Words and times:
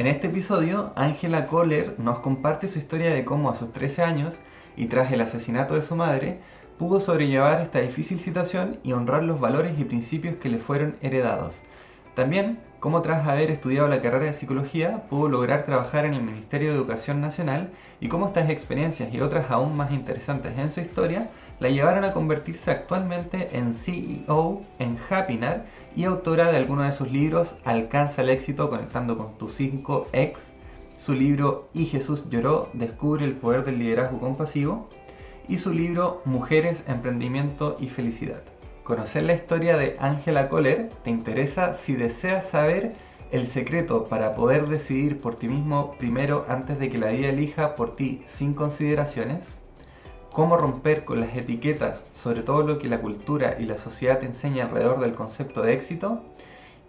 En 0.00 0.06
este 0.06 0.28
episodio, 0.28 0.94
Angela 0.96 1.44
Kohler 1.44 1.96
nos 1.98 2.20
comparte 2.20 2.68
su 2.68 2.78
historia 2.78 3.12
de 3.12 3.26
cómo 3.26 3.50
a 3.50 3.54
sus 3.54 3.70
13 3.70 4.02
años 4.02 4.38
y 4.74 4.86
tras 4.86 5.12
el 5.12 5.20
asesinato 5.20 5.74
de 5.74 5.82
su 5.82 5.94
madre, 5.94 6.40
pudo 6.78 7.00
sobrellevar 7.00 7.60
esta 7.60 7.80
difícil 7.80 8.18
situación 8.18 8.78
y 8.82 8.92
honrar 8.92 9.24
los 9.24 9.38
valores 9.38 9.78
y 9.78 9.84
principios 9.84 10.40
que 10.40 10.48
le 10.48 10.58
fueron 10.58 10.96
heredados. 11.02 11.60
También, 12.14 12.60
cómo 12.78 13.02
tras 13.02 13.26
haber 13.26 13.50
estudiado 13.50 13.88
la 13.88 14.00
carrera 14.00 14.24
de 14.24 14.32
psicología, 14.32 15.02
pudo 15.10 15.28
lograr 15.28 15.66
trabajar 15.66 16.06
en 16.06 16.14
el 16.14 16.22
Ministerio 16.22 16.70
de 16.70 16.76
Educación 16.76 17.20
Nacional 17.20 17.68
y 18.00 18.08
cómo 18.08 18.26
estas 18.26 18.48
experiencias 18.48 19.12
y 19.12 19.20
otras 19.20 19.50
aún 19.50 19.76
más 19.76 19.90
interesantes 19.90 20.56
en 20.56 20.70
su 20.70 20.80
historia 20.80 21.28
la 21.60 21.68
llevaron 21.68 22.04
a 22.04 22.12
convertirse 22.12 22.70
actualmente 22.70 23.56
en 23.56 23.74
CEO 23.74 24.62
en 24.78 24.98
Happinar 25.08 25.66
y 25.94 26.04
autora 26.04 26.50
de 26.50 26.56
algunos 26.56 26.86
de 26.86 26.92
sus 26.92 27.12
libros 27.12 27.56
Alcanza 27.64 28.22
el 28.22 28.30
éxito 28.30 28.70
conectando 28.70 29.18
con 29.18 29.36
tus 29.36 29.54
5 29.54 30.08
ex, 30.12 30.40
su 30.98 31.12
libro 31.12 31.68
Y 31.74 31.84
Jesús 31.84 32.24
lloró, 32.30 32.70
descubre 32.72 33.24
el 33.24 33.34
poder 33.34 33.64
del 33.64 33.78
liderazgo 33.78 34.18
compasivo. 34.18 34.88
Y 35.48 35.58
su 35.58 35.72
libro 35.72 36.22
Mujeres, 36.24 36.84
Emprendimiento 36.86 37.76
y 37.80 37.88
Felicidad. 37.88 38.42
Conocer 38.84 39.24
la 39.24 39.34
historia 39.34 39.76
de 39.76 39.96
Angela 39.98 40.48
Kohler 40.48 40.90
te 41.02 41.10
interesa 41.10 41.74
si 41.74 41.94
deseas 41.94 42.48
saber 42.48 42.92
el 43.32 43.46
secreto 43.46 44.04
para 44.04 44.34
poder 44.34 44.66
decidir 44.66 45.18
por 45.20 45.36
ti 45.36 45.48
mismo 45.48 45.96
primero 45.98 46.46
antes 46.48 46.78
de 46.78 46.88
que 46.88 46.98
la 46.98 47.10
vida 47.10 47.28
elija 47.28 47.76
por 47.76 47.96
ti 47.96 48.22
sin 48.26 48.54
consideraciones 48.54 49.59
cómo 50.32 50.56
romper 50.56 51.04
con 51.04 51.20
las 51.20 51.36
etiquetas 51.36 52.04
sobre 52.14 52.42
todo 52.42 52.62
lo 52.62 52.78
que 52.78 52.88
la 52.88 53.00
cultura 53.00 53.56
y 53.58 53.66
la 53.66 53.78
sociedad 53.78 54.18
te 54.20 54.26
enseña 54.26 54.64
alrededor 54.64 55.00
del 55.00 55.14
concepto 55.14 55.62
de 55.62 55.74
éxito 55.74 56.22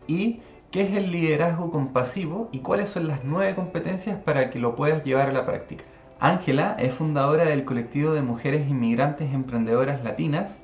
y 0.07 0.41
qué 0.71 0.83
es 0.83 0.93
el 0.93 1.11
liderazgo 1.11 1.71
compasivo 1.71 2.49
y 2.51 2.59
cuáles 2.59 2.89
son 2.89 3.07
las 3.07 3.23
nueve 3.23 3.55
competencias 3.55 4.17
para 4.19 4.49
que 4.49 4.59
lo 4.59 4.75
puedas 4.75 5.03
llevar 5.03 5.29
a 5.29 5.33
la 5.33 5.45
práctica. 5.45 5.83
Ángela 6.19 6.75
es 6.79 6.93
fundadora 6.93 7.45
del 7.45 7.65
colectivo 7.65 8.13
de 8.13 8.21
mujeres 8.21 8.69
inmigrantes 8.69 9.33
emprendedoras 9.33 10.03
latinas, 10.03 10.59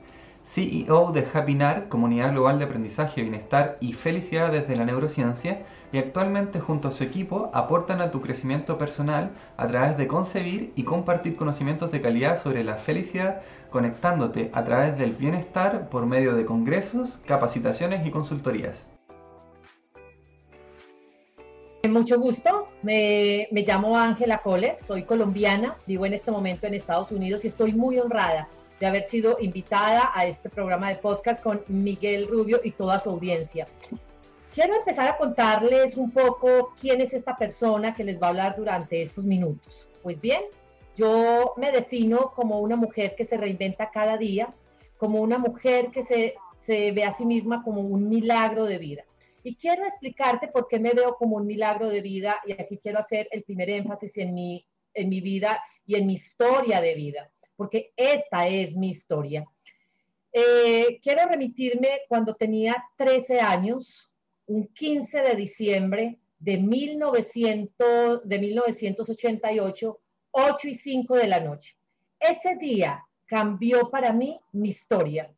CEO 0.50 1.12
de 1.12 1.28
Happinar, 1.34 1.90
comunidad 1.90 2.32
global 2.32 2.58
de 2.58 2.66
aprendizaje, 2.66 3.22
bienestar 3.22 3.78
y 3.82 3.94
felicidad 3.94 4.50
desde 4.50 4.78
la 4.78 4.86
neurociencia, 4.86 5.64
y 5.92 5.98
actualmente 5.98 6.62
junto 6.62 6.88
a 6.88 6.92
su 6.94 7.04
equipo 7.04 7.52
aportan 7.54 8.02
a 8.02 8.12
tu 8.12 8.22
crecimiento 8.22 8.78
personal 8.78 9.32
a 9.58 9.68
través 9.68 9.98
de 9.98 10.08
concebir 10.08 10.72
y 10.76 10.84
compartir 10.84 11.36
conocimientos 11.36 11.92
de 11.92 12.02
calidad 12.02 12.42
sobre 12.42 12.64
la 12.64 12.76
felicidad, 12.76 13.42
conectándote 13.70 14.50
a 14.54 14.64
través 14.64 14.98
del 14.98 15.12
bienestar 15.12 15.90
por 15.90 16.06
medio 16.06 16.34
de 16.34 16.46
congresos, 16.46 17.20
capacitaciones 17.26 18.08
y 18.08 18.12
consultorías. 18.12 18.90
Mucho 21.90 22.20
gusto, 22.20 22.70
me, 22.84 23.48
llamo 23.52 23.98
Ángela 23.98 24.40
Cole, 24.40 24.78
soy 24.80 25.04
colombiana, 25.04 25.76
vivo 25.86 26.06
en 26.06 26.14
este 26.14 26.32
momento 26.32 26.68
en 26.68 26.74
Estados 26.74 27.12
Unidos 27.12 27.44
y 27.44 27.50
estoy 27.50 27.74
muy 27.74 28.00
honrada 28.00 28.48
de 28.80 28.86
haber 28.86 29.04
sido 29.04 29.38
invitada 29.40 30.12
a 30.14 30.26
este 30.26 30.50
programa 30.50 30.90
de 30.90 30.96
podcast 30.96 31.42
con 31.42 31.64
Miguel 31.68 32.28
Rubio 32.28 32.60
y 32.64 32.72
toda 32.72 33.00
su 33.00 33.10
audiencia. 33.10 33.68
Quiero 34.54 34.76
empezar 34.76 35.10
a 35.10 35.18
contarles 35.18 35.98
un 35.98 36.12
poco 36.12 36.74
quién 36.80 37.02
es 37.02 37.14
esta 37.14 37.38
persona 37.38 37.94
que 37.94 38.04
les 38.04 38.22
va 38.22 38.28
a 38.28 38.30
hablar 38.30 38.56
durante 38.56 39.02
estos 39.02 39.24
minutos. 39.24 39.88
Pues 40.02 40.20
bien, 40.20 40.42
yo 40.96 41.54
me 41.58 41.72
defino 41.72 42.32
como 42.36 42.60
una 42.60 42.76
mujer 42.76 43.16
que 43.16 43.26
se 43.26 43.38
reinventa 43.38 43.92
cada 43.92 44.18
día, 44.18 44.54
como 44.98 45.22
una 45.22 45.38
mujer 45.38 45.92
que 45.92 46.02
se, 46.02 46.36
se 46.56 46.92
ve 46.92 47.04
a 47.04 47.12
sí 47.12 47.26
misma 47.26 47.64
como 47.64 47.82
un 47.82 48.10
milagro 48.10 48.66
de 48.66 48.80
vida. 48.80 49.06
Y 49.44 49.56
quiero 49.56 49.86
explicarte 49.86 50.48
por 50.48 50.68
qué 50.68 50.80
me 50.80 50.92
veo 50.92 51.16
como 51.16 51.36
un 51.38 51.46
milagro 51.46 51.88
de 51.90 52.02
vida 52.02 52.40
y 52.46 52.54
aquí 52.54 52.80
quiero 52.82 53.00
hacer 53.00 53.28
el 53.32 53.44
primer 53.44 53.70
énfasis 53.70 54.18
en 54.18 54.34
mi, 54.34 54.68
en 54.94 55.10
mi 55.10 55.22
vida 55.22 55.62
y 55.86 55.96
en 55.96 56.08
mi 56.08 56.14
historia 56.14 56.82
de 56.82 56.96
vida, 56.96 57.32
porque 57.58 57.92
esta 57.98 58.48
es 58.48 58.76
mi 58.76 58.90
historia. 58.90 59.46
Eh, 60.32 61.00
quiero 61.02 61.28
remitirme 61.28 62.02
cuando 62.08 62.36
tenía 62.36 62.86
13 62.96 63.42
años, 63.42 64.12
un 64.46 64.68
15 64.68 65.22
de 65.22 65.36
diciembre 65.36 66.20
de, 66.40 66.58
1900, 66.58 68.28
de 68.28 68.40
1988, 68.40 70.00
8 70.32 70.68
y 70.68 70.74
5 70.76 71.16
de 71.16 71.28
la 71.28 71.40
noche. 71.40 71.76
Ese 72.20 72.56
día 72.56 73.04
cambió 73.26 73.90
para 73.90 74.14
mí 74.14 74.40
mi 74.52 74.70
historia. 74.70 75.34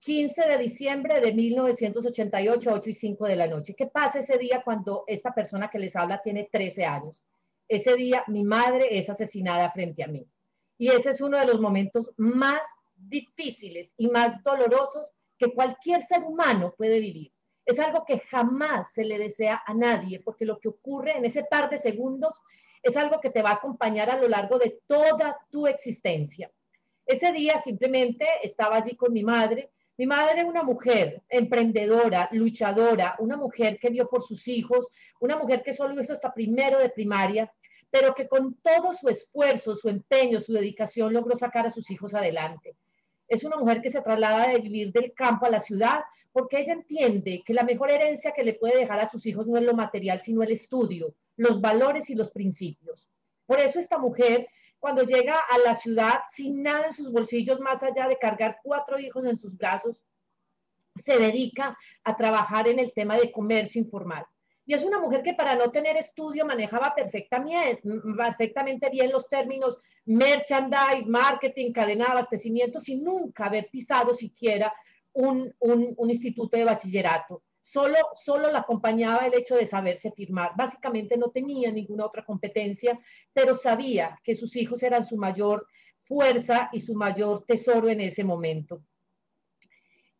15 0.00 0.48
de 0.48 0.56
diciembre 0.56 1.20
de 1.20 1.34
1988, 1.34 2.70
8 2.72 2.90
y 2.90 2.94
5 2.94 3.26
de 3.26 3.36
la 3.36 3.46
noche. 3.46 3.74
¿Qué 3.74 3.86
pasa 3.86 4.20
ese 4.20 4.38
día 4.38 4.62
cuando 4.64 5.04
esta 5.06 5.34
persona 5.34 5.68
que 5.68 5.78
les 5.78 5.94
habla 5.94 6.22
tiene 6.22 6.48
13 6.50 6.86
años? 6.86 7.22
Ese 7.68 7.94
día 7.94 8.24
mi 8.26 8.42
madre 8.42 8.98
es 8.98 9.10
asesinada 9.10 9.70
frente 9.70 10.02
a 10.02 10.08
mí. 10.08 10.26
Y 10.80 10.88
ese 10.88 11.10
es 11.10 11.20
uno 11.20 11.36
de 11.36 11.44
los 11.44 11.60
momentos 11.60 12.10
más 12.16 12.62
difíciles 12.96 13.92
y 13.98 14.08
más 14.08 14.42
dolorosos 14.42 15.12
que 15.36 15.52
cualquier 15.52 16.00
ser 16.00 16.22
humano 16.22 16.72
puede 16.74 17.00
vivir. 17.00 17.30
Es 17.66 17.78
algo 17.78 18.06
que 18.06 18.20
jamás 18.20 18.90
se 18.94 19.04
le 19.04 19.18
desea 19.18 19.62
a 19.66 19.74
nadie, 19.74 20.20
porque 20.20 20.46
lo 20.46 20.58
que 20.58 20.68
ocurre 20.68 21.18
en 21.18 21.26
ese 21.26 21.44
par 21.44 21.68
de 21.68 21.76
segundos 21.76 22.34
es 22.82 22.96
algo 22.96 23.20
que 23.20 23.28
te 23.28 23.42
va 23.42 23.50
a 23.50 23.54
acompañar 23.56 24.08
a 24.08 24.16
lo 24.16 24.26
largo 24.26 24.58
de 24.58 24.80
toda 24.86 25.36
tu 25.50 25.66
existencia. 25.66 26.50
Ese 27.04 27.30
día 27.30 27.60
simplemente 27.60 28.26
estaba 28.42 28.76
allí 28.76 28.96
con 28.96 29.12
mi 29.12 29.22
madre. 29.22 29.72
Mi 29.98 30.06
madre 30.06 30.44
una 30.44 30.62
mujer 30.62 31.20
emprendedora, 31.28 32.30
luchadora, 32.32 33.16
una 33.18 33.36
mujer 33.36 33.78
que 33.78 33.90
dio 33.90 34.08
por 34.08 34.22
sus 34.22 34.48
hijos, 34.48 34.88
una 35.20 35.36
mujer 35.36 35.62
que 35.62 35.74
solo 35.74 36.00
hizo 36.00 36.14
hasta 36.14 36.32
primero 36.32 36.78
de 36.78 36.88
primaria, 36.88 37.52
pero 37.90 38.14
que 38.14 38.28
con 38.28 38.54
todo 38.54 38.94
su 38.94 39.08
esfuerzo, 39.08 39.74
su 39.74 39.88
empeño, 39.88 40.40
su 40.40 40.52
dedicación 40.52 41.12
logró 41.12 41.36
sacar 41.36 41.66
a 41.66 41.70
sus 41.70 41.90
hijos 41.90 42.14
adelante. 42.14 42.76
Es 43.28 43.44
una 43.44 43.56
mujer 43.56 43.80
que 43.80 43.90
se 43.90 44.00
traslada 44.00 44.48
de 44.48 44.58
vivir 44.58 44.92
del 44.92 45.12
campo 45.12 45.46
a 45.46 45.50
la 45.50 45.60
ciudad 45.60 46.00
porque 46.32 46.60
ella 46.60 46.72
entiende 46.72 47.42
que 47.44 47.54
la 47.54 47.64
mejor 47.64 47.90
herencia 47.90 48.32
que 48.32 48.44
le 48.44 48.54
puede 48.54 48.78
dejar 48.78 49.00
a 49.00 49.08
sus 49.08 49.26
hijos 49.26 49.46
no 49.46 49.58
es 49.58 49.64
lo 49.64 49.74
material, 49.74 50.20
sino 50.20 50.42
el 50.42 50.52
estudio, 50.52 51.14
los 51.36 51.60
valores 51.60 52.10
y 52.10 52.14
los 52.14 52.30
principios. 52.30 53.08
Por 53.46 53.58
eso 53.58 53.80
esta 53.80 53.98
mujer, 53.98 54.48
cuando 54.78 55.02
llega 55.02 55.36
a 55.38 55.58
la 55.58 55.74
ciudad 55.74 56.20
sin 56.32 56.62
nada 56.62 56.86
en 56.86 56.92
sus 56.92 57.10
bolsillos, 57.10 57.60
más 57.60 57.82
allá 57.82 58.06
de 58.06 58.18
cargar 58.18 58.58
cuatro 58.62 58.98
hijos 58.98 59.24
en 59.24 59.38
sus 59.38 59.56
brazos, 59.56 60.04
se 60.96 61.18
dedica 61.18 61.76
a 62.04 62.16
trabajar 62.16 62.68
en 62.68 62.78
el 62.78 62.92
tema 62.92 63.16
de 63.16 63.32
comercio 63.32 63.80
informal. 63.80 64.24
Y 64.70 64.74
es 64.74 64.84
una 64.84 65.00
mujer 65.00 65.24
que 65.24 65.34
para 65.34 65.56
no 65.56 65.72
tener 65.72 65.96
estudio 65.96 66.46
manejaba 66.46 66.94
perfectamente, 66.94 67.82
perfectamente 68.16 68.88
bien 68.88 69.10
los 69.10 69.28
términos 69.28 69.78
merchandise, 70.04 71.06
marketing, 71.08 71.72
cadena 71.72 72.04
de 72.04 72.10
abastecimiento, 72.12 72.78
sin 72.78 73.02
nunca 73.02 73.46
haber 73.46 73.68
pisado 73.68 74.14
siquiera 74.14 74.72
un, 75.12 75.52
un, 75.58 76.08
instituto 76.08 76.56
de 76.56 76.66
bachillerato. 76.66 77.42
Solo, 77.60 77.96
solo 78.14 78.48
la 78.48 78.60
acompañaba 78.60 79.26
el 79.26 79.34
hecho 79.34 79.56
de 79.56 79.66
saberse 79.66 80.12
firmar. 80.12 80.52
Básicamente 80.56 81.16
no 81.16 81.30
tenía 81.30 81.72
ninguna 81.72 82.06
otra 82.06 82.24
competencia, 82.24 82.96
pero 83.32 83.56
sabía 83.56 84.20
que 84.22 84.36
sus 84.36 84.54
hijos 84.54 84.84
eran 84.84 85.04
su 85.04 85.16
mayor 85.16 85.66
fuerza 86.04 86.70
y 86.72 86.80
su 86.80 86.94
mayor 86.94 87.44
tesoro 87.44 87.88
en 87.88 88.02
ese 88.02 88.22
momento. 88.22 88.84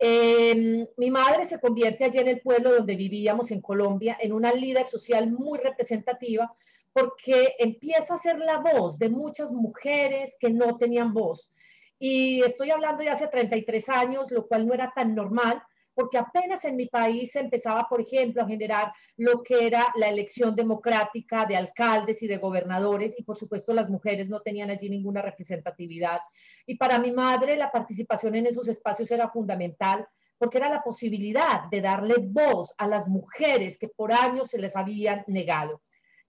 Em, 0.02 0.86
mi 0.96 1.10
madre 1.10 1.44
se 1.44 1.60
convierte 1.60 2.04
allí 2.04 2.18
en 2.18 2.28
el 2.28 2.40
pueblo 2.40 2.72
donde 2.72 2.96
vivíamos, 2.96 3.50
en 3.50 3.60
Colombia, 3.60 4.16
en 4.18 4.32
una 4.32 4.50
líder 4.50 4.86
social 4.86 5.30
muy 5.30 5.58
representativa, 5.58 6.50
porque 6.90 7.54
empieza 7.58 8.14
a 8.14 8.18
ser 8.18 8.38
la 8.38 8.58
voz 8.58 8.98
de 8.98 9.10
muchas 9.10 9.52
mujeres 9.52 10.38
que 10.40 10.48
no 10.48 10.78
tenían 10.78 11.12
voz. 11.12 11.52
Y 11.98 12.40
estoy 12.40 12.70
hablando 12.70 13.02
de 13.02 13.10
hace 13.10 13.28
33 13.28 13.90
años, 13.90 14.30
lo 14.30 14.46
cual 14.46 14.66
no 14.66 14.72
era 14.72 14.90
tan 14.96 15.14
normal, 15.14 15.62
porque 15.94 16.18
apenas 16.18 16.64
en 16.64 16.76
mi 16.76 16.86
país 16.86 17.32
se 17.32 17.40
empezaba, 17.40 17.86
por 17.88 18.00
ejemplo, 18.00 18.42
a 18.42 18.46
generar 18.46 18.92
lo 19.16 19.42
que 19.42 19.66
era 19.66 19.92
la 19.96 20.08
elección 20.08 20.54
democrática 20.54 21.44
de 21.46 21.56
alcaldes 21.56 22.22
y 22.22 22.26
de 22.26 22.38
gobernadores, 22.38 23.15
y 23.18 23.22
por 23.22 23.36
supuesto 23.36 23.72
las 23.72 23.88
mujeres 23.88 24.28
no 24.28 24.41
tenían 24.41 24.70
allí 24.70 24.88
ninguna 24.88 25.22
representatividad. 25.22 26.20
Y 26.66 26.76
para 26.76 26.98
mi 26.98 27.12
madre 27.12 27.56
la 27.56 27.70
participación 27.70 28.34
en 28.36 28.47
esos 28.47 28.68
espacios 28.68 29.10
era 29.10 29.28
fundamental, 29.28 30.06
porque 30.38 30.56
era 30.56 30.70
la 30.70 30.82
posibilidad 30.82 31.68
de 31.70 31.82
darle 31.82 32.15
voz 32.18 32.72
a 32.78 32.88
las 32.88 33.06
mujeres 33.06 33.78
que 33.78 33.88
por 33.88 34.10
años 34.10 34.48
se 34.48 34.59
les 34.59 34.74
habían 34.74 35.22
negado. 35.26 35.82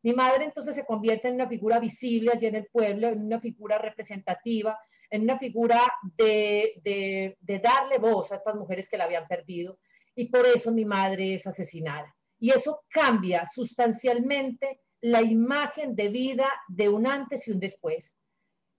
Mi 0.03 0.13
madre 0.13 0.45
entonces 0.45 0.75
se 0.75 0.85
convierte 0.85 1.27
en 1.27 1.35
una 1.35 1.47
figura 1.47 1.79
visible 1.79 2.31
allí 2.33 2.47
en 2.47 2.55
el 2.55 2.65
pueblo, 2.65 3.07
en 3.07 3.23
una 3.23 3.39
figura 3.39 3.77
representativa, 3.77 4.77
en 5.11 5.23
una 5.23 5.37
figura 5.37 5.81
de, 6.17 7.37
darle 7.61 7.99
voz 7.99 8.31
a 8.31 8.37
estas 8.37 8.55
mujeres 8.55 8.89
que 8.89 8.97
la 8.97 9.03
habían 9.03 9.27
perdido. 9.27 9.77
Y 10.15 10.25
por 10.25 10.45
eso 10.47 10.71
mi 10.71 10.85
madre 10.85 11.35
es 11.35 11.45
asesinada. 11.45 12.15
Y 12.39 12.49
eso 12.49 12.81
cambia 12.89 13.45
sustancialmente 13.45 14.81
la 15.01 15.21
imagen 15.21 15.95
de 15.95 16.09
vida 16.09 16.49
de 16.67 16.89
un 16.89 17.05
antes 17.05 17.47
y 17.47 17.51
un 17.51 17.59
después. 17.59 18.17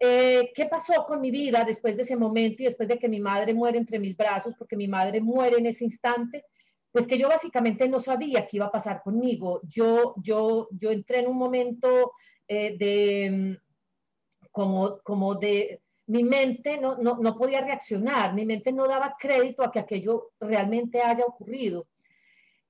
Eh, 0.01 0.51
¿Qué 0.55 0.67
pasó 0.67 1.05
con 1.07 1.21
mi 1.21 1.31
vida 1.31 1.65
después 1.65 1.97
de 1.97 2.03
ese 2.03 2.17
momento 2.17 2.63
y 2.63 2.67
después 2.67 2.89
de 2.89 2.99
que 2.99 3.09
mi 3.09 3.21
madre 3.21 3.55
muere 3.55 3.79
entre 3.79 4.01
mis 4.01 4.17
brazos? 4.17 4.55
Porque 4.59 4.77
mi 4.77 4.89
madre 4.89 5.21
muere 5.21 5.59
en 5.59 5.67
ese 5.67 5.85
instante 5.85 6.45
pues 6.93 7.07
que 7.07 7.19
yo 7.19 7.29
básicamente 7.29 7.89
no 7.89 7.99
sabía 7.99 8.47
qué 8.47 8.59
iba 8.59 8.67
a 8.67 8.71
pasar 8.71 9.03
conmigo. 9.03 9.63
Yo, 9.65 10.15
yo, 10.19 10.69
yo 10.73 10.91
entré 10.91 11.21
en 11.21 11.29
un 11.29 11.39
momento 11.39 12.13
eh, 12.47 12.77
de, 12.77 13.31
mm, 13.31 14.49
como, 14.51 15.01
como 15.03 15.35
de, 15.35 15.82
mi 16.07 16.25
mente 16.25 16.79
no, 16.79 16.97
no, 16.97 17.17
no, 17.17 17.37
podía 17.37 17.61
reaccionar, 17.61 18.35
mi 18.35 18.45
mente 18.45 18.73
no 18.73 18.87
daba 18.87 19.17
crédito 19.19 19.63
a 19.63 19.71
que 19.71 19.79
aquello 19.79 20.33
realmente 20.41 21.01
haya 21.01 21.25
ocurrido. 21.25 21.87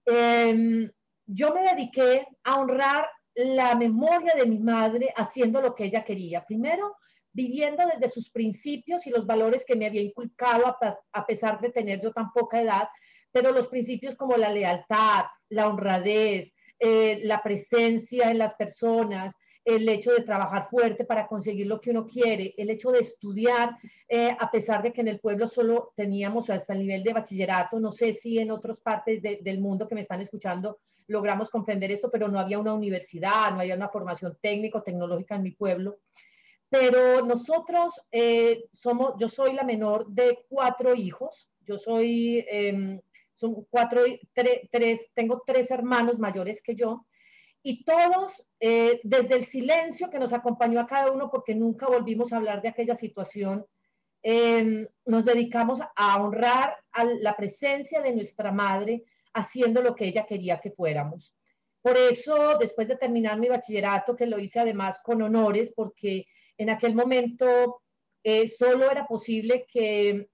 Eh, 0.05 0.91
yo 1.27 1.55
me 1.55 1.63
dediqué 1.63 2.27
a 2.45 2.61
honrar 2.61 3.07
la 3.35 3.75
memoria 3.75 4.35
de 4.35 4.47
mi 4.47 4.59
madre 4.59 5.13
haciendo 5.17 5.61
lo 5.61 5.75
que 5.75 5.85
ella 5.85 6.05
quería. 6.05 6.45
Primero, 6.45 6.97
viviendo 7.33 7.85
desde 7.87 8.13
sus 8.13 8.31
principios 8.31 9.07
y 9.07 9.11
los 9.11 9.27
valores 9.27 9.65
que 9.65 9.77
me 9.77 9.87
había 9.87 10.03
inculcado 10.03 10.77
a, 11.13 11.27
pesar 11.27 11.61
de 11.61 11.71
tener 11.71 12.01
yo 12.01 12.13
tan 12.13 12.31
poca 12.33 12.61
edad, 12.61 12.89
pero 13.31 13.53
los 13.53 13.69
principios 13.69 14.15
como 14.15 14.37
la 14.37 14.51
lealtad, 14.51 15.25
la 15.49 15.69
honradez, 15.69 16.53
eh, 16.79 17.21
la 17.25 17.43
presencia 17.43 18.31
en 18.31 18.39
las 18.39 18.55
personas, 18.55 19.35
el 19.65 19.89
hecho 19.89 20.13
de 20.13 20.23
trabajar 20.23 20.69
fuerte 20.69 21.05
para 21.05 21.27
conseguir 21.27 21.67
lo 21.67 21.81
que 21.81 21.91
uno 21.91 22.07
quiere, 22.07 22.55
el 22.57 22.71
hecho 22.71 22.91
de 22.91 23.01
estudiar, 23.01 23.77
eh, 24.09 24.37
a 24.39 24.51
pesar 24.51 24.83
de 24.83 24.93
que 24.93 25.01
en 25.01 25.09
el 25.09 25.21
pueblo 25.21 25.47
solo 25.47 25.93
teníamos 25.97 26.51
hasta 26.51 26.73
el 26.73 26.81
nivel 26.81 27.03
de 27.05 27.13
bachillerato, 27.13 27.79
no 27.79 27.93
sé 27.93 28.13
si 28.13 28.39
en 28.39 28.51
otras 28.51 28.81
partes 28.81 29.23
del 29.23 29.61
mundo 29.61 29.87
que 29.87 29.95
me 29.95 30.01
están 30.01 30.21
escuchando 30.21 30.79
logramos 31.09 31.51
comprender 31.51 31.91
esto, 31.93 32.11
pero 32.11 32.29
no 32.29 32.39
había 32.39 32.59
una 32.59 32.75
universidad, 32.75 33.51
no 33.53 33.61
había 33.61 33.75
una 33.75 33.89
formación 33.89 34.37
técnico, 34.41 34.83
tecnológica 34.83 35.37
en 35.37 35.43
mi 35.43 35.53
pueblo. 35.53 35.99
Pero 36.69 37.25
nosotros 37.25 38.01
eh, 38.11 38.65
somos, 38.73 39.15
yo 39.19 39.29
soy 39.29 39.53
la 39.53 39.63
menor 39.63 40.07
de 40.09 40.47
cuatro 40.49 40.95
hijos, 40.95 41.51
yo 41.61 41.79
soy, 41.79 42.45
em, 42.49 43.01
son 43.35 43.67
cuatro, 43.69 44.03
tres, 44.33 45.11
tengo 45.15 45.43
tres 45.47 45.71
hermanos 45.71 46.19
mayores 46.19 46.63
que 46.63 46.75
yo, 46.75 47.05
y 47.63 47.85
todos, 47.85 48.47
eh, 48.59 49.01
desde 49.05 49.37
el 49.37 49.47
silencio 49.47 50.11
que 50.11 50.19
nos 50.19 50.33
acompañó 50.33 50.81
a 50.81 50.87
cada 50.87 51.13
uno, 51.13 51.31
porque 51.31 51.55
nunca 51.55 51.87
volvimos 51.87 52.33
a 52.33 52.37
hablar 52.37 52.61
de 52.61 52.69
aquella 52.69 52.97
situación, 52.97 53.65
em, 54.23 54.87
nos 55.07 55.25
dedicamos 55.25 55.81
a 55.95 56.23
honrar 56.23 56.77
a 56.93 57.05
la 57.05 57.37
presencia 57.37 58.01
de 58.01 58.15
nuestra 58.15 58.53
madre, 58.53 59.05
haciendo 59.33 59.83
lo 59.83 59.95
que 59.95 60.07
ella 60.07 60.27
quería 60.27 60.61
que 60.61 60.71
fuéramos. 60.71 61.35
Por 61.81 61.97
eso, 61.97 62.59
después 62.59 62.87
de 62.89 62.97
terminar 62.97 63.39
mi 63.39 63.49
bachillerato, 63.49 64.15
que 64.17 64.27
lo 64.27 64.39
hice 64.39 64.61
además 64.61 65.01
con 65.03 65.23
honores, 65.23 65.73
porque 65.75 66.27
en 66.57 66.71
aquel 66.71 66.95
momento 66.95 67.83
eh, 68.25 68.49
solo 68.49 68.91
era 68.91 69.07
posible 69.07 69.67
que 69.67 70.29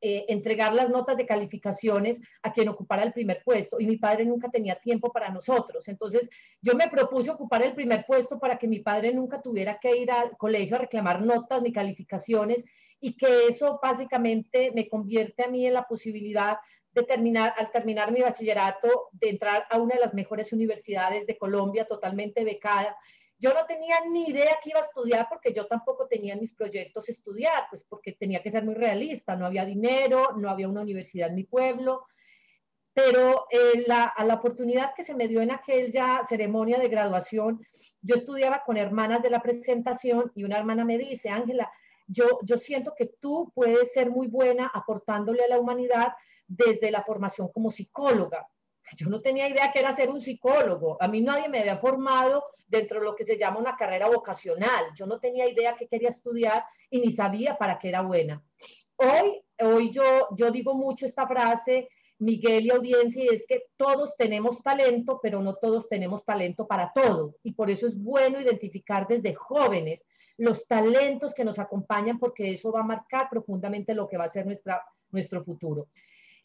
eh, 0.00 0.26
entregar 0.28 0.74
las 0.74 0.90
notas 0.90 1.16
de 1.16 1.24
calificaciones 1.24 2.20
a 2.42 2.52
quien 2.52 2.68
ocupara 2.68 3.02
el 3.02 3.12
primer 3.12 3.42
puesto 3.42 3.80
y 3.80 3.86
mi 3.86 3.96
padre 3.96 4.26
nunca 4.26 4.50
tenía 4.50 4.78
tiempo 4.78 5.10
para 5.10 5.30
nosotros. 5.30 5.88
Entonces 5.88 6.28
yo 6.60 6.74
me 6.74 6.88
propuse 6.88 7.30
ocupar 7.30 7.62
el 7.62 7.74
primer 7.74 8.04
puesto 8.06 8.38
para 8.38 8.58
que 8.58 8.68
mi 8.68 8.80
padre 8.80 9.14
nunca 9.14 9.40
tuviera 9.40 9.78
que 9.80 9.96
ir 9.96 10.10
al 10.10 10.36
colegio 10.36 10.76
a 10.76 10.80
reclamar 10.80 11.22
notas 11.22 11.62
ni 11.62 11.72
calificaciones 11.72 12.64
y 13.00 13.16
que 13.16 13.48
eso 13.48 13.80
básicamente 13.82 14.70
me 14.74 14.88
convierte 14.88 15.44
a 15.44 15.48
mí 15.48 15.66
en 15.66 15.74
la 15.74 15.84
posibilidad 15.84 16.58
de 16.92 17.02
terminar, 17.02 17.54
al 17.56 17.70
terminar 17.70 18.10
mi 18.10 18.22
bachillerato, 18.22 19.08
de 19.12 19.30
entrar 19.30 19.66
a 19.70 19.78
una 19.78 19.94
de 19.94 20.00
las 20.00 20.14
mejores 20.14 20.52
universidades 20.52 21.26
de 21.26 21.36
Colombia, 21.36 21.86
totalmente 21.86 22.42
becada. 22.42 22.96
Yo 23.38 23.52
no 23.52 23.66
tenía 23.66 23.96
ni 24.10 24.26
idea 24.28 24.58
que 24.62 24.70
iba 24.70 24.80
a 24.80 24.82
estudiar 24.82 25.26
porque 25.28 25.52
yo 25.52 25.66
tampoco 25.66 26.06
tenía 26.06 26.34
en 26.34 26.40
mis 26.40 26.54
proyectos 26.54 27.08
estudiar, 27.08 27.66
pues 27.68 27.84
porque 27.84 28.12
tenía 28.12 28.42
que 28.42 28.50
ser 28.50 28.64
muy 28.64 28.74
realista, 28.74 29.36
no 29.36 29.46
había 29.46 29.64
dinero, 29.64 30.32
no 30.36 30.48
había 30.48 30.68
una 30.68 30.80
universidad 30.80 31.28
en 31.28 31.34
mi 31.34 31.44
pueblo, 31.44 32.06
pero 32.94 33.46
eh, 33.50 33.84
a 33.90 34.24
la 34.24 34.34
oportunidad 34.34 34.94
que 34.94 35.02
se 35.02 35.14
me 35.14 35.28
dio 35.28 35.42
en 35.42 35.50
aquella 35.50 36.22
ceremonia 36.26 36.78
de 36.78 36.88
graduación, 36.88 37.60
yo 38.00 38.16
estudiaba 38.16 38.62
con 38.64 38.78
hermanas 38.78 39.22
de 39.22 39.28
la 39.28 39.42
presentación 39.42 40.32
y 40.34 40.44
una 40.44 40.56
hermana 40.56 40.84
me 40.84 40.96
dice, 40.96 41.28
Ángela, 41.28 41.70
yo, 42.06 42.38
yo 42.42 42.56
siento 42.56 42.94
que 42.96 43.12
tú 43.20 43.52
puedes 43.54 43.92
ser 43.92 44.10
muy 44.10 44.28
buena 44.28 44.70
aportándole 44.72 45.44
a 45.44 45.48
la 45.48 45.58
humanidad 45.58 46.14
desde 46.46 46.90
la 46.90 47.02
formación 47.02 47.48
como 47.52 47.70
psicóloga. 47.70 48.48
Yo 48.94 49.08
no 49.08 49.20
tenía 49.20 49.48
idea 49.48 49.72
que 49.72 49.80
era 49.80 49.94
ser 49.94 50.10
un 50.10 50.20
psicólogo. 50.20 50.96
A 51.00 51.08
mí 51.08 51.20
nadie 51.20 51.48
me 51.48 51.60
había 51.60 51.78
formado 51.78 52.44
dentro 52.68 53.00
de 53.00 53.06
lo 53.06 53.16
que 53.16 53.24
se 53.24 53.36
llama 53.36 53.58
una 53.58 53.76
carrera 53.76 54.08
vocacional. 54.08 54.86
Yo 54.94 55.06
no 55.06 55.18
tenía 55.18 55.48
idea 55.48 55.76
que 55.76 55.88
quería 55.88 56.10
estudiar 56.10 56.64
y 56.90 57.00
ni 57.00 57.10
sabía 57.12 57.56
para 57.56 57.78
qué 57.78 57.88
era 57.88 58.02
buena. 58.02 58.42
Hoy, 58.96 59.42
hoy 59.60 59.90
yo, 59.90 60.28
yo 60.36 60.50
digo 60.50 60.74
mucho 60.74 61.06
esta 61.06 61.26
frase, 61.26 61.88
Miguel 62.18 62.66
y 62.66 62.70
audiencia, 62.70 63.24
y 63.24 63.28
es 63.28 63.46
que 63.46 63.64
todos 63.76 64.16
tenemos 64.16 64.62
talento, 64.62 65.20
pero 65.22 65.42
no 65.42 65.54
todos 65.54 65.88
tenemos 65.88 66.24
talento 66.24 66.66
para 66.66 66.92
todo. 66.94 67.34
Y 67.42 67.52
por 67.52 67.70
eso 67.70 67.86
es 67.86 68.00
bueno 68.00 68.40
identificar 68.40 69.06
desde 69.06 69.34
jóvenes 69.34 70.06
los 70.38 70.66
talentos 70.66 71.34
que 71.34 71.44
nos 71.44 71.58
acompañan, 71.58 72.18
porque 72.18 72.52
eso 72.52 72.72
va 72.72 72.80
a 72.80 72.84
marcar 72.84 73.28
profundamente 73.28 73.94
lo 73.94 74.08
que 74.08 74.16
va 74.16 74.24
a 74.24 74.30
ser 74.30 74.46
nuestra, 74.46 74.82
nuestro 75.10 75.44
futuro. 75.44 75.88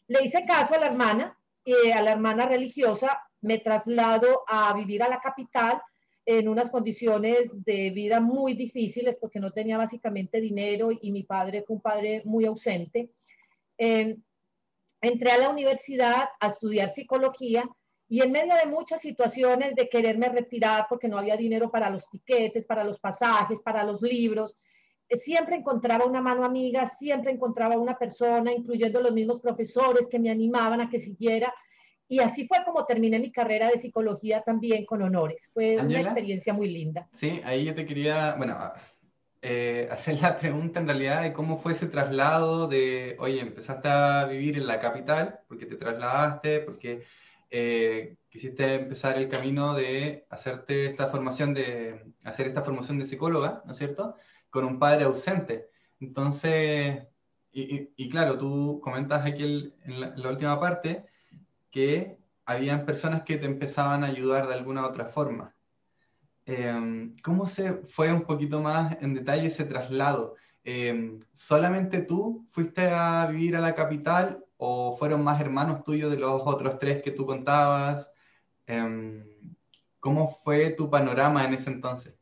Le 0.08 0.24
hice 0.24 0.44
caso 0.44 0.74
a 0.74 0.78
la 0.78 0.86
hermana, 0.86 1.38
eh, 1.64 1.92
a 1.92 2.02
la 2.02 2.12
hermana 2.12 2.46
religiosa, 2.46 3.22
me 3.40 3.58
traslado 3.58 4.42
a 4.46 4.72
vivir 4.74 5.02
a 5.02 5.08
la 5.08 5.20
capital 5.20 5.80
en 6.24 6.48
unas 6.48 6.70
condiciones 6.70 7.64
de 7.64 7.90
vida 7.90 8.20
muy 8.20 8.54
difíciles 8.54 9.16
porque 9.20 9.40
no 9.40 9.50
tenía 9.50 9.76
básicamente 9.76 10.40
dinero 10.40 10.90
y 10.92 11.10
mi 11.10 11.24
padre 11.24 11.64
fue 11.66 11.76
un 11.76 11.82
padre 11.82 12.22
muy 12.24 12.44
ausente. 12.46 13.10
Em, 13.76 14.22
entré 15.00 15.32
a 15.32 15.38
la 15.38 15.48
universidad 15.48 16.28
a 16.38 16.46
estudiar 16.46 16.88
psicología 16.88 17.68
y 18.08 18.22
en 18.22 18.30
medio 18.30 18.54
de 18.54 18.66
muchas 18.66 19.00
situaciones 19.00 19.74
de 19.74 19.88
quererme 19.88 20.28
retirar 20.28 20.86
porque 20.88 21.08
no 21.08 21.18
había 21.18 21.36
dinero 21.36 21.70
para 21.70 21.90
los 21.90 22.08
tiquetes, 22.08 22.66
para 22.66 22.84
los 22.84 23.00
pasajes, 23.00 23.60
para 23.60 23.82
los 23.84 24.02
libros, 24.02 24.56
siempre 25.16 25.56
encontraba 25.56 26.04
una 26.04 26.20
mano 26.20 26.44
amiga, 26.44 26.86
siempre 26.86 27.32
encontraba 27.32 27.76
una 27.76 27.98
persona, 27.98 28.52
incluyendo 28.52 29.00
los 29.00 29.12
mismos 29.12 29.40
profesores 29.40 30.06
que 30.08 30.18
me 30.18 30.30
animaban 30.30 30.80
a 30.80 30.88
que 30.88 30.98
siguiera. 30.98 31.52
Y 32.08 32.20
así 32.20 32.46
fue 32.46 32.58
como 32.64 32.84
terminé 32.84 33.18
mi 33.18 33.32
carrera 33.32 33.70
de 33.70 33.78
psicología 33.78 34.42
también 34.42 34.84
con 34.84 35.02
honores. 35.02 35.50
Fue 35.52 35.78
una 35.78 36.00
experiencia 36.00 36.52
muy 36.52 36.68
linda. 36.68 37.08
Sí, 37.12 37.40
ahí 37.44 37.64
yo 37.64 37.74
te 37.74 37.86
quería, 37.86 38.34
bueno, 38.36 38.56
eh, 39.40 39.88
hacer 39.90 40.20
la 40.20 40.36
pregunta 40.36 40.78
en 40.78 40.86
realidad 40.86 41.22
de 41.22 41.32
cómo 41.32 41.58
fue 41.58 41.72
ese 41.72 41.86
traslado 41.86 42.68
de, 42.68 43.16
oye, 43.18 43.40
empezaste 43.40 43.88
a 43.88 44.24
vivir 44.26 44.56
en 44.56 44.66
la 44.66 44.78
capital, 44.78 45.40
porque 45.48 45.66
te 45.66 45.76
trasladaste, 45.76 46.60
porque 46.60 47.02
eh, 47.50 48.16
quisiste 48.28 48.74
empezar 48.74 49.18
el 49.18 49.28
camino 49.28 49.74
de 49.74 50.26
hacerte 50.30 50.86
esta 50.86 51.08
formación 51.08 51.52
de, 51.54 52.02
hacer 52.24 52.46
esta 52.46 52.62
formación 52.62 52.98
de 52.98 53.04
psicóloga, 53.04 53.62
¿no 53.66 53.72
es 53.72 53.78
cierto? 53.78 54.16
Con 54.52 54.66
un 54.66 54.78
padre 54.78 55.04
ausente. 55.04 55.70
Entonces, 55.98 57.02
y, 57.52 58.08
claro, 58.08 58.38
tú 58.38 58.80
comentas 58.82 59.26
aquí 59.26 59.72
en 59.84 60.00
la, 60.00 60.30
última 60.30 60.60
parte 60.60 61.06
que 61.70 62.18
habían 62.44 62.84
personas 62.86 63.22
que 63.22 63.38
te 63.38 63.46
empezaban 63.46 64.04
a 64.04 64.08
ayudar 64.08 64.46
de 64.46 64.54
alguna 64.54 64.86
otra 64.86 65.06
forma. 65.06 65.54
Em, 66.46 67.16
¿Cómo 67.22 67.46
se 67.46 67.74
fue 67.88 68.12
un 68.12 68.22
poquito 68.22 68.60
más 68.60 68.96
en 69.00 69.14
detalle 69.14 69.46
ese 69.46 69.64
traslado? 69.64 70.36
Em, 70.64 71.20
¿Solamente 71.32 72.02
tú 72.02 72.46
fuiste 72.50 72.88
a 72.90 73.26
vivir 73.26 73.56
a 73.56 73.60
la 73.60 73.74
capital 73.74 74.44
o 74.58 74.96
fueron 74.96 75.24
más 75.24 75.40
hermanos 75.40 75.84
tuyos 75.84 76.10
de 76.10 76.18
los 76.18 76.42
otros 76.44 76.78
tres 76.78 77.02
que 77.02 77.12
tú 77.12 77.26
contabas? 77.26 78.10
Em, 78.66 79.24
¿Cómo 80.00 80.28
fue 80.44 80.70
tu 80.70 80.90
panorama 80.90 81.44
en 81.44 81.54
ese 81.54 81.70
entonces? 81.70 82.21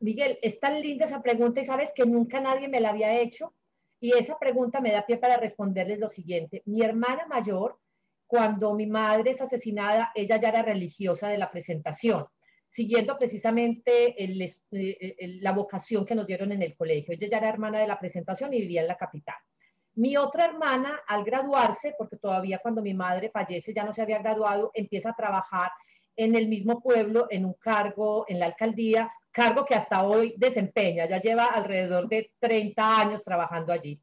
Miguel, 0.00 0.38
es 0.42 0.60
tan 0.60 0.80
linda 0.80 1.06
esa 1.06 1.22
pregunta 1.22 1.60
y 1.60 1.64
sabes 1.64 1.92
que 1.94 2.06
nunca 2.06 2.40
nadie 2.40 2.68
me 2.68 2.80
la 2.80 2.90
había 2.90 3.18
hecho. 3.18 3.54
Y 4.00 4.16
esa 4.16 4.38
pregunta 4.38 4.80
me 4.80 4.92
da 4.92 5.04
pie 5.04 5.16
para 5.16 5.36
responderles 5.36 5.98
lo 5.98 6.08
siguiente. 6.08 6.62
Mi 6.66 6.82
hermana 6.82 7.26
mayor, 7.26 7.78
cuando 8.26 8.74
mi 8.74 8.86
madre 8.86 9.32
es 9.32 9.40
asesinada, 9.40 10.12
ella 10.14 10.36
ya 10.36 10.50
era 10.50 10.62
religiosa 10.62 11.28
de 11.28 11.38
la 11.38 11.50
presentación, 11.50 12.26
siguiendo 12.68 13.18
precisamente 13.18 14.14
la 15.40 15.50
vocación 15.52 16.04
que 16.04 16.14
nos 16.14 16.26
dieron 16.28 16.52
en 16.52 16.62
el 16.62 16.76
colegio. 16.76 17.14
Ella 17.14 17.28
ya 17.28 17.38
era 17.38 17.48
hermana 17.48 17.80
de 17.80 17.88
la 17.88 17.98
presentación 17.98 18.54
y 18.54 18.60
vivía 18.60 18.82
en 18.82 18.88
la 18.88 18.96
capital. 18.96 19.36
Mi 19.94 20.16
otra 20.16 20.44
hermana, 20.44 21.00
al 21.08 21.24
graduarse, 21.24 21.96
porque 21.98 22.18
todavía 22.18 22.60
cuando 22.60 22.82
mi 22.82 22.94
madre 22.94 23.30
fallece 23.30 23.74
ya 23.74 23.82
no 23.82 23.92
se 23.92 24.02
había 24.02 24.18
graduado, 24.20 24.70
empieza 24.74 25.10
a 25.10 25.16
trabajar 25.16 25.72
en 26.14 26.36
el 26.36 26.46
mismo 26.46 26.80
pueblo, 26.80 27.26
en 27.30 27.44
un 27.44 27.54
cargo 27.54 28.24
en 28.28 28.38
la 28.38 28.46
alcaldía, 28.46 29.10
cargo 29.38 29.64
que 29.64 29.76
hasta 29.76 30.02
hoy 30.02 30.34
desempeña, 30.36 31.06
ya 31.06 31.20
lleva 31.20 31.46
alrededor 31.46 32.08
de 32.08 32.32
30 32.40 33.00
años 33.00 33.22
trabajando 33.22 33.72
allí. 33.72 34.00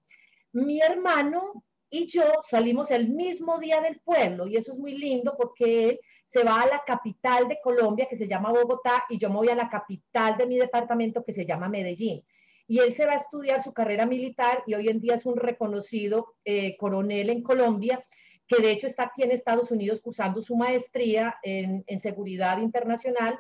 Mi 0.54 0.80
hermano 0.80 1.66
y 1.90 2.06
yo 2.08 2.24
salimos 2.42 2.90
el 2.90 3.10
mismo 3.10 3.60
día 3.60 3.82
del 3.82 4.00
pueblo 4.00 4.48
y 4.48 4.56
eso 4.56 4.72
es 4.72 4.80
muy 4.80 4.98
lindo 4.98 5.36
porque 5.38 5.90
él 5.90 6.00
se 6.24 6.46
va 6.46 6.62
a 6.62 6.68
la 6.68 6.84
capital 6.86 7.50
de 7.50 7.60
Colombia 7.62 8.08
que 8.10 8.16
se 8.16 8.28
llama 8.28 8.54
Bogotá 8.54 9.04
y 9.10 9.18
yo 9.18 9.30
me 9.30 9.36
voy 9.36 9.50
a 9.50 9.56
la 9.56 9.68
capital 9.68 10.38
de 10.38 10.48
mi 10.48 10.58
departamento 10.58 11.22
que 11.26 11.34
se 11.34 11.46
llama 11.46 11.68
Medellín. 11.68 12.24
Y 12.66 12.80
él 12.80 12.94
se 12.94 13.06
va 13.06 13.12
a 13.12 13.18
estudiar 13.18 13.62
su 13.62 13.74
carrera 13.74 14.06
militar 14.06 14.64
y 14.66 14.74
hoy 14.74 14.88
en 14.88 15.02
día 15.02 15.16
es 15.16 15.26
un 15.26 15.36
reconocido 15.36 16.36
eh, 16.46 16.78
coronel 16.78 17.30
en 17.30 17.44
Colombia 17.44 18.06
que 18.48 18.62
de 18.62 18.72
hecho 18.72 18.88
está 18.88 19.04
aquí 19.04 19.24
en 19.24 19.32
Estados 19.32 19.70
Unidos 19.70 20.00
cursando 20.02 20.42
su 20.42 20.56
maestría 20.56 21.36
en, 21.44 21.84
en 21.88 22.00
seguridad 22.00 22.60
internacional 22.60 23.38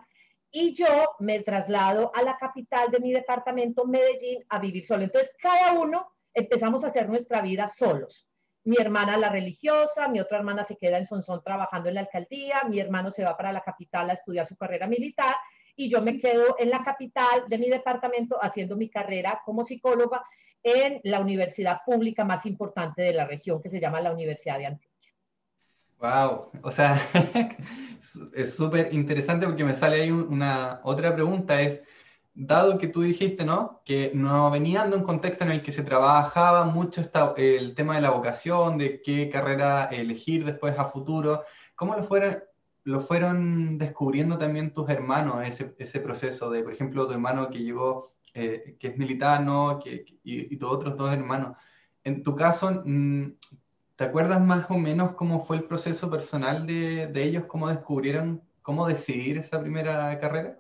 y 0.56 0.74
yo 0.74 0.88
me 1.20 1.42
traslado 1.42 2.14
a 2.16 2.24
la 2.24 2.38
capital 2.38 2.90
de 2.90 3.02
mi 3.02 3.12
departamento, 3.12 3.86
Medellín, 3.86 4.42
a 4.48 4.58
vivir 4.58 4.86
solo. 4.86 5.04
Entonces, 5.04 5.36
cada 5.38 5.74
uno 5.74 6.08
empezamos 6.34 6.82
a 6.86 6.88
hacer 6.88 7.10
nuestra 7.10 7.42
vida 7.42 7.68
solos. 7.68 8.30
Mi 8.64 8.78
hermana 8.80 9.18
la 9.18 9.28
religiosa, 9.28 10.08
mi 10.08 10.22
otra 10.22 10.38
hermana 10.38 10.64
se 10.64 10.78
queda 10.78 10.98
en 10.98 11.06
Sonsón 11.06 11.44
trabajando 11.44 11.90
en 11.90 11.96
la 11.96 12.02
alcaldía, 12.02 12.64
mi 12.70 12.80
hermano 12.80 13.12
se 13.12 13.26
va 13.26 13.36
para 13.36 13.52
la 13.52 13.64
capital 13.64 14.10
a 14.10 14.14
estudiar 14.14 14.48
su 14.48 14.56
carrera 14.56 14.88
militar 14.88 15.36
y 15.76 15.90
yo 15.90 16.02
me 16.02 16.18
quedo 16.18 16.56
en 16.58 16.70
la 16.70 16.82
capital 16.86 17.44
de 17.50 17.58
mi 17.58 17.70
departamento 17.70 18.42
haciendo 18.42 18.78
mi 18.78 18.90
carrera 18.90 19.42
como 19.44 19.66
psicóloga 19.66 20.24
en 20.64 21.02
la 21.04 21.20
universidad 21.20 21.82
pública 21.86 22.24
más 22.24 22.46
importante 22.46 23.02
de 23.02 23.14
la 23.14 23.26
región, 23.26 23.62
que 23.62 23.70
se 23.70 23.82
llama 23.82 24.00
la 24.00 24.14
Universidad 24.14 24.58
de 24.58 24.68
Antioquia. 24.68 24.95
Wow, 26.00 26.52
o 26.62 26.72
sea, 26.72 27.00
es 28.34 28.56
súper 28.56 28.94
interesante 28.94 29.46
porque 29.46 29.64
me 29.64 29.74
sale 29.75 30.02
ahí 30.02 30.12
una 30.12 30.82
otra 30.84 31.14
pregunta 31.16 31.62
es, 31.62 31.82
dado 32.34 32.78
que 32.78 32.88
tú 32.90 33.02
dijiste, 33.02 33.46
¿no? 33.46 33.82
Que 33.86 34.12
no 34.14 34.52
venían 34.52 34.90
de 34.92 34.98
un 34.98 35.04
contexto 35.04 35.46
en 35.46 35.52
el 35.52 35.64
que 35.64 35.72
se 35.72 35.84
trabajaba 35.84 36.66
mucho 36.66 37.02
el 37.38 37.75
tema 37.75 37.96
de 37.96 38.02
la 38.02 38.12
vocación, 38.12 38.78
de 38.78 39.02
qué 39.02 39.30
carrera 39.30 39.86
elegir 39.86 40.44
después 40.46 40.78
a 40.78 40.86
futuro, 40.86 41.44
¿cómo 41.75 41.96
lo 41.96 42.04
fueron, 42.04 42.44
lo 42.84 43.00
fueron 43.00 43.78
descubriendo 43.78 44.38
también 44.38 44.74
tus 44.74 44.90
hermanos, 44.90 45.48
ese, 45.48 45.75
ese 45.80 46.00
proceso 46.02 46.50
de, 46.50 46.62
por 46.64 46.74
ejemplo, 46.74 47.08
tu 47.08 47.14
hermano 47.14 47.50
que 47.50 47.60
llegó, 47.60 48.16
eh, 48.34 48.75
que 48.80 48.90
es 48.90 48.98
militar, 48.98 49.42
¿no? 49.42 49.80
Que, 49.80 50.06
y, 50.24 50.54
y 50.54 50.58
tus 50.58 50.70
otros 50.70 50.98
dos 50.98 51.12
hermanos. 51.14 51.58
En 52.04 52.22
tu 52.22 52.36
caso, 52.36 52.84
mm, 52.86 53.32
¿Te 53.96 54.04
acuerdas 54.04 54.42
más 54.42 54.70
o 54.70 54.74
menos 54.74 55.14
cómo 55.14 55.46
fue 55.46 55.56
el 55.56 55.64
proceso 55.64 56.10
personal 56.10 56.68
de, 56.68 57.24
ellos, 57.24 57.46
cómo 57.46 57.70
descubrieron, 57.70 58.44
cómo 58.62 58.88
decidir 58.88 59.38
esa 59.38 59.62
primera 59.62 60.20
carrera? 60.20 60.60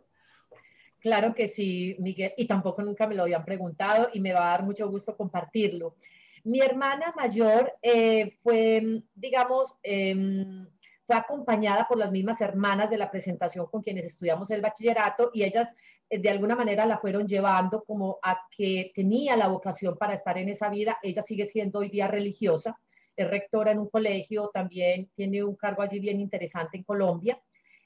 Claro 0.99 1.35
que 1.35 1.49
sí, 1.49 1.97
Miguel, 1.99 2.31
y 2.37 2.47
tampoco 2.47 2.81
nunca 2.81 3.05
me 3.07 3.15
lo 3.15 3.23
habían 3.23 3.43
preguntado 3.43 4.07
y 4.13 4.21
me 4.21 4.31
va 4.31 4.47
a 4.47 4.51
dar 4.51 4.63
mucho 4.63 4.89
gusto 4.89 5.17
compartirlo. 5.17 5.97
Mi 6.45 6.61
hermana 6.61 7.13
mayor 7.17 7.73
eh, 7.81 8.37
fue, 8.41 9.03
digamos, 9.13 9.77
em, 9.83 10.65
fue 11.05 11.15
acompañada 11.17 11.87
por 11.89 11.97
las 11.97 12.11
mismas 12.11 12.39
hermanas 12.39 12.89
de 12.89 12.97
la 12.97 13.11
presentación 13.11 13.65
con 13.65 13.81
quienes 13.81 14.05
estudiamos 14.05 14.49
el 14.49 14.61
bachillerato 14.61 15.31
y 15.33 15.43
ellas 15.43 15.67
eh, 16.09 16.19
de 16.19 16.29
alguna 16.29 16.55
manera 16.55 16.85
la 16.85 16.99
fueron 16.99 17.27
llevando 17.27 17.83
como 17.83 18.17
a 18.23 18.39
que 18.55 18.93
tenía 18.95 19.35
la 19.35 19.49
vocación 19.49 19.97
para 19.97 20.13
estar 20.13 20.37
en 20.37 20.47
esa 20.47 20.69
vida. 20.69 20.97
Ella 21.03 21.21
sigue 21.21 21.45
siendo 21.45 21.79
hoy 21.79 21.89
día 21.89 22.07
religiosa 22.07 22.79
es 23.15 23.29
rectora 23.29 23.71
en 23.71 23.79
un 23.79 23.89
colegio, 23.89 24.49
también 24.53 25.09
tiene 25.15 25.43
un 25.43 25.55
cargo 25.55 25.81
allí 25.81 25.99
bien 25.99 26.19
interesante 26.19 26.77
en 26.77 26.83
Colombia. 26.83 27.39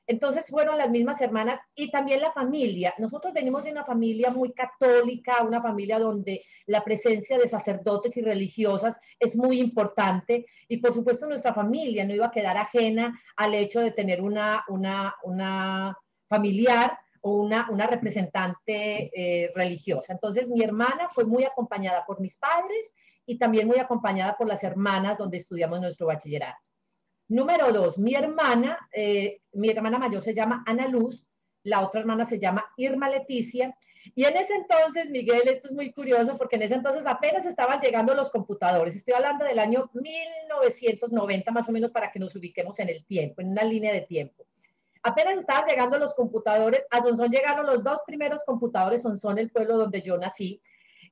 Entonces 0.09 0.47
fueron 0.47 0.75
las 0.79 0.89
mismas 0.89 1.21
hermanas 1.21 1.59
y 1.75 1.91
también 1.91 2.21
la 2.21 2.31
familia. 2.31 2.95
Nosotros 2.97 3.31
venimos 3.31 3.63
de 3.63 3.71
una 3.71 3.85
familia 3.85 4.31
muy 4.31 4.53
católica, 4.53 5.43
una 5.43 5.61
familia 5.61 5.99
donde 5.99 6.43
la 6.65 6.83
presencia 6.83 7.37
de 7.37 7.47
sacerdotes 7.47 8.17
y 8.17 8.21
religiosas 8.21 8.99
es 9.19 9.35
muy 9.35 9.59
importante 9.59 10.47
y 10.67 10.77
por 10.77 10.95
supuesto 10.95 11.27
nuestra 11.27 11.53
familia 11.53 12.05
no 12.05 12.15
iba 12.15 12.25
a 12.25 12.31
quedar 12.31 12.57
ajena 12.57 13.21
al 13.37 13.53
hecho 13.53 13.81
de 13.81 13.91
tener 13.91 14.19
una, 14.19 14.65
una, 14.67 15.13
una 15.21 15.95
familiar 16.27 16.97
o 17.21 17.43
una, 17.43 17.69
una 17.69 17.85
representante 17.85 19.11
eh, 19.13 19.51
religiosa. 19.53 20.13
Entonces 20.13 20.49
mi 20.49 20.63
hermana 20.63 21.09
fue 21.13 21.25
muy 21.25 21.43
acompañada 21.43 22.03
por 22.07 22.19
mis 22.19 22.35
padres 22.37 22.95
y 23.29 23.37
también 23.37 23.67
muy 23.67 23.77
acompañada 23.77 24.35
por 24.35 24.47
las 24.47 24.63
hermanas 24.63 25.15
donde 25.15 25.37
estudiamos 25.37 25.79
nuestro 25.79 26.07
bachillerato. 26.07 26.57
Número 27.27 27.71
dos, 27.71 27.99
mi 27.99 28.15
hermana, 28.15 28.89
eh, 28.91 29.41
mi 29.53 29.69
hermana 29.69 29.99
mayor 29.99 30.23
se 30.23 30.33
llama 30.33 30.63
Ana 30.65 30.87
Luz, 30.87 31.27
la 31.61 31.85
otra 31.85 31.99
hermana 31.99 32.25
se 32.25 32.39
llama 32.39 32.65
Irma 32.75 33.07
Leticia, 33.07 33.77
y 34.15 34.25
en 34.25 34.35
ese 34.35 34.55
entonces, 34.55 35.11
Miguel, 35.11 35.43
esto 35.45 35.67
es 35.67 35.73
muy 35.73 35.91
curioso 35.93 36.39
porque 36.39 36.55
en 36.55 36.63
ese 36.63 36.73
entonces 36.73 37.05
apenas 37.05 37.45
estaban 37.45 37.79
llegando 37.79 38.15
los 38.15 38.31
computadores. 38.31 38.95
Estoy 38.95 39.13
hablando 39.13 39.45
del 39.45 39.59
año 39.59 39.91
1990 39.93 41.51
más 41.51 41.69
o 41.69 41.71
menos 41.71 41.91
para 41.91 42.11
que 42.11 42.17
nos 42.17 42.35
ubiquemos 42.35 42.79
en 42.79 42.89
el 42.89 43.05
tiempo, 43.05 43.41
en 43.41 43.49
una 43.49 43.63
línea 43.63 43.93
de 43.93 44.01
tiempo. 44.01 44.47
Apenas 45.03 45.37
estaban 45.37 45.69
llegando 45.69 45.99
los 45.99 46.15
computadores, 46.15 46.87
a 46.89 47.03
Sonsón 47.03 47.29
llegaron 47.29 47.67
los 47.67 47.83
dos 47.83 48.01
primeros 48.07 48.43
computadores, 48.43 49.03
Sonsón, 49.03 49.37
el 49.37 49.51
pueblo 49.51 49.77
donde 49.77 50.01
yo 50.01 50.17
nací, 50.17 50.63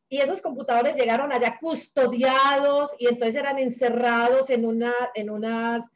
y 0.09 0.19
esos 0.19 0.41
computadores 0.41 0.95
llegaron 0.95 1.31
allá 1.31 1.57
custodiados 1.59 2.95
y 2.97 3.07
entonces 3.07 3.35
eran 3.35 3.59
encerrados 3.59 4.49
en, 4.49 4.65
una, 4.65 4.93
en 5.13 5.29
unas, 5.29 5.91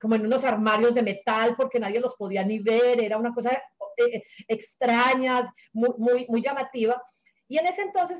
como 0.00 0.14
en 0.14 0.26
unos 0.26 0.44
armarios 0.44 0.94
de 0.94 1.02
metal 1.02 1.54
porque 1.56 1.80
nadie 1.80 2.00
los 2.00 2.14
podía 2.14 2.44
ni 2.44 2.58
ver, 2.58 3.00
era 3.00 3.16
una 3.16 3.32
cosa 3.32 3.62
eh, 3.96 4.22
extraña, 4.46 5.52
muy, 5.72 6.26
muy, 6.28 6.42
llamativa. 6.42 7.02
Y 7.48 7.58
en 7.58 7.66
ese 7.66 7.82
entonces 7.82 8.18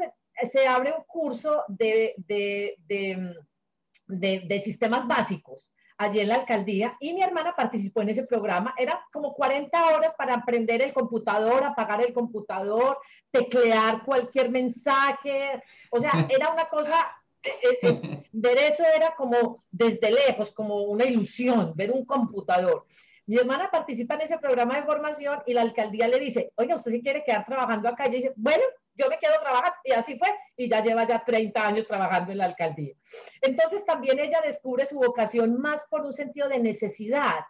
se, 0.51 0.67
abre 0.67 0.93
un 0.93 1.05
curso 1.07 1.65
de, 1.69 2.15
de, 2.17 2.77
de, 2.79 4.41
de 4.47 4.61
sistemas 4.61 5.07
básicos 5.07 5.73
allí 5.99 6.21
en 6.21 6.29
la 6.29 6.37
alcaldía 6.37 6.97
y 7.01 7.13
mi 7.15 7.23
hermana 7.23 7.55
participó 7.57 8.03
en 8.03 8.11
ese 8.11 8.25
programa. 8.25 8.75
Era 8.77 9.07
como 9.13 9.35
40 9.35 9.95
horas 9.95 10.15
para 10.15 10.35
aprender 10.35 10.83
el 10.83 10.93
computador, 10.93 11.65
apagar 11.65 12.03
el 12.03 12.13
computador, 12.13 12.99
teclear 13.31 14.05
cualquier 14.05 14.51
mensaje. 14.51 15.63
O 15.91 16.01
sea, 16.01 16.11
era 16.29 16.51
una 16.51 16.67
cosa, 16.67 16.97
eh, 17.43 17.79
eh, 17.83 18.23
ver 18.33 18.59
eso 18.59 18.85
era 18.95 19.15
como 19.15 19.65
desde 19.71 20.11
lejos, 20.11 20.53
como 20.53 20.83
una 20.85 21.05
ilusión, 21.05 21.73
ver 21.75 21.91
un 21.91 22.05
computador. 22.05 22.87
Mi 23.27 23.37
hermana 23.37 23.71
participa 23.71 24.15
en 24.15 24.23
ese 24.23 24.39
programa 24.39 24.77
de 24.77 24.85
formación 24.85 25.41
y 25.47 25.53
la 25.53 25.63
alcaldía 25.63 26.07
le 26.07 26.21
dice, 26.21 26.53
oiga, 26.55 26.77
usted 26.77 26.93
si 26.93 27.03
quiere 27.03 27.25
quedar 27.25 27.45
trabajando 27.45 27.89
acá, 27.89 28.07
y 28.07 28.13
dice, 28.13 28.33
bueno, 28.37 28.63
yo 28.97 29.09
me 29.09 29.19
quedo 29.19 29.35
trabajando 29.41 29.77
y 29.85 29.93
así 29.93 30.19
fue 30.19 30.29
y 30.57 30.69
ya 30.69 30.83
lleva 30.83 31.07
ya 31.07 31.25
30 31.25 31.67
años 31.67 31.87
trabajando 31.87 32.33
en 32.33 32.39
la 32.39 32.47
alcaldía. 32.47 32.95
Entonces 33.41 33.85
también 33.85 34.19
ella 34.19 34.41
descubre 34.45 34.87
su 34.87 34.97
vocación 34.97 35.61
más 35.61 35.85
por 35.91 36.03
un 36.03 36.13
sentido 36.13 36.49
de 36.49 36.59
necesidad 36.59 37.41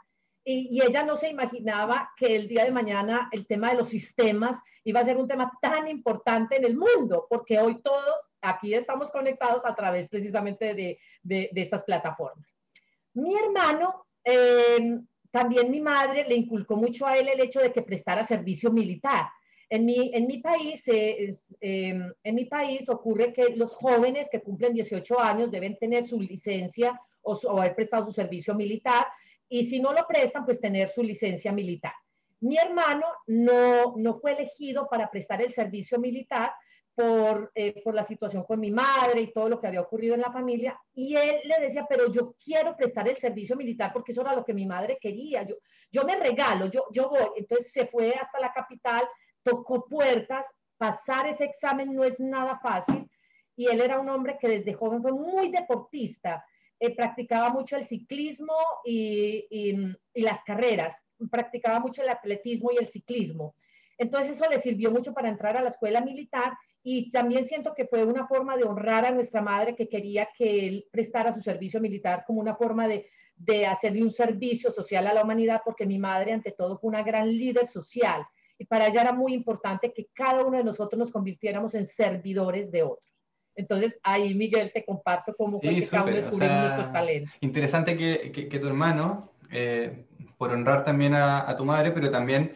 y, 0.48 0.80
ella 0.80 1.02
no 1.02 1.16
se 1.16 1.28
imaginaba 1.28 2.12
que 2.16 2.36
el 2.36 2.46
día 2.46 2.64
de 2.64 2.70
mañana 2.70 3.28
el 3.32 3.48
tema 3.48 3.70
de 3.70 3.78
los 3.78 3.88
sistemas 3.88 4.60
iba 4.84 5.00
a 5.00 5.04
ser 5.04 5.16
un 5.16 5.26
tema 5.26 5.50
tan 5.60 5.88
importante 5.88 6.56
en 6.56 6.64
el 6.64 6.76
mundo, 6.76 7.26
porque 7.28 7.58
hoy 7.58 7.82
todos 7.82 8.30
aquí 8.40 8.72
estamos 8.72 9.10
conectados 9.10 9.66
a 9.66 9.74
través 9.74 10.08
precisamente 10.08 10.72
de 11.24 11.50
estas 11.56 11.82
plataformas. 11.82 12.56
Mi 13.14 13.34
hermano, 13.34 14.06
eh, 14.22 15.00
también 15.30 15.70
mi 15.70 15.80
madre 15.80 16.24
le 16.28 16.34
inculcó 16.34 16.76
mucho 16.76 17.06
a 17.06 17.16
él 17.16 17.28
el 17.28 17.40
hecho 17.40 17.60
de 17.60 17.72
que 17.72 17.82
prestara 17.82 18.24
servicio 18.24 18.70
militar. 18.70 19.28
En 19.68 19.84
mi, 19.84 20.10
en 20.14 20.26
mi 20.26 20.38
país, 20.38 20.86
eh, 20.88 21.34
em, 21.60 22.12
en 22.22 22.34
mi 22.34 22.44
país 22.44 22.88
ocurre 22.88 23.32
que 23.32 23.56
los 23.56 23.72
jóvenes 23.72 24.28
que 24.30 24.40
cumplen 24.40 24.74
18 24.74 25.20
años 25.20 25.50
deben 25.50 25.76
tener 25.76 26.06
su 26.06 26.20
licencia 26.20 27.00
o, 27.22 27.36
haber 27.58 27.74
prestado 27.74 28.06
su 28.06 28.12
servicio 28.12 28.54
militar 28.54 29.06
y 29.48 29.64
si 29.64 29.80
no 29.80 29.92
lo 29.92 30.06
prestan, 30.06 30.44
pues 30.44 30.60
tener 30.60 30.88
su 30.88 31.02
licencia 31.02 31.50
militar. 31.50 31.94
Mi 32.40 32.56
hermano 32.56 33.06
no, 33.26 33.94
no 33.96 34.18
fue 34.20 34.32
elegido 34.32 34.88
para 34.88 35.10
prestar 35.10 35.42
el 35.42 35.52
servicio 35.52 35.98
militar 35.98 36.52
por, 36.94 37.50
eh, 37.54 37.82
por 37.82 37.94
la 37.94 38.04
situación 38.04 38.44
con 38.44 38.58
mi 38.58 38.70
madre 38.70 39.20
y 39.20 39.32
todo 39.32 39.48
lo 39.48 39.60
que 39.60 39.66
había 39.66 39.82
ocurrido 39.82 40.14
en 40.14 40.22
la 40.22 40.32
familia. 40.32 40.80
Y 40.94 41.14
él 41.14 41.40
le 41.44 41.60
decía, 41.60 41.86
pero 41.88 42.10
yo 42.10 42.34
quiero 42.42 42.74
prestar 42.76 43.08
el 43.08 43.16
servicio 43.16 43.56
militar 43.56 43.92
porque 43.92 44.12
eso 44.12 44.22
era 44.22 44.34
lo 44.34 44.44
que 44.44 44.54
mi 44.54 44.66
madre 44.66 44.96
quería. 45.00 45.42
Yo, 45.42 45.56
yo 45.90 46.04
me 46.04 46.16
regalo, 46.16 46.66
yo, 46.66 46.86
yo 46.92 47.10
voy. 47.10 47.30
Entonces 47.36 47.70
se 47.70 47.86
fue 47.86 48.14
hasta 48.14 48.40
la 48.40 48.52
capital 48.52 49.06
tocó 49.46 49.86
puertas, 49.86 50.44
pasar 50.76 51.28
ese 51.28 51.44
examen 51.44 51.94
no 51.94 52.02
es 52.02 52.18
nada 52.18 52.58
fácil 52.58 53.08
y 53.54 53.68
él 53.68 53.80
era 53.80 54.00
un 54.00 54.08
hombre 54.08 54.36
que 54.40 54.48
desde 54.48 54.74
joven 54.74 55.00
fue 55.00 55.12
muy 55.12 55.50
deportista, 55.52 56.44
eh, 56.80 56.94
practicaba 56.94 57.48
mucho 57.50 57.76
el 57.76 57.86
ciclismo 57.86 58.52
y, 58.84 59.46
y, 59.48 60.20
las 60.20 60.42
carreras, 60.42 61.00
practicaba 61.30 61.78
mucho 61.78 62.02
el 62.02 62.08
atletismo 62.08 62.70
y 62.72 62.78
el 62.78 62.88
ciclismo. 62.88 63.54
Entonces 63.96 64.34
eso 64.36 64.50
le 64.50 64.58
sirvió 64.58 64.90
mucho 64.90 65.14
para 65.14 65.28
entrar 65.28 65.56
a 65.56 65.62
la 65.62 65.70
escuela 65.70 66.00
militar 66.00 66.52
y 66.82 67.08
también 67.08 67.46
siento 67.46 67.72
que 67.72 67.86
fue 67.86 68.04
una 68.04 68.26
forma 68.26 68.56
de 68.56 68.64
honrar 68.64 69.06
a 69.06 69.12
nuestra 69.12 69.40
madre 69.40 69.76
que 69.76 69.88
quería 69.88 70.28
que 70.36 70.66
él 70.66 70.88
prestara 70.90 71.32
su 71.32 71.40
servicio 71.40 71.80
militar 71.80 72.24
como 72.26 72.40
una 72.40 72.56
forma 72.56 72.88
de, 72.88 73.08
de 73.36 73.64
hacerle 73.64 74.02
un 74.02 74.10
servicio 74.10 74.72
social 74.72 75.06
a 75.06 75.14
la 75.14 75.22
humanidad, 75.22 75.62
porque 75.64 75.86
mi 75.86 75.98
madre 75.98 76.32
ante 76.32 76.50
todo 76.50 76.78
fue 76.78 76.88
una 76.88 77.02
gran 77.02 77.28
líder 77.28 77.68
social 77.68 78.26
y 78.58 78.64
para 78.64 78.86
ella 78.86 79.02
era 79.02 79.12
muy 79.12 79.34
importante 79.34 79.92
que 79.92 80.08
cada 80.12 80.44
uno 80.44 80.56
de 80.58 80.64
nosotros 80.64 80.98
nos 80.98 81.10
convirtiéramos 81.10 81.74
en 81.74 81.86
servidores 81.86 82.70
de 82.70 82.82
otros. 82.82 83.02
Entonces, 83.54 83.98
ahí, 84.02 84.34
Miguel, 84.34 84.70
te 84.72 84.84
comparto 84.84 85.34
cómo 85.36 85.60
fue 85.60 85.74
que 85.74 85.86
cada 85.86 86.04
uno 86.04 86.16
descubrimos 86.16 86.60
nuestros 86.60 86.92
talentos. 86.92 87.34
Interesante 87.40 87.96
que, 87.96 88.30
que, 88.30 88.58
tu 88.58 88.66
hermano, 88.66 89.32
eh, 89.50 90.04
por 90.36 90.52
honrar 90.52 90.84
también 90.84 91.14
a, 91.14 91.48
a, 91.48 91.56
tu 91.56 91.64
madre, 91.64 91.90
pero 91.92 92.10
también 92.10 92.52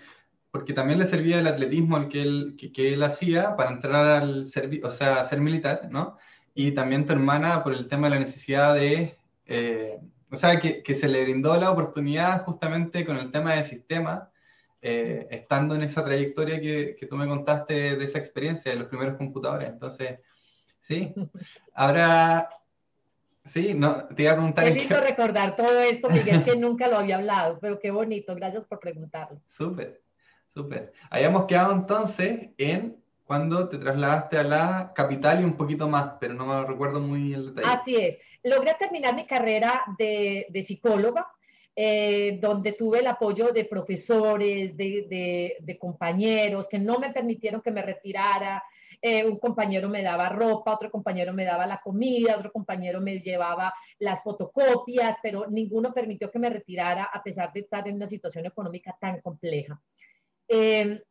porque 0.51 0.73
también 0.73 0.99
le 0.99 1.07
servía 1.07 1.39
el 1.39 1.47
atletismo 1.47 1.97
el 1.97 2.09
que 2.09 2.23
él, 2.23 2.57
que, 2.75 2.93
él 2.93 3.03
hacía 3.03 3.57
para 3.57 3.71
entrar 3.71 4.23
al 4.23 4.47
servicio, 4.47 4.87
o 4.87 4.91
sea, 4.91 5.23
ser 5.25 5.41
militar, 5.41 5.89
¿no? 5.91 6.19
Y 6.55 6.73
también 6.73 7.07
tu 7.07 7.13
hermana 7.13 7.63
por 7.63 7.73
el 7.73 7.87
tema 7.89 8.09
de 8.09 8.15
la 8.15 8.21
necesidad 8.21 8.75
de, 8.75 9.17
eh, 9.47 10.01
o 10.31 10.37
sea, 10.37 10.59
que, 10.59 10.83
que, 10.83 10.95
se 10.95 11.09
le 11.09 11.23
brindó 11.23 11.57
la 11.57 11.71
oportunidad 11.71 12.45
justamente 12.45 13.05
con 13.07 13.17
el 13.17 13.31
tema 13.31 13.55
del 13.55 13.65
sistema, 13.65 14.31
eh, 14.83 15.29
estando 15.31 15.75
en 15.75 15.83
esa 15.83 16.05
trayectoria 16.05 16.61
que, 16.61 16.97
que, 16.99 17.07
tú 17.07 17.17
me 17.17 17.27
contaste 17.27 17.97
de 17.97 18.05
esa 18.05 18.19
experiencia 18.19 18.73
de 18.73 18.79
los 18.79 18.89
primeros 18.89 19.17
computadores. 19.17 19.69
Entonces, 19.69 20.21
sí, 20.81 21.13
ahora, 21.75 22.49
sí, 23.45 23.75
no, 23.75 24.07
te 24.09 24.23
iba 24.23 24.33
a 24.33 24.37
preguntar... 24.37 24.65
Qué 24.65 24.71
lindo 24.71 25.01
recordar 25.01 25.55
todo 25.55 25.81
esto, 25.81 26.09
Miguel, 26.09 26.45
que 26.45 26.57
nunca 26.57 26.89
lo 26.89 26.97
había 26.97 27.17
hablado, 27.17 27.59
pero 27.61 27.79
qué 27.79 27.91
bonito, 27.91 28.35
gracias 28.35 28.65
por 28.65 28.81
preguntarlo. 28.81 29.41
Súper, 29.51 30.01
súper. 30.55 30.93
Habíamos 31.11 31.45
quedado 31.45 31.73
entonces 31.75 32.49
en 32.57 32.97
cuando 33.25 33.69
te 33.69 33.79
trasladaste 33.79 34.39
a 34.39 34.45
la 34.45 34.93
capital 34.95 35.41
y 35.41 35.45
un 35.45 35.57
poquito 35.57 35.89
más, 35.89 36.15
pero 36.19 36.35
no 36.35 36.47
me 36.47 36.65
recuerdo 36.65 37.01
muy 37.01 37.35
el 37.35 37.55
detalle. 37.55 37.69
Así 37.73 37.97
es. 37.97 38.19
Logré 38.43 38.75
terminar 38.79 39.15
mi 39.15 39.27
carrera 39.27 39.85
de, 39.99 40.47
de 40.49 40.63
psicóloga, 40.65 41.29
eh, 41.83 42.37
donde 42.39 42.73
tuve 42.73 42.99
el 42.99 43.07
apoyo 43.07 43.53
de 43.53 43.65
profesores, 43.65 44.77
de, 44.77 45.79
compañeros 45.81 46.69
que 46.69 46.79
no 46.79 46.99
me 46.99 47.11
permitieron 47.11 47.63
que 47.63 47.71
me 47.71 47.81
retirara. 47.81 48.63
Eh, 49.01 49.25
un 49.25 49.39
compañero 49.39 49.89
me 49.89 50.03
daba 50.03 50.29
ropa, 50.29 50.75
otro 50.75 50.91
compañero 50.91 51.33
me 51.33 51.47
daba 51.47 51.67
la 51.67 51.81
comida, 51.81 52.37
otro 52.37 52.53
compañero 52.53 53.01
me 53.01 53.21
llevaba 53.21 53.73
las 53.99 54.23
fotocopias, 54.23 55.17
pero 55.23 55.47
ninguno 55.49 55.95
permitió 55.95 56.31
que 56.31 56.39
me 56.39 56.51
retirara 56.51 57.05
a 57.05 57.23
pesar 57.23 57.51
de 57.51 57.61
estar 57.61 57.89
en 57.89 57.95
una 57.95 58.07
situación 58.07 58.45
económica 58.45 58.95
tan 59.01 59.23
compleja. 59.23 59.81
Eh, 60.49 61.03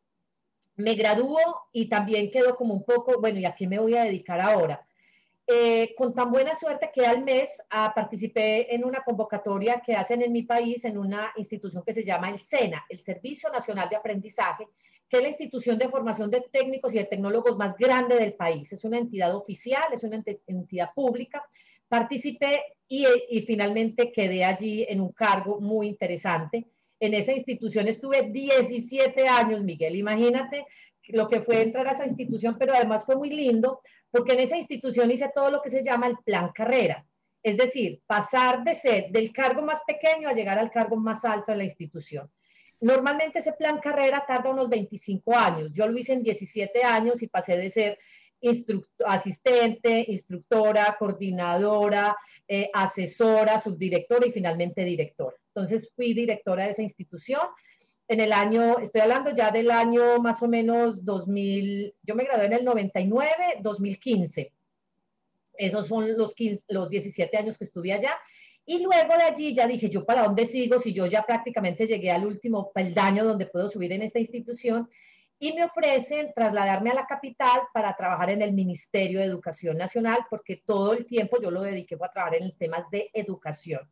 me 0.76 0.94
graduó 0.94 1.40
y 1.72 1.88
también 1.88 2.30
quedó 2.30 2.54
como 2.54 2.74
un 2.74 2.84
poco, 2.84 3.20
bueno, 3.20 3.40
¿y 3.40 3.44
a 3.44 3.56
qué 3.56 3.66
me 3.66 3.80
voy 3.80 3.96
a 3.96 4.04
dedicar 4.04 4.40
ahora? 4.40 4.86
Eh, 5.52 5.96
con 5.96 6.14
tan 6.14 6.30
buena 6.30 6.54
suerte 6.54 6.92
que 6.94 7.04
al 7.04 7.24
mes 7.24 7.50
ah, 7.70 7.92
participé 7.92 8.72
en 8.72 8.84
una 8.84 9.02
convocatoria 9.02 9.82
que 9.84 9.96
hacen 9.96 10.22
en 10.22 10.32
mi 10.32 10.44
país 10.44 10.84
en 10.84 10.96
una 10.96 11.32
institución 11.36 11.82
que 11.84 11.92
se 11.92 12.04
llama 12.04 12.30
el 12.30 12.38
SENA, 12.38 12.86
el 12.88 13.00
Servicio 13.00 13.50
Nacional 13.50 13.88
de 13.88 13.96
Aprendizaje, 13.96 14.68
que 15.08 15.16
es 15.16 15.22
la 15.22 15.28
institución 15.28 15.76
de 15.76 15.88
formación 15.88 16.30
de 16.30 16.42
técnicos 16.52 16.94
y 16.94 16.98
de 16.98 17.04
tecnólogos 17.06 17.56
más 17.56 17.76
grande 17.76 18.14
del 18.14 18.34
país. 18.34 18.72
Es 18.72 18.84
una 18.84 18.98
entidad 18.98 19.34
oficial, 19.34 19.82
es 19.92 20.04
una 20.04 20.22
entidad 20.46 20.94
pública. 20.94 21.42
Participé 21.88 22.62
y, 22.86 23.04
y 23.28 23.42
finalmente 23.42 24.12
quedé 24.12 24.44
allí 24.44 24.86
en 24.88 25.00
un 25.00 25.10
cargo 25.10 25.60
muy 25.60 25.88
interesante 25.88 26.68
en 27.00 27.14
esa 27.14 27.32
institución 27.32 27.88
estuve 27.88 28.28
17 28.30 29.26
años, 29.26 29.62
Miguel. 29.62 29.96
Imagínate 29.96 30.66
lo 31.08 31.28
que 31.28 31.40
fue 31.40 31.62
entrar 31.62 31.88
a 31.88 31.92
esa 31.92 32.06
institución, 32.06 32.56
pero 32.58 32.74
además 32.74 33.04
fue 33.04 33.16
muy 33.16 33.30
lindo 33.30 33.80
porque 34.10 34.32
en 34.32 34.40
esa 34.40 34.56
institución 34.56 35.10
hice 35.10 35.30
todo 35.34 35.50
lo 35.50 35.62
que 35.62 35.70
se 35.70 35.84
llama 35.84 36.06
el 36.06 36.16
plan 36.24 36.50
carrera. 36.52 37.06
Es 37.42 37.56
decir, 37.56 38.02
pasar 38.06 38.64
de 38.64 38.74
ser 38.74 39.10
del 39.10 39.32
cargo 39.32 39.62
más 39.62 39.80
pequeño 39.86 40.28
a 40.28 40.34
llegar 40.34 40.58
al 40.58 40.70
cargo 40.70 40.96
más 40.96 41.24
alto 41.24 41.52
de 41.52 41.58
la 41.58 41.64
institución. 41.64 42.30
Normalmente 42.80 43.38
ese 43.38 43.52
plan 43.52 43.78
carrera 43.78 44.24
tarda 44.26 44.50
unos 44.50 44.68
25 44.68 45.36
años. 45.36 45.70
Yo 45.72 45.86
lo 45.86 45.98
hice 45.98 46.14
en 46.14 46.22
17 46.22 46.82
años 46.82 47.22
y 47.22 47.28
pasé 47.28 47.56
de 47.56 47.70
ser 47.70 47.98
asistente, 49.06 50.04
instructora, 50.08 50.96
coordinadora, 50.98 52.16
eh, 52.48 52.70
asesora, 52.72 53.60
subdirectora 53.60 54.26
y 54.26 54.32
finalmente 54.32 54.82
directora. 54.82 55.36
Entonces 55.54 55.92
fui 55.94 56.14
directora 56.14 56.64
de 56.64 56.70
esa 56.70 56.82
institución. 56.82 57.42
En 58.10 58.18
el 58.20 58.32
año, 58.32 58.80
estoy 58.80 59.02
hablando 59.02 59.30
ya 59.30 59.52
del 59.52 59.70
año 59.70 60.18
más 60.18 60.42
o 60.42 60.48
menos 60.48 61.04
2000, 61.04 61.94
yo 62.02 62.16
me 62.16 62.24
gradué 62.24 62.46
en 62.46 62.54
el 62.54 62.64
99, 62.64 63.58
2015. 63.60 64.52
Esos 65.56 65.86
son 65.86 66.18
los, 66.18 66.34
15, 66.34 66.64
los 66.70 66.90
17 66.90 67.36
años 67.36 67.56
que 67.56 67.62
estudié 67.62 67.92
allá. 67.92 68.18
Y 68.66 68.82
luego 68.82 69.14
de 69.16 69.22
allí 69.22 69.54
ya 69.54 69.68
dije, 69.68 69.88
¿yo 69.88 70.04
para 70.04 70.24
dónde 70.24 70.44
sigo? 70.44 70.80
Si 70.80 70.92
yo 70.92 71.06
ya 71.06 71.22
prácticamente 71.22 71.86
llegué 71.86 72.10
al 72.10 72.26
último 72.26 72.72
peldaño 72.72 73.24
donde 73.24 73.46
puedo 73.46 73.68
subir 73.68 73.92
en 73.92 74.02
esta 74.02 74.18
institución 74.18 74.90
y 75.38 75.52
me 75.52 75.62
ofrecen 75.62 76.32
trasladarme 76.34 76.90
a 76.90 76.94
la 76.94 77.06
capital 77.06 77.60
para 77.72 77.94
trabajar 77.94 78.30
en 78.30 78.42
el 78.42 78.52
Ministerio 78.54 79.20
de 79.20 79.26
Educación 79.26 79.78
Nacional, 79.78 80.26
porque 80.28 80.60
todo 80.66 80.94
el 80.94 81.06
tiempo 81.06 81.40
yo 81.40 81.52
lo 81.52 81.62
dediqué 81.62 81.94
a 81.94 82.10
trabajar 82.10 82.42
en 82.42 82.58
temas 82.58 82.90
de 82.90 83.08
educación. 83.12 83.88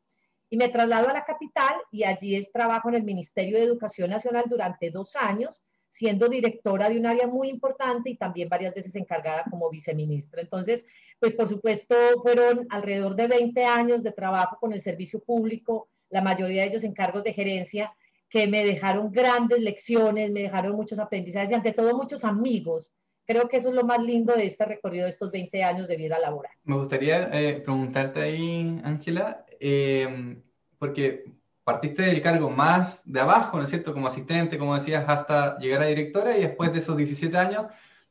Y 0.50 0.56
me 0.56 0.68
traslado 0.68 1.08
a 1.08 1.12
la 1.12 1.24
capital 1.24 1.74
y 1.90 2.04
allí 2.04 2.36
es 2.36 2.50
trabajo 2.50 2.88
en 2.88 2.96
el 2.96 3.04
Ministerio 3.04 3.58
de 3.58 3.64
Educación 3.64 4.10
Nacional 4.10 4.44
durante 4.48 4.90
dos 4.90 5.14
años, 5.16 5.62
siendo 5.90 6.28
directora 6.28 6.88
de 6.88 6.98
un 6.98 7.06
área 7.06 7.26
muy 7.26 7.48
importante 7.48 8.10
y 8.10 8.16
también 8.16 8.48
varias 8.48 8.74
veces 8.74 8.94
encargada 8.96 9.44
como 9.50 9.70
viceministra. 9.70 10.40
Entonces, 10.40 10.84
pues 11.18 11.34
por 11.34 11.48
supuesto 11.48 11.94
fueron 12.22 12.66
alrededor 12.70 13.16
de 13.16 13.26
20 13.26 13.64
años 13.64 14.02
de 14.02 14.12
trabajo 14.12 14.56
con 14.60 14.72
el 14.72 14.80
servicio 14.80 15.20
público, 15.20 15.88
la 16.10 16.22
mayoría 16.22 16.62
de 16.62 16.68
ellos 16.68 16.84
en 16.84 16.94
cargos 16.94 17.24
de 17.24 17.32
gerencia, 17.32 17.92
que 18.30 18.46
me 18.46 18.64
dejaron 18.64 19.10
grandes 19.10 19.60
lecciones, 19.60 20.30
me 20.30 20.42
dejaron 20.42 20.76
muchos 20.76 20.98
aprendizajes 20.98 21.50
y 21.50 21.54
ante 21.54 21.72
todo 21.72 21.96
muchos 21.96 22.24
amigos. 22.24 22.92
Creo 23.26 23.48
que 23.48 23.58
eso 23.58 23.68
es 23.68 23.74
lo 23.74 23.84
más 23.84 24.00
lindo 24.00 24.34
de 24.34 24.46
este 24.46 24.64
recorrido 24.64 25.04
de 25.04 25.10
estos 25.10 25.30
20 25.30 25.62
años 25.62 25.88
de 25.88 25.96
vida 25.96 26.18
laboral. 26.18 26.52
Me 26.64 26.76
gustaría 26.76 27.28
eh, 27.32 27.60
preguntarte 27.60 28.22
ahí, 28.22 28.80
Ángela, 28.84 29.44
eh, 29.60 30.40
porque 30.78 31.24
partiste 31.64 32.02
del 32.02 32.22
cargo 32.22 32.48
más 32.48 33.02
de 33.04 33.20
abajo, 33.20 33.58
¿no 33.58 33.64
es 33.64 33.70
cierto? 33.70 33.92
Como 33.92 34.08
asistente, 34.08 34.58
como 34.58 34.74
decías, 34.74 35.08
hasta 35.08 35.58
llegar 35.58 35.82
a 35.82 35.86
directora 35.86 36.36
y 36.36 36.40
después 36.40 36.72
de 36.72 36.78
esos 36.78 36.96
17 36.96 37.36
años 37.36 37.66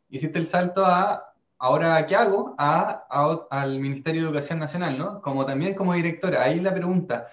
hiciste 0.09 0.37
el 0.37 0.47
salto 0.47 0.85
a, 0.85 1.33
ahora, 1.57 2.05
¿qué 2.05 2.15
hago? 2.15 2.53
A, 2.57 3.07
a, 3.09 3.47
al 3.49 3.79
Ministerio 3.79 4.21
de 4.21 4.27
Educación 4.27 4.59
Nacional, 4.59 4.97
¿no? 4.97 5.21
Como 5.21 5.45
también 5.45 5.73
como 5.73 5.93
directora. 5.93 6.43
Ahí 6.43 6.59
la 6.59 6.73
pregunta, 6.73 7.27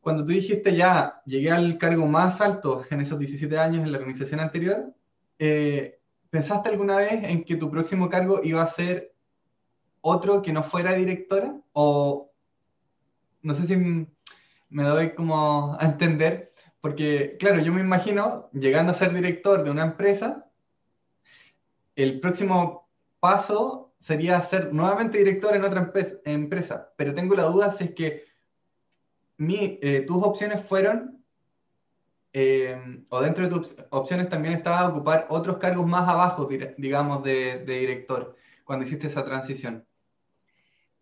cuando 0.00 0.24
tú 0.24 0.32
dijiste 0.32 0.76
ya 0.76 1.22
llegué 1.24 1.50
al 1.50 1.78
cargo 1.78 2.06
más 2.06 2.40
alto 2.40 2.84
en 2.90 3.00
esos 3.00 3.18
17 3.18 3.58
años 3.58 3.82
en 3.84 3.92
la 3.92 3.98
organización 3.98 4.40
anterior, 4.40 4.94
eh, 5.38 5.98
¿pensaste 6.30 6.68
alguna 6.68 6.96
vez 6.96 7.24
en 7.24 7.44
que 7.44 7.56
tu 7.56 7.70
próximo 7.70 8.08
cargo 8.08 8.40
iba 8.42 8.62
a 8.62 8.66
ser 8.66 9.14
otro 10.00 10.42
que 10.42 10.52
no 10.52 10.62
fuera 10.62 10.92
directora? 10.92 11.54
O 11.72 12.33
no 13.44 13.54
sé 13.54 13.66
si 13.66 13.76
me 13.76 14.82
doy 14.82 15.14
como 15.14 15.76
a 15.78 15.84
entender, 15.84 16.52
porque 16.80 17.36
claro, 17.38 17.60
yo 17.60 17.72
me 17.72 17.80
imagino 17.80 18.50
llegando 18.52 18.90
a 18.90 18.94
ser 18.94 19.14
director 19.14 19.62
de 19.62 19.70
una 19.70 19.84
empresa, 19.84 20.50
el 21.94 22.20
próximo 22.20 22.90
paso 23.20 23.94
sería 24.00 24.40
ser 24.40 24.74
nuevamente 24.74 25.18
director 25.18 25.54
en 25.54 25.64
otra 25.64 25.92
empresa, 26.24 26.92
pero 26.96 27.14
tengo 27.14 27.34
la 27.34 27.44
duda 27.44 27.70
si 27.70 27.84
es 27.84 27.94
que 27.94 28.24
mi, 29.36 29.78
eh, 29.80 30.04
tus 30.06 30.22
opciones 30.22 30.64
fueron, 30.66 31.24
eh, 32.32 33.04
o 33.08 33.20
dentro 33.20 33.44
de 33.44 33.50
tus 33.50 33.76
opciones 33.90 34.28
también 34.28 34.54
estaba 34.54 34.88
ocupar 34.88 35.26
otros 35.30 35.58
cargos 35.58 35.86
más 35.86 36.08
abajo, 36.08 36.48
digamos, 36.76 37.22
de, 37.22 37.64
director, 37.64 38.36
cuando 38.64 38.84
hiciste 38.84 39.06
esa 39.06 39.24
transición. 39.24 39.86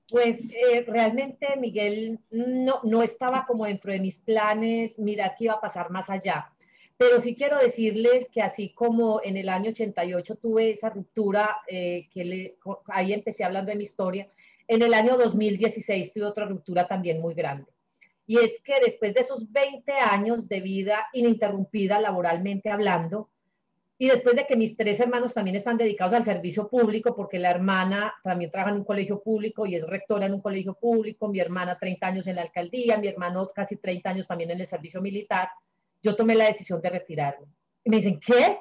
Pues 0.09 0.41
eh, 0.51 0.85
realmente, 0.87 1.57
Miguel, 1.59 2.19
no, 2.31 2.81
no 2.85 3.03
estaba 3.03 3.45
como 3.47 3.65
dentro 3.65 3.93
de 3.93 4.01
mis 4.01 4.19
planes, 4.19 4.99
mira 4.99 5.35
qué 5.37 5.45
iba 5.45 5.55
a 5.55 5.61
pasar 5.61 5.91
más 5.91 6.11
allá. 6.11 6.53
Pero 6.97 7.21
sí 7.21 7.35
quiero 7.35 7.59
decirles 7.59 8.29
que 8.29 8.43
así 8.43 8.71
como 8.75 9.21
en 9.25 9.37
el 9.37 9.49
año 9.49 9.71
88 9.71 10.37
tuve 10.37 10.71
esa 10.71 10.91
ruptura, 10.91 11.57
que 11.67 12.11
le, 12.15 12.57
ahí 12.89 13.13
empecé 13.13 13.45
hablando 13.45 13.71
de 13.71 13.79
mi 13.79 13.85
historia, 13.85 14.29
en 14.69 14.83
el 14.83 14.95
año 14.95 15.17
2016 15.17 16.13
tuve 16.13 16.27
otra 16.27 16.45
ruptura 16.45 16.87
también 16.87 17.21
muy 17.21 17.35
grande 17.35 17.73
y 18.27 18.39
es 18.39 18.61
que 18.63 18.75
después 18.83 19.15
de 19.15 19.21
esos 19.21 19.51
20 19.51 19.93
años 19.93 20.49
de 20.49 20.61
vida 20.61 21.07
ininterrumpida 21.13 22.01
laboralmente 22.01 22.71
hablando, 22.71 23.29
y 24.03 24.09
después 24.09 24.35
de 24.35 24.45
que 24.49 24.57
mis 24.57 24.77
tres 24.77 24.99
hermanos 24.99 25.33
también 25.33 25.55
están 25.55 25.77
dedicados 25.77 26.13
al 26.15 26.25
servicio 26.25 26.67
público, 26.69 27.15
porque 27.15 27.39
la 27.39 27.53
hermana 27.53 28.13
también 28.25 28.51
trabaja 28.51 28.73
en 28.73 28.79
un 28.79 28.85
colegio 28.85 29.23
público 29.23 29.65
y 29.65 29.77
es 29.77 29.87
rectora 29.87 30.27
en 30.27 30.35
un 30.35 30.41
colegio 30.41 30.75
público, 30.75 31.29
mi 31.29 31.39
hermana 31.39 31.79
30 31.79 32.05
años 32.05 32.27
en 32.27 32.35
la 32.35 32.43
alcaldía, 32.43 32.99
mi 32.99 33.07
hermano 33.07 33.47
casi 33.55 33.77
30 33.77 34.11
años 34.11 34.27
también 34.27 34.51
en 34.51 34.61
el 34.61 34.67
servicio 34.67 35.01
militar, 35.01 35.51
yo 36.03 36.17
tomé 36.17 36.35
la 36.35 36.47
decisión 36.47 36.83
de 36.83 36.91
retirarme. 36.91 37.47
Y 37.85 37.91
me 37.91 37.99
dicen, 37.99 38.19
¿qué? 38.19 38.59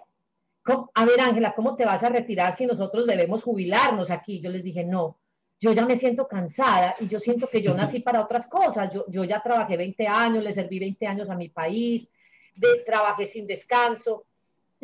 A 0.94 1.06
ver, 1.06 1.20
Ángela, 1.20 1.56
¿cómo 1.56 1.76
te 1.76 1.86
vas 1.86 2.04
a 2.04 2.10
retirar 2.10 2.56
si 2.56 2.68
nosotros 2.68 3.08
debemos 3.08 3.42
jubilarnos 3.42 4.12
aquí? 4.12 4.42
Yo 4.42 4.52
les 4.52 4.64
dije, 4.64 4.86
no, 4.86 5.18
yo 5.60 5.74
ya 5.74 5.88
me 5.88 5.96
siento 5.96 6.28
cansada 6.28 6.94
y 7.00 7.08
yo 7.08 7.20
siento 7.20 7.50
que 7.50 7.64
yo 7.64 7.74
nací 7.74 8.02
para 8.02 8.22
otras 8.22 8.46
cosas. 8.46 8.94
Yo, 8.94 9.06
yo 9.08 9.24
ya 9.24 9.42
trabajé 9.42 9.76
20 9.76 10.06
años, 10.06 10.44
le 10.44 10.54
serví 10.54 10.78
20 10.78 11.08
años 11.08 11.32
a 11.32 11.36
mi 11.36 11.50
país, 11.50 12.08
de, 12.56 12.84
trabajé 12.86 13.26
sin 13.26 13.48
descanso 13.48 14.28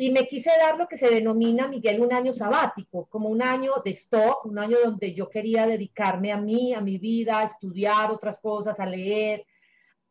y 0.00 0.12
me 0.12 0.28
quise 0.28 0.50
dar 0.56 0.78
lo 0.78 0.86
que 0.86 0.96
se 0.96 1.10
denomina, 1.10 1.66
Miguel, 1.66 2.00
un 2.00 2.12
año 2.12 2.32
sabático, 2.32 3.06
como 3.06 3.28
un 3.28 3.42
año 3.42 3.72
de 3.84 3.90
stop, 3.90 4.46
un 4.46 4.56
año 4.56 4.76
donde 4.84 5.12
yo 5.12 5.28
quería 5.28 5.66
dedicarme 5.66 6.30
a 6.30 6.36
mí, 6.36 6.72
a 6.72 6.80
mi 6.80 6.98
vida, 6.98 7.40
a 7.40 7.44
estudiar 7.44 8.12
otras 8.12 8.38
cosas, 8.38 8.78
a 8.78 8.86
leer, 8.86 9.44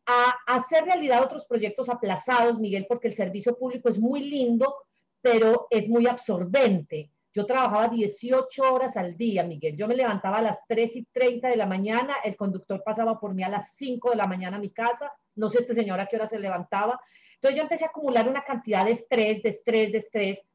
a, 0.06 0.36
hacer 0.46 0.84
realidad 0.84 1.24
otros 1.24 1.46
proyectos 1.46 1.88
aplazados, 1.88 2.60
Miguel, 2.60 2.86
porque 2.86 3.08
el 3.08 3.16
servicio 3.16 3.58
público 3.58 3.88
es 3.88 3.98
muy 3.98 4.30
lindo, 4.30 4.76
pero 5.22 5.68
es 5.70 5.88
muy 5.88 6.06
absorbente 6.06 7.10
Yo 7.34 7.46
trabajaba 7.46 7.88
18 7.88 8.74
horas 8.74 8.98
al 8.98 9.16
día, 9.16 9.46
Miguel. 9.46 9.78
Yo 9.78 9.88
me 9.88 9.96
levantaba 9.96 10.40
a 10.40 10.42
las 10.42 10.68
3 10.68 10.98
y 10.98 11.06
30 11.06 11.48
de 11.48 11.56
la 11.56 11.66
mañana, 11.66 12.16
el 12.26 12.36
conductor 12.36 12.84
pasaba 12.84 13.18
por 13.18 13.34
mí 13.34 13.42
a 13.42 13.50
las 13.50 13.76
5 13.76 14.10
de 14.10 14.18
la 14.18 14.28
mañana 14.28 14.58
a 14.58 14.60
mi 14.60 14.72
casa, 14.72 15.14
no 15.36 15.50
sé 15.50 15.60
este 15.60 15.76
señor 15.76 15.98
a 16.02 16.08
qué 16.08 16.18
hora 16.18 16.28
se 16.28 16.40
levantaba. 16.40 17.00
Entonces 17.38 17.58
yo 17.58 17.64
empecé 17.64 17.86
a 17.86 17.90
acumular 17.90 18.28
una 18.28 18.44
cantidad 18.44 18.86
de 18.86 18.92
estrés, 18.92 19.44
de 19.44 19.50
estrés, 19.50 19.92
de 19.92 19.98
estrés, 20.00 20.46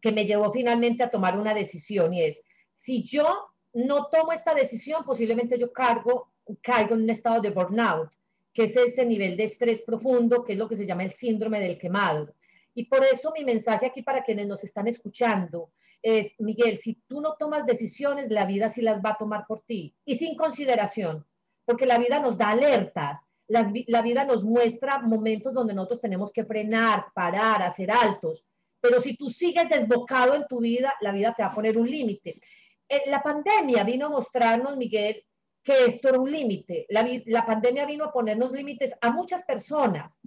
que 0.00 0.12
me 0.12 0.24
llevó 0.24 0.52
finalmente 0.52 1.02
a 1.02 1.10
tomar 1.10 1.38
una 1.38 1.52
decisión 1.52 2.14
y 2.14 2.22
es, 2.22 2.40
si 2.72 3.02
yo 3.02 3.50
no 3.72 4.06
tomo 4.06 4.32
esta 4.32 4.54
decisión, 4.54 5.04
posiblemente 5.04 5.58
yo 5.58 5.72
cargo, 5.72 6.32
caigo 6.62 6.94
en 6.94 7.02
un 7.02 7.10
estado 7.10 7.40
de 7.40 7.50
burnout, 7.50 8.10
que 8.52 8.64
es 8.64 8.76
ese 8.76 9.04
nivel 9.04 9.36
de 9.36 9.44
estrés 9.44 9.82
profundo, 9.82 10.44
que 10.44 10.52
es 10.52 10.58
lo 10.58 10.68
que 10.68 10.76
se 10.76 10.86
llama 10.86 11.04
el 11.04 11.12
síndrome 11.12 11.60
del 11.60 11.78
quemado. 11.78 12.34
Y 12.74 12.84
por 12.86 13.04
eso 13.04 13.32
mi 13.36 13.44
mensaje 13.44 13.86
aquí 13.86 14.02
para 14.02 14.24
quienes 14.24 14.46
nos 14.46 14.64
están 14.64 14.88
escuchando 14.88 15.70
es, 16.02 16.34
Miguel, 16.40 16.78
si 16.78 16.94
tú 17.06 17.20
no 17.20 17.34
tomas 17.38 17.66
decisiones, 17.66 18.30
la 18.30 18.46
vida 18.46 18.68
sí 18.68 18.80
las 18.80 19.04
va 19.04 19.10
a 19.10 19.18
tomar 19.18 19.46
por 19.46 19.62
ti 19.62 19.94
y 20.04 20.16
sin 20.16 20.36
consideración, 20.36 21.26
porque 21.64 21.86
la 21.86 21.98
vida 21.98 22.20
nos 22.20 22.38
da 22.38 22.50
alertas, 22.50 23.20
la, 23.50 24.02
vida 24.02 24.24
nos 24.24 24.42
muestra 24.42 25.00
momentos 25.00 25.52
donde 25.52 25.74
nosotros 25.74 26.00
tenemos 26.00 26.32
que 26.32 26.44
frenar, 26.44 27.06
parar, 27.14 27.62
hacer 27.62 27.90
altos, 27.90 28.44
pero 28.80 29.00
si 29.00 29.16
tú 29.16 29.28
sigues 29.28 29.68
desbocado 29.68 30.34
en 30.34 30.46
tu 30.48 30.60
vida, 30.60 30.94
la 31.00 31.12
vida 31.12 31.34
te 31.36 31.42
va 31.42 31.50
a 31.50 31.54
poner 31.54 31.76
un 31.78 31.90
límite. 31.90 32.40
Eh, 32.88 33.02
la 33.06 33.22
pandemia 33.22 33.84
vino 33.84 34.06
a 34.06 34.10
mostrarnos, 34.10 34.76
Miguel, 34.76 35.24
que 35.62 35.84
esto 35.84 36.08
era 36.08 36.18
un 36.18 36.30
límite. 36.30 36.86
La, 36.88 37.06
la 37.26 37.44
pandemia 37.44 37.84
vino 37.84 38.04
a 38.04 38.12
ponernos 38.12 38.52
límites 38.52 38.94
a 39.00 39.10
muchas 39.10 39.44
personas 39.44 40.18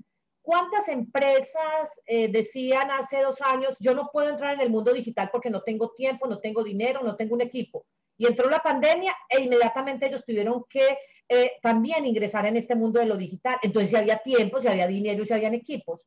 ¿Cuántas 0.44 0.90
empresas 0.90 2.02
eh, 2.06 2.28
decían 2.28 2.92
hace 2.92 3.22
dos 3.22 3.42
años, 3.42 3.78
yo 3.80 3.96
no 3.96 4.10
puedo 4.12 4.30
entrar 4.30 4.54
en 4.54 4.60
el 4.60 4.70
mundo 4.70 4.92
digital 4.92 5.30
porque 5.32 5.50
no 5.50 5.62
tengo 5.62 5.92
tiempo, 5.92 6.28
no 6.28 6.40
tengo 6.40 6.66
dinero, 6.66 7.02
no 7.02 7.16
tengo 7.16 7.34
un 7.34 7.42
equipo? 7.42 7.86
Y 8.18 8.28
entró 8.28 8.50
la 8.50 8.60
pandemia 8.60 9.16
e 9.30 9.40
inmediatamente 9.40 10.06
ellos 10.06 10.26
tuvieron 10.26 10.66
que 10.70 10.98
eh, 11.28 11.54
también 11.62 12.06
ingresar 12.06 12.46
en 12.46 12.58
este 12.58 12.76
mundo 12.76 13.00
de 13.00 13.06
lo 13.06 13.18
digital. 13.18 13.58
Entonces, 13.62 13.92
si 13.92 13.96
había 13.96 14.18
tiempo, 14.18 14.62
si 14.62 14.68
había 14.68 14.88
dinero, 14.88 15.26
si 15.26 15.34
habían 15.34 15.54
equipos. 15.54 16.02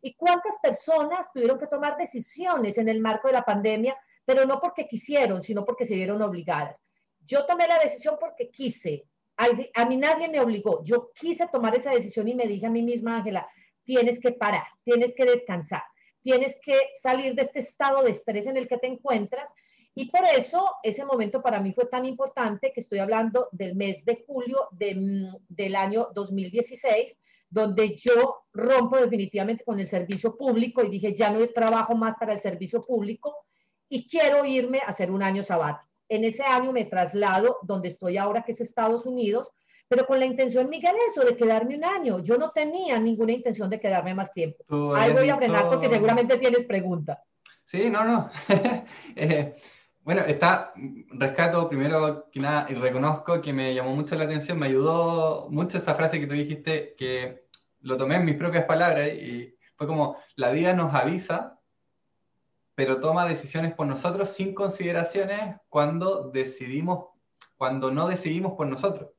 ¿Y 0.00 0.14
cuántas 0.14 0.56
personas 0.62 1.32
tuvieron 1.32 1.58
que 1.58 1.66
tomar 1.66 1.96
decisiones 1.96 2.78
en 2.78 2.88
el 2.88 3.00
marco 3.00 3.28
de 3.28 3.34
la 3.34 3.42
pandemia, 3.42 3.96
pero 4.24 4.44
no 4.44 4.60
porque 4.60 4.86
quisieron, 4.86 5.42
sino 5.42 5.64
porque 5.64 5.86
se 5.86 5.94
vieron 5.94 6.22
obligadas? 6.22 6.84
Yo 7.26 7.44
tomé 7.44 7.66
la 7.66 7.78
decisión 7.78 8.16
porque 8.20 8.50
quise. 8.50 9.04
A, 9.36 9.46
a 9.74 9.86
mí 9.86 9.96
nadie 9.96 10.28
me 10.28 10.40
obligó. 10.40 10.82
Yo 10.84 11.10
quise 11.12 11.48
tomar 11.48 11.74
esa 11.74 11.90
decisión 11.90 12.28
y 12.28 12.34
me 12.34 12.46
dije 12.46 12.66
a 12.66 12.70
mí 12.70 12.82
misma, 12.82 13.16
Ángela, 13.16 13.48
tienes 13.84 14.20
que 14.20 14.32
parar, 14.32 14.64
tienes 14.84 15.14
que 15.14 15.24
descansar, 15.24 15.82
tienes 16.20 16.58
que 16.60 16.76
salir 17.00 17.34
de 17.34 17.42
este 17.42 17.60
estado 17.60 18.02
de 18.02 18.10
estrés 18.10 18.46
en 18.46 18.56
el 18.56 18.68
que 18.68 18.78
te 18.78 18.88
encuentras. 18.88 19.50
Y 19.98 20.10
por 20.10 20.24
eso 20.26 20.76
ese 20.82 21.06
momento 21.06 21.40
para 21.40 21.58
mí 21.58 21.72
fue 21.72 21.86
tan 21.86 22.04
importante 22.04 22.70
que 22.70 22.80
estoy 22.80 22.98
hablando 22.98 23.48
del 23.50 23.74
mes 23.74 24.04
de 24.04 24.22
julio 24.26 24.68
de, 24.72 25.32
del 25.48 25.74
año 25.74 26.08
2016, 26.14 27.18
donde 27.48 27.96
yo 27.96 28.42
rompo 28.52 28.98
definitivamente 28.98 29.64
con 29.64 29.80
el 29.80 29.88
servicio 29.88 30.36
público 30.36 30.84
y 30.84 30.90
dije, 30.90 31.14
ya 31.14 31.30
no 31.30 31.46
trabajo 31.48 31.94
más 31.94 32.14
para 32.16 32.34
el 32.34 32.40
servicio 32.40 32.84
público 32.84 33.46
y 33.88 34.06
quiero 34.06 34.44
irme 34.44 34.80
a 34.80 34.90
hacer 34.90 35.10
un 35.10 35.22
año 35.22 35.42
sabático. 35.42 35.90
En 36.10 36.24
ese 36.24 36.42
año 36.42 36.72
me 36.72 36.84
traslado 36.84 37.56
donde 37.62 37.88
estoy 37.88 38.18
ahora, 38.18 38.42
que 38.44 38.52
es 38.52 38.60
Estados 38.60 39.06
Unidos, 39.06 39.50
pero 39.88 40.06
con 40.06 40.20
la 40.20 40.26
intención, 40.26 40.68
Miguel, 40.68 40.94
eso 41.08 41.22
de 41.22 41.38
quedarme 41.38 41.74
un 41.74 41.84
año. 41.84 42.22
Yo 42.22 42.36
no 42.36 42.50
tenía 42.50 42.98
ninguna 42.98 43.32
intención 43.32 43.70
de 43.70 43.80
quedarme 43.80 44.14
más 44.14 44.30
tiempo. 44.34 44.62
Ahí 44.94 45.14
voy 45.14 45.30
a 45.30 45.38
frenar 45.38 45.70
porque 45.70 45.88
seguramente 45.88 46.36
tienes 46.36 46.66
preguntas. 46.66 47.18
Sí, 47.64 47.88
no, 47.88 48.04
no. 48.04 48.30
Eh, 49.18 49.54
bueno, 50.06 50.20
está, 50.20 50.72
rescato 51.10 51.68
primero 51.68 52.30
que 52.30 52.38
nada 52.38 52.68
y 52.70 52.74
reconozco 52.74 53.40
que 53.40 53.52
me 53.52 53.74
llamó 53.74 53.92
mucho 53.96 54.14
la 54.14 54.22
atención, 54.22 54.56
me 54.56 54.66
ayudó 54.66 55.48
mucho 55.50 55.78
esa 55.78 55.96
frase 55.96 56.20
que 56.20 56.28
tú 56.28 56.34
dijiste, 56.34 56.94
que 56.96 57.48
lo 57.80 57.96
tomé 57.96 58.14
en 58.14 58.24
mis 58.24 58.36
propias 58.36 58.66
palabras 58.66 59.08
y 59.08 59.52
fue 59.74 59.88
como, 59.88 60.16
la 60.36 60.52
vida 60.52 60.74
nos 60.74 60.94
avisa, 60.94 61.58
pero 62.76 63.00
toma 63.00 63.26
decisiones 63.26 63.74
por 63.74 63.88
nosotros 63.88 64.30
sin 64.30 64.54
consideraciones 64.54 65.56
cuando 65.68 66.30
decidimos, 66.30 67.06
cuando 67.56 67.90
no 67.90 68.06
decidimos 68.06 68.52
por 68.52 68.68
nosotros. 68.68 69.10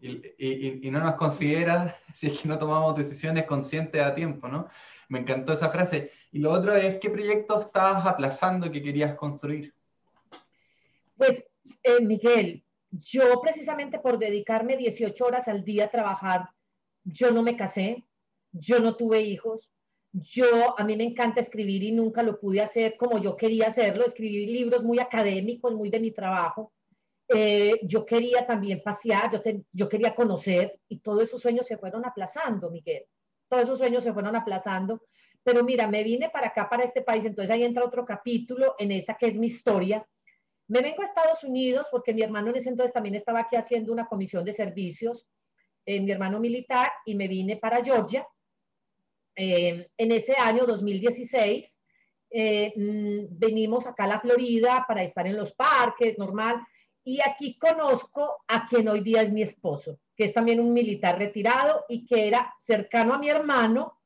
Y, 0.00 0.88
no 0.88 1.00
nos 1.00 1.16
considera 1.16 1.96
si 2.14 2.28
es 2.28 2.40
que 2.40 2.48
no 2.48 2.58
tomamos 2.58 2.94
decisiones 2.94 3.44
conscientes 3.44 4.00
a 4.00 4.14
tiempo, 4.14 4.46
¿no? 4.46 4.68
Me 5.08 5.18
encantó 5.18 5.52
esa 5.52 5.70
frase. 5.70 6.12
Y 6.30 6.38
lo 6.38 6.52
otro 6.52 6.76
es, 6.76 7.00
¿qué 7.00 7.10
proyecto 7.10 7.60
estabas 7.60 8.06
aplazando 8.06 8.70
que 8.70 8.84
querías 8.84 9.16
construir? 9.16 9.74
Pues, 11.24 11.46
eh, 11.84 12.00
Miguel, 12.00 12.64
yo 12.90 13.40
precisamente 13.40 14.00
por 14.00 14.18
dedicarme 14.18 14.76
18 14.76 15.24
horas 15.24 15.46
al 15.46 15.62
día 15.64 15.84
a 15.84 15.90
trabajar, 15.90 16.48
yo 17.04 17.30
no 17.30 17.44
me 17.44 17.56
casé, 17.56 18.02
yo 18.50 18.80
no 18.80 18.96
tuve 18.96 19.20
hijos, 19.20 19.70
yo, 20.12 20.76
a 20.76 20.82
mí 20.82 20.96
me 20.96 21.04
encanta 21.04 21.40
escribir 21.40 21.84
y 21.84 21.92
nunca 21.92 22.24
lo 22.24 22.40
pude 22.40 22.60
hacer 22.60 22.96
como 22.96 23.18
yo 23.18 23.36
quería 23.36 23.68
hacerlo, 23.68 24.04
escribir 24.04 24.48
libros 24.48 24.82
muy 24.82 24.98
académicos, 24.98 25.72
muy 25.74 25.90
de 25.90 26.00
mi 26.00 26.10
trabajo. 26.10 26.72
Eh, 27.28 27.78
yo 27.84 28.04
quería 28.04 28.44
también 28.44 28.82
pasear, 28.82 29.30
yo, 29.30 29.40
yo 29.70 29.88
quería 29.88 30.16
conocer 30.16 30.80
y 30.88 30.98
todos 30.98 31.22
esos 31.22 31.40
sueños 31.40 31.68
se 31.68 31.78
fueron 31.78 32.04
aplazando, 32.04 32.68
Miguel. 32.68 33.04
Todos 33.48 33.62
esos 33.62 33.78
sueños 33.78 34.02
se 34.02 34.12
fueron 34.12 34.34
aplazando. 34.34 35.04
Pero 35.44 35.62
mira, 35.62 35.86
me 35.86 36.02
vine 36.02 36.30
para 36.30 36.48
acá, 36.48 36.68
para 36.68 36.82
este 36.82 37.02
país, 37.02 37.24
entonces 37.24 37.54
ahí 37.54 37.62
entra 37.62 37.84
otro 37.84 38.04
capítulo 38.04 38.74
en 38.76 38.90
esta 38.90 39.14
que 39.14 39.28
es 39.28 39.36
mi 39.36 39.46
historia. 39.46 40.04
Me 40.72 40.80
vengo 40.80 41.02
a 41.02 41.04
Estados 41.04 41.44
Unidos 41.44 41.86
porque 41.90 42.14
mi 42.14 42.22
hermano 42.22 42.48
en 42.48 42.56
ese 42.56 42.70
entonces 42.70 42.94
también 42.94 43.14
estaba 43.14 43.40
aquí 43.40 43.56
haciendo 43.56 43.92
una 43.92 44.06
comisión 44.06 44.42
de 44.42 44.54
servicios, 44.54 45.26
eh, 45.84 46.00
mi 46.00 46.10
hermano 46.10 46.40
militar, 46.40 46.90
y 47.04 47.14
me 47.14 47.28
vine 47.28 47.58
para 47.58 47.84
Georgia. 47.84 48.26
Eh, 49.36 49.86
en 49.98 50.12
ese 50.12 50.34
año 50.34 50.64
2016, 50.64 51.78
mm, 52.30 53.38
venimos 53.38 53.86
acá 53.86 54.04
a 54.04 54.06
la 54.06 54.20
Florida 54.20 54.86
para 54.88 55.02
estar 55.02 55.26
en 55.26 55.36
los 55.36 55.52
parques, 55.52 56.16
normal 56.16 56.62
y 57.04 57.20
aquí 57.20 57.58
conozco 57.58 58.42
a 58.48 58.66
quien 58.66 58.88
hoy 58.88 59.00
día 59.00 59.20
es 59.20 59.30
mi 59.30 59.42
esposo, 59.42 59.98
que 60.16 60.24
es 60.24 60.32
también 60.32 60.58
un 60.58 60.72
militar 60.72 61.18
retirado 61.18 61.84
y 61.88 62.06
que 62.06 62.28
era 62.28 62.54
cercano 62.58 63.12
a 63.12 63.18
mi 63.18 63.28
hermano, 63.28 64.00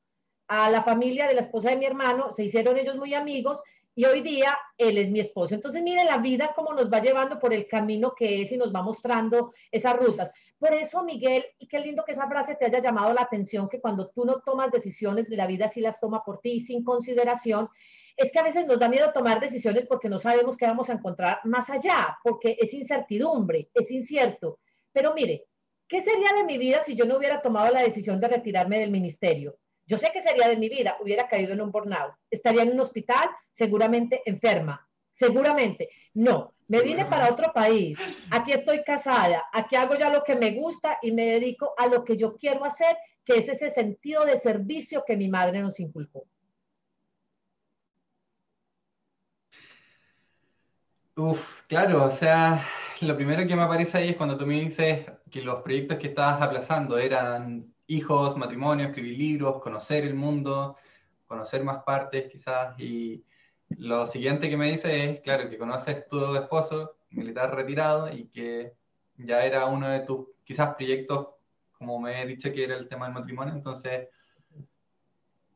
a 0.48 0.68
la 0.70 0.82
familia 0.82 1.28
de 1.28 1.34
la 1.34 1.42
esposa 1.42 1.70
de 1.70 1.76
mi 1.76 1.84
hermano, 1.84 2.32
se 2.32 2.44
hicieron 2.44 2.76
ellos 2.76 2.96
muy 2.96 3.14
amigos 3.14 3.60
y 3.96 4.04
hoy 4.04 4.20
día 4.20 4.56
él 4.76 4.98
es 4.98 5.10
mi 5.10 5.20
esposo. 5.20 5.54
Entonces, 5.54 5.82
mire 5.82 6.04
la 6.04 6.18
vida 6.18 6.52
cómo 6.54 6.74
nos 6.74 6.92
va 6.92 7.00
llevando 7.00 7.40
por 7.40 7.54
el 7.54 7.66
camino 7.66 8.14
que 8.14 8.42
es 8.42 8.52
y 8.52 8.58
nos 8.58 8.72
va 8.72 8.82
mostrando 8.82 9.54
esas 9.72 9.96
rutas. 9.96 10.30
Por 10.58 10.74
eso, 10.74 11.02
Miguel, 11.02 11.44
y 11.58 11.66
qué 11.66 11.80
lindo 11.80 12.04
que 12.04 12.12
esa 12.12 12.28
frase 12.28 12.56
te 12.56 12.66
haya 12.66 12.78
llamado 12.78 13.14
la 13.14 13.22
atención, 13.22 13.70
que 13.70 13.80
cuando 13.80 14.10
tú 14.10 14.26
no 14.26 14.40
tomas 14.40 14.70
decisiones, 14.70 15.30
la 15.30 15.46
vida 15.46 15.68
sí 15.68 15.80
las 15.80 15.98
toma 15.98 16.22
por 16.22 16.40
ti 16.40 16.60
sin 16.60 16.84
consideración 16.84 17.70
es 18.18 18.32
que 18.32 18.38
a 18.38 18.42
veces 18.42 18.66
nos 18.66 18.78
da 18.78 18.88
miedo 18.88 19.12
tomar 19.12 19.40
decisiones 19.40 19.86
porque 19.86 20.08
no 20.08 20.18
sabemos 20.18 20.56
qué 20.56 20.66
vamos 20.66 20.88
a 20.88 20.94
encontrar 20.94 21.40
más 21.44 21.68
allá, 21.70 22.18
porque 22.22 22.56
es 22.58 22.72
incertidumbre, 22.74 23.70
es 23.74 23.90
incierto. 23.90 24.60
Pero 24.92 25.14
mire, 25.14 25.46
¿qué 25.88 26.02
sería 26.02 26.32
de 26.34 26.44
mi 26.44 26.58
vida 26.58 26.82
si 26.84 26.94
yo 26.94 27.04
no 27.04 27.16
hubiera 27.16 27.42
tomado 27.42 27.72
la 27.72 27.82
decisión 27.82 28.20
de 28.20 28.28
retirarme 28.28 28.78
del 28.78 28.90
ministerio? 28.90 29.58
Yo 29.86 29.98
sé 29.98 30.10
qué 30.12 30.20
sería 30.20 30.48
de 30.48 30.56
mi 30.56 30.68
vida, 30.68 30.96
hubiera 31.00 31.28
caído 31.28 31.52
en 31.52 31.60
un 31.60 31.70
burnout, 31.70 32.12
estaría 32.28 32.62
en 32.62 32.72
un 32.72 32.80
hospital, 32.80 33.28
seguramente 33.52 34.20
enferma, 34.26 34.88
seguramente. 35.12 35.90
No, 36.14 36.54
me 36.66 36.82
vine 36.82 37.04
para 37.06 37.30
otro 37.30 37.52
país, 37.52 37.96
aquí 38.32 38.50
estoy 38.50 38.82
casada, 38.82 39.44
aquí 39.52 39.76
hago 39.76 39.94
ya 39.94 40.10
lo 40.10 40.24
que 40.24 40.34
me 40.34 40.50
gusta 40.50 40.98
y 41.02 41.12
me 41.12 41.26
dedico 41.26 41.72
a 41.78 41.86
lo 41.86 42.02
que 42.02 42.16
yo 42.16 42.34
quiero 42.34 42.64
hacer, 42.64 42.96
que 43.24 43.38
es 43.38 43.48
ese 43.48 43.70
sentido 43.70 44.24
de 44.24 44.38
servicio 44.38 45.04
que 45.06 45.16
mi 45.16 45.28
madre 45.28 45.60
nos 45.60 45.78
inculcó. 45.78 46.26
Uf, 51.14 51.62
claro, 51.68 52.04
o 52.04 52.10
sea, 52.10 52.62
lo 53.02 53.16
primero 53.16 53.46
que 53.46 53.54
me 53.54 53.62
aparece 53.62 53.98
ahí 53.98 54.08
es 54.10 54.16
cuando 54.16 54.36
tú 54.36 54.46
me 54.46 54.60
dices 54.60 55.06
que 55.30 55.42
los 55.42 55.62
proyectos 55.62 55.98
que 55.98 56.08
estabas 56.08 56.42
aplazando 56.42 56.98
eran 56.98 57.72
hijos, 57.86 58.36
matrimonio, 58.36 58.86
escribir 58.86 59.18
libros, 59.18 59.60
conocer 59.62 60.04
el 60.04 60.14
mundo, 60.14 60.76
conocer 61.26 61.64
más 61.64 61.82
partes 61.84 62.30
quizás, 62.30 62.78
y 62.78 63.24
lo 63.78 64.06
siguiente 64.06 64.48
que 64.48 64.56
me 64.56 64.70
dice 64.70 65.10
es, 65.10 65.20
claro, 65.20 65.48
que 65.50 65.58
conoces 65.58 66.06
tu 66.08 66.34
esposo, 66.36 66.96
militar 67.10 67.54
retirado, 67.54 68.12
y 68.12 68.28
que 68.28 68.74
ya 69.16 69.44
era 69.44 69.66
uno 69.66 69.88
de 69.88 70.00
tus 70.00 70.28
quizás 70.44 70.74
proyectos, 70.74 71.28
como 71.72 72.00
me 72.00 72.22
he 72.22 72.26
dicho 72.26 72.52
que 72.52 72.64
era 72.64 72.76
el 72.76 72.88
tema 72.88 73.06
del 73.06 73.14
matrimonio, 73.14 73.54
entonces, 73.54 74.08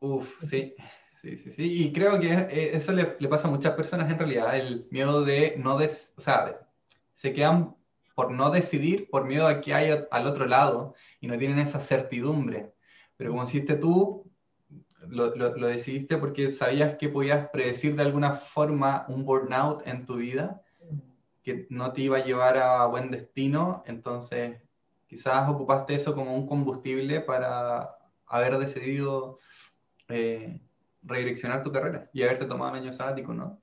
uff, 0.01 0.43
sí, 0.45 0.75
Sí, 1.21 1.37
sí, 1.37 1.51
sí. 1.51 1.85
Y 1.85 1.93
creo 1.93 2.19
que 2.19 2.71
eso 2.73 2.93
le, 2.93 3.05
pasa 3.05 3.47
a 3.47 3.51
muchas 3.51 3.75
personas 3.75 4.11
en 4.11 4.19
realidad, 4.19 4.57
el 4.57 4.87
miedo 4.91 5.23
de 5.23 5.55
no, 5.59 5.77
des, 5.77 6.15
o 6.17 6.21
sea, 6.23 6.67
se 7.13 7.35
quedan 7.35 7.77
por 8.21 8.33
no 8.33 8.51
decidir 8.51 9.09
por 9.09 9.25
miedo 9.25 9.47
a 9.47 9.63
que 9.63 9.73
haya 9.73 10.07
al 10.11 10.27
otro 10.27 10.45
lado 10.45 10.95
y 11.23 11.27
no 11.27 11.39
tienen 11.39 11.59
esa 11.59 11.81
certidumbre. 11.81 12.71
Pero 13.17 13.31
como 13.31 13.45
hiciste 13.45 13.77
tú, 13.77 14.31
lo, 15.09 15.35
lo, 15.35 15.67
decidiste 15.67 16.19
porque 16.19 16.51
sabías 16.51 16.97
que 16.99 17.09
podías 17.09 17.49
predecir 17.49 17.97
de 17.97 18.03
alguna 18.03 18.35
forma 18.35 19.07
un 19.09 19.25
burnout 19.25 19.87
en 19.87 20.05
tu 20.05 20.17
vida, 20.17 20.61
que 21.43 21.67
no 21.71 21.95
te 21.95 22.03
iba 22.03 22.19
a 22.19 22.23
llevar 22.23 22.59
a 22.59 22.85
buen 22.85 23.11
destino, 23.11 23.83
entonces 23.87 24.61
quizás 25.07 25.49
ocupaste 25.49 25.95
eso 25.95 26.15
como 26.15 26.35
un 26.37 26.47
combustible 26.47 27.23
para 27.23 27.97
haber 28.27 28.59
decidido 28.59 29.39
eh, 30.09 30.61
redireccionar 31.03 31.65
tu 31.65 31.73
carrera 31.73 32.11
y 32.13 32.23
haberte 32.23 32.45
tomado 32.45 32.73
un 32.73 32.81
año 32.81 32.93
sabático, 32.93 33.33
¿no? 33.33 33.63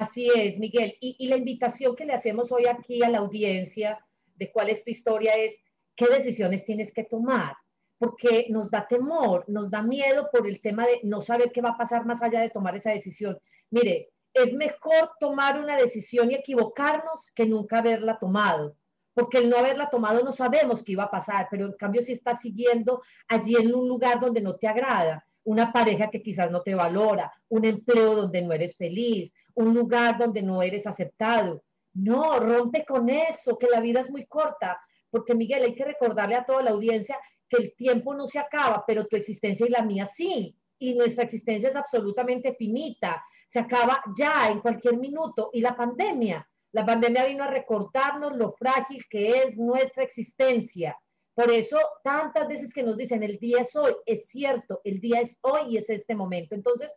Así 0.00 0.30
es, 0.34 0.58
Miguel. 0.58 0.96
Y, 0.98 1.28
la 1.28 1.36
invitación 1.36 1.94
que 1.94 2.06
le 2.06 2.14
hacemos 2.14 2.50
hoy 2.52 2.64
aquí 2.64 3.02
a 3.02 3.10
la 3.10 3.18
audiencia 3.18 4.02
de 4.34 4.50
cuál 4.50 4.70
es 4.70 4.82
tu 4.82 4.90
historia 4.90 5.34
es, 5.34 5.62
¿qué 5.94 6.06
decisiones 6.06 6.64
tienes 6.64 6.94
que 6.94 7.04
tomar? 7.04 7.54
Porque 7.98 8.46
nos 8.48 8.70
da 8.70 8.88
temor, 8.88 9.44
nos 9.46 9.70
da 9.70 9.82
miedo 9.82 10.30
por 10.32 10.46
el 10.46 10.62
tema 10.62 10.86
de 10.86 11.00
no 11.02 11.20
saber 11.20 11.52
qué 11.52 11.60
va 11.60 11.72
a 11.72 11.76
pasar 11.76 12.06
más 12.06 12.22
allá 12.22 12.40
de 12.40 12.48
tomar 12.48 12.74
esa 12.76 12.92
decisión. 12.92 13.38
Mire, 13.68 14.08
es 14.32 14.54
mejor 14.54 15.10
tomar 15.20 15.60
una 15.60 15.76
decisión 15.76 16.30
y 16.30 16.34
equivocarnos 16.34 17.30
que 17.34 17.44
nunca 17.44 17.80
haberla 17.80 18.18
tomado 18.18 18.76
porque 19.12 19.36
el 19.36 19.50
no 19.50 19.58
haberla 19.58 19.90
tomado 19.90 20.22
no 20.22 20.32
sabemos 20.32 20.82
qué 20.82 20.92
iba 20.92 21.04
a 21.04 21.10
pasar, 21.10 21.48
pero 21.50 21.66
en 21.66 21.72
cambio 21.72 22.00
si 22.00 22.12
estás 22.12 22.40
siguiendo 22.40 23.02
allí 23.28 23.54
en 23.56 23.74
un 23.74 23.86
lugar 23.86 24.18
donde 24.18 24.40
no 24.40 24.56
te 24.56 24.66
agrada, 24.66 25.26
una 25.44 25.72
pareja 25.72 26.10
que 26.10 26.22
quizás 26.22 26.50
no 26.50 26.62
te 26.62 26.74
valora, 26.74 27.32
un 27.48 27.64
empleo 27.64 28.14
donde 28.14 28.42
no 28.42 28.52
eres 28.52 28.76
feliz, 28.76 29.32
un 29.54 29.74
lugar 29.74 30.18
donde 30.18 30.42
no 30.42 30.62
eres 30.62 30.86
aceptado. 30.86 31.64
No, 31.94 32.38
rompe 32.38 32.84
con 32.84 33.08
eso, 33.08 33.58
que 33.58 33.66
la 33.68 33.80
vida 33.80 34.00
es 34.00 34.10
muy 34.10 34.26
corta, 34.26 34.80
porque 35.10 35.34
Miguel, 35.34 35.64
hay 35.64 35.74
que 35.74 35.84
recordarle 35.84 36.36
a 36.36 36.44
toda 36.44 36.62
la 36.62 36.70
audiencia 36.70 37.18
que 37.48 37.62
el 37.62 37.74
tiempo 37.74 38.14
no 38.14 38.26
se 38.26 38.38
acaba, 38.38 38.84
pero 38.86 39.06
tu 39.06 39.16
existencia 39.16 39.66
y 39.66 39.70
la 39.70 39.82
mía 39.82 40.06
sí, 40.06 40.56
y 40.78 40.94
nuestra 40.94 41.24
existencia 41.24 41.68
es 41.68 41.76
absolutamente 41.76 42.54
finita, 42.54 43.22
se 43.46 43.58
acaba 43.58 44.02
ya 44.16 44.48
en 44.50 44.60
cualquier 44.60 44.96
minuto, 44.96 45.50
y 45.52 45.60
la 45.60 45.76
pandemia. 45.76 46.46
La 46.72 46.86
pandemia 46.86 47.24
vino 47.24 47.42
a 47.42 47.48
recortarnos 47.48 48.36
lo 48.36 48.52
frágil 48.52 49.04
que 49.10 49.42
es 49.42 49.56
nuestra 49.56 50.04
existencia. 50.04 50.96
Por 51.40 51.50
eso, 51.50 51.78
tantas 52.04 52.46
veces 52.48 52.74
que 52.74 52.82
nos 52.82 52.98
dicen, 52.98 53.22
el 53.22 53.38
día 53.38 53.62
es 53.62 53.74
hoy, 53.74 53.94
es 54.04 54.28
cierto, 54.28 54.82
el 54.84 55.00
día 55.00 55.22
es 55.22 55.38
hoy 55.40 55.70
y 55.70 55.78
es 55.78 55.88
este 55.88 56.14
momento. 56.14 56.54
Entonces, 56.54 56.92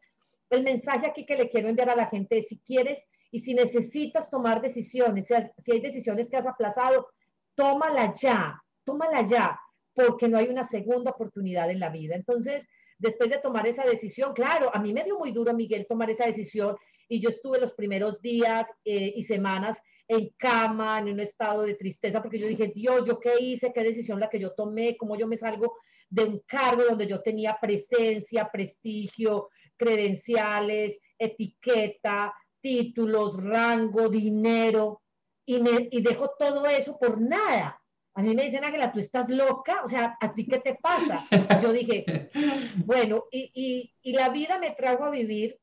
el 0.50 0.64
mensaje 0.64 1.08
aquí 1.08 1.26
que 1.26 1.38
le 1.38 1.48
quiero 1.48 1.70
enviar 1.70 1.90
a 1.90 1.96
la 1.96 2.08
gente 2.08 2.40
es, 2.40 2.50
si 2.50 2.60
quieres 2.60 3.08
y 3.32 3.40
si 3.40 3.54
necesitas 3.54 4.30
tomar 4.30 4.62
decisiones, 4.62 5.30
si 5.60 5.72
hay 5.72 5.80
decisiones 5.80 6.30
que 6.30 6.36
has 6.36 6.46
aplazado, 6.46 7.08
tómala 7.56 8.14
ya, 8.20 8.62
tómala 8.84 9.26
ya, 9.26 9.58
porque 9.94 10.28
no 10.28 10.38
hay 10.38 10.50
una 10.50 10.66
segunda 10.66 11.12
oportunidad 11.12 11.72
en 11.72 11.80
la 11.80 11.88
vida. 11.88 12.16
Entonces, 12.16 12.68
después 12.98 13.30
de 13.30 13.38
tomar 13.38 13.66
esa 13.66 13.86
decisión, 13.86 14.34
claro, 14.34 14.76
a 14.76 14.80
mí 14.82 14.92
me 14.92 15.06
dio 15.06 15.18
muy 15.18 15.32
duro, 15.32 15.54
Miguel, 15.54 15.88
tomar 15.88 16.10
esa 16.10 16.26
decisión 16.26 16.76
y 17.08 17.22
yo 17.22 17.30
estuve 17.30 17.62
los 17.62 17.72
primeros 17.76 18.22
días 18.22 18.70
eh, 18.84 19.14
y 19.16 19.24
semanas 19.24 19.82
en 20.16 20.30
cama, 20.38 21.00
en 21.00 21.10
un 21.10 21.20
estado 21.20 21.64
de 21.64 21.76
tristeza, 21.76 22.22
porque 22.22 22.40
yo 22.40 22.48
dije, 22.48 22.72
Dios, 22.74 23.06
¿yo 23.06 23.20
qué 23.20 23.40
hice? 23.40 23.72
¿Qué 23.74 23.84
decisión 23.84 24.20
la 24.20 24.30
que 24.30 24.40
yo 24.40 24.52
tomé? 24.54 24.98
¿Cómo 24.98 25.18
yo 25.18 25.28
me 25.28 25.38
salgo 25.38 25.78
de 26.10 26.24
un 26.24 26.40
cargo 26.46 26.84
donde 26.84 27.08
yo 27.08 27.22
tenía 27.22 27.58
presencia, 27.60 28.50
prestigio, 28.52 29.50
credenciales, 29.76 31.00
etiqueta, 31.18 32.34
títulos, 32.62 33.42
rango, 33.42 34.10
dinero, 34.10 35.02
y, 35.46 35.62
me, 35.62 35.90
y 35.92 36.02
dejo 36.02 36.32
todo 36.38 36.66
eso 36.66 36.98
por 36.98 37.20
nada? 37.20 37.80
A 38.16 38.22
mí 38.22 38.36
me 38.36 38.44
dicen, 38.44 38.64
Ángela, 38.64 38.92
tú 38.92 39.00
estás 39.00 39.28
loca, 39.30 39.82
o 39.84 39.90
sea, 39.90 40.18
¿a 40.22 40.34
ti 40.36 40.46
qué 40.46 40.60
te 40.60 40.76
pasa? 40.76 41.26
Yo 41.62 41.72
dije, 41.72 42.30
bueno, 42.86 43.26
y, 43.32 43.52
y, 43.54 43.94
y 44.04 44.14
la 44.14 44.30
vida 44.30 44.60
me 44.60 44.72
trajo 44.72 45.06
a 45.06 45.10
vivir 45.10 45.60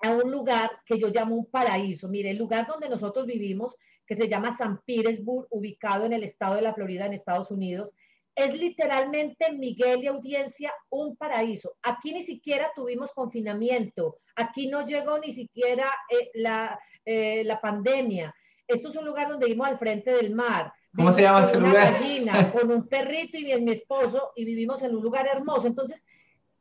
a 0.00 0.12
un 0.12 0.30
lugar 0.30 0.70
que 0.84 0.98
yo 0.98 1.08
llamo 1.08 1.34
un 1.34 1.50
paraíso. 1.50 2.08
Mire, 2.08 2.30
el 2.30 2.38
lugar 2.38 2.66
donde 2.66 2.88
nosotros 2.88 3.26
vivimos, 3.26 3.76
que 4.06 4.16
se 4.16 4.28
llama 4.28 4.56
San 4.56 4.80
Petersburg, 4.86 5.46
ubicado 5.50 6.06
en 6.06 6.12
el 6.12 6.24
estado 6.24 6.54
de 6.54 6.62
la 6.62 6.74
Florida, 6.74 7.06
en 7.06 7.12
Estados 7.12 7.50
Unidos, 7.50 7.90
es 8.34 8.54
literalmente, 8.54 9.52
Miguel 9.52 10.04
y 10.04 10.06
audiencia, 10.06 10.72
un 10.90 11.16
paraíso. 11.16 11.76
Aquí 11.82 12.12
ni 12.12 12.22
siquiera 12.22 12.70
tuvimos 12.74 13.12
confinamiento, 13.12 14.18
aquí 14.36 14.68
no 14.68 14.86
llegó 14.86 15.18
ni 15.18 15.32
siquiera 15.32 15.90
eh, 16.08 16.30
la, 16.34 16.78
eh, 17.04 17.42
la 17.42 17.60
pandemia. 17.60 18.32
Esto 18.68 18.90
es 18.90 18.96
un 18.96 19.06
lugar 19.06 19.28
donde 19.28 19.46
vivimos 19.46 19.66
al 19.66 19.78
frente 19.78 20.12
del 20.12 20.34
mar. 20.34 20.72
¿Cómo 20.94 21.12
se 21.12 21.22
llama 21.22 21.42
ese 21.42 21.58
lugar? 21.58 21.92
Gallina, 21.94 22.52
con 22.52 22.70
un 22.70 22.86
perrito 22.86 23.36
y 23.36 23.60
mi 23.60 23.72
esposo, 23.72 24.32
y 24.36 24.44
vivimos 24.44 24.82
en 24.82 24.94
un 24.94 25.02
lugar 25.02 25.26
hermoso. 25.26 25.66
Entonces, 25.66 26.04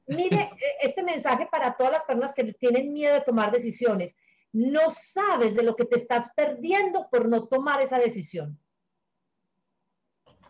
Mire, 0.07 0.51
e, 0.59 0.87
este 0.87 1.03
mensaje 1.03 1.47
para 1.51 1.75
todas 1.75 1.91
las 1.91 2.03
personas 2.03 2.33
que 2.33 2.53
tienen 2.53 2.93
miedo 2.93 3.13
de 3.13 3.21
tomar 3.21 3.51
decisiones. 3.51 4.15
No 4.53 4.89
sabes 4.89 5.55
de 5.55 5.63
lo 5.63 5.75
que 5.75 5.85
te 5.85 5.97
estás 5.97 6.31
perdiendo 6.33 7.07
por 7.09 7.27
no 7.27 7.47
tomar 7.47 7.81
esa 7.81 7.99
decisión. 7.99 8.57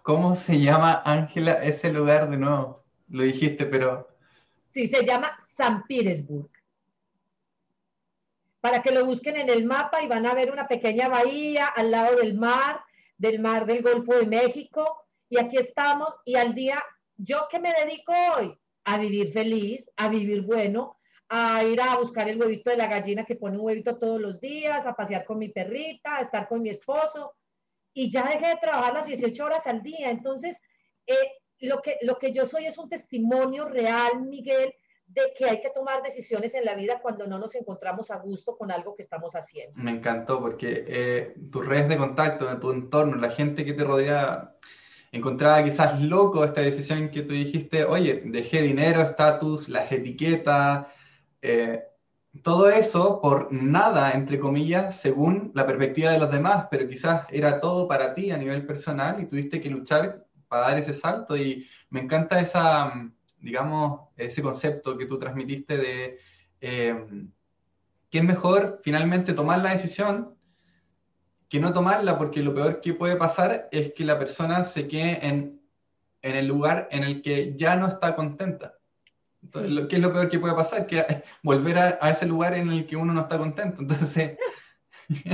¿Cómo 0.04 0.36
se 0.36 0.62
llama, 0.62 1.02
Ángela, 1.04 1.64
ese 1.64 1.92
lugar 1.92 2.30
de 2.30 2.38
nuevo? 2.38 2.86
Lo 3.10 3.24
dijiste, 3.24 3.66
pero... 3.66 4.08
Sí, 4.70 4.88
se 4.88 5.04
llama 5.04 5.36
San 5.40 5.84
Petersburg. 5.84 6.50
Para 8.62 8.82
que 8.82 8.92
lo 8.92 9.06
busquen 9.06 9.38
en 9.38 9.50
el 9.50 9.66
mapa 9.66 10.02
y 10.02 10.08
van 10.08 10.26
a 10.26 10.34
ver 10.34 10.52
una 10.52 10.68
pequeña 10.68 11.10
bahía 11.10 11.68
al 11.68 11.92
lado 11.92 12.18
del 12.18 12.36
mar, 12.36 12.82
del 13.18 13.40
mar 13.40 13.66
del 13.66 13.82
Golfo 13.82 14.16
de 14.16 14.28
México. 14.28 15.06
Y 15.30 15.40
aquí 15.40 15.58
estamos. 15.58 16.14
Y 16.26 16.36
al 16.36 16.54
día, 16.54 16.82
¿yo 17.18 17.48
qué 17.50 17.60
me 17.60 17.74
dedico 17.74 18.14
hoy? 18.38 18.58
A 18.88 18.98
vivir 18.98 19.34
feliz, 19.34 19.92
a 19.98 20.08
vivir 20.08 20.44
bueno, 20.44 20.98
a 21.28 21.62
ir 21.66 21.82
a 21.82 21.98
buscar 21.98 22.30
el 22.30 22.40
huevito 22.40 22.70
de 22.70 22.78
la 22.78 22.88
gallina 22.88 23.26
que 23.26 23.36
pone 23.36 23.58
un 23.58 23.66
huevito 23.66 23.98
todos 23.98 24.20
los 24.20 24.40
días, 24.40 24.86
a 24.86 24.96
pasear 24.96 25.26
con 25.26 25.40
mi 25.40 25.50
perrita, 25.50 26.16
a 26.18 26.22
estar 26.22 26.48
con 26.48 26.62
mi 26.62 26.70
esposo. 26.70 27.34
Y 27.94 28.10
ya 28.10 28.24
dejé 28.24 28.48
de 28.48 28.60
trabajar 28.62 28.94
las 28.94 29.06
18 29.06 29.44
horas 29.44 29.68
al 29.68 29.84
día. 29.84 30.10
Entonces, 30.10 30.62
eh, 31.06 31.34
lo, 31.60 31.82
que, 31.82 31.98
lo 32.02 32.18
que 32.18 32.32
yo 32.32 32.46
soy 32.46 32.66
es 32.66 32.78
un 32.78 32.88
testimonio 32.88 33.66
real, 33.66 34.22
Miguel, 34.22 34.74
de 35.06 35.34
que 35.38 35.44
hay 35.44 35.60
que 35.60 35.72
tomar 35.72 36.02
decisiones 36.02 36.54
en 36.54 36.64
la 36.64 36.76
vida 36.76 37.02
cuando 37.02 37.28
no 37.28 37.38
nos 37.38 37.56
encontramos 37.56 38.10
a 38.10 38.20
gusto 38.20 38.56
con 38.56 38.72
algo 38.72 38.96
que 38.96 39.04
estamos 39.04 39.36
haciendo. 39.36 39.74
Me 39.76 39.92
encantó 39.92 40.40
porque 40.40 40.86
eh, 40.88 41.36
tus 41.52 41.68
redes 41.68 41.90
de 41.90 41.98
contacto, 41.98 42.58
tu 42.58 42.72
entorno, 42.72 43.18
la 43.18 43.32
gente 43.32 43.66
que 43.66 43.74
te 43.74 43.84
rodea, 43.84 44.56
encontraba 45.12 45.64
quizás 45.64 46.02
loco 46.02 46.44
esta 46.44 46.62
decisión 46.62 47.10
que 47.10 47.22
tú 47.24 47.34
dijiste, 47.34 47.86
oye, 47.86 48.22
dejé 48.26 48.62
dinero, 48.62 49.02
estatus, 49.02 49.70
las 49.70 49.92
etiquetas, 49.92 50.88
eh, 51.42 51.84
todo 52.44 52.70
eso 52.70 53.20
por 53.22 53.52
nada, 53.52 54.12
entre 54.12 54.40
comillas, 54.40 55.00
según 55.00 55.52
la 55.56 55.66
perspectiva 55.66 56.12
de 56.12 56.20
los 56.20 56.32
demás, 56.32 56.68
pero 56.70 56.88
quizás 56.88 57.26
era 57.30 57.60
todo 57.60 57.88
para 57.88 58.14
ti 58.14 58.32
a 58.32 58.38
nivel 58.38 58.66
personal 58.66 59.22
y 59.22 59.28
tuviste 59.28 59.60
que 59.60 59.70
luchar 59.70 60.26
para 60.48 60.70
dar 60.70 60.78
ese 60.78 60.94
salto. 60.94 61.36
Y 61.36 61.68
me 61.90 62.02
encanta 62.02 62.40
esa, 62.40 62.94
digamos, 63.40 64.10
ese 64.18 64.42
concepto 64.42 64.98
que 64.98 65.06
tú 65.06 65.18
transmitiste 65.18 65.78
de 65.78 66.20
eh, 66.62 67.26
que 68.10 68.20
es 68.20 68.24
mejor 68.24 68.82
finalmente 68.84 69.34
tomar 69.34 69.60
la 69.60 69.72
decisión 69.72 70.37
que 71.50 71.60
no 71.60 71.74
tomarla, 71.74 72.18
porque 72.18 72.42
lo 72.42 72.54
peor 72.54 72.82
que 72.82 72.94
puede 72.94 73.16
pasar 73.16 73.70
es 73.72 73.94
que 73.94 74.04
la 74.04 74.20
persona 74.20 74.64
se 74.64 74.88
quede 74.88 75.26
en, 75.26 75.62
en 76.22 76.36
el 76.36 76.48
lugar 76.48 76.88
en 76.92 77.04
el 77.04 77.22
que 77.22 77.54
ya 77.56 77.76
no 77.76 77.88
está 77.88 78.16
contenta. 78.16 78.78
Entonces, 79.42 79.88
¿Qué 79.88 79.96
es 79.96 80.02
lo 80.02 80.12
peor 80.12 80.30
que 80.30 80.40
puede 80.40 80.56
pasar? 80.56 80.88
Que 80.88 81.06
volver 81.44 81.78
a, 81.78 81.98
a, 82.02 82.12
ese 82.12 82.26
lugar 82.26 82.54
en 82.54 82.70
el 82.70 82.86
que 82.86 82.96
uno 82.96 83.14
no 83.14 83.22
está 83.22 83.38
contento. 83.38 83.82
Entonces... 83.82 84.38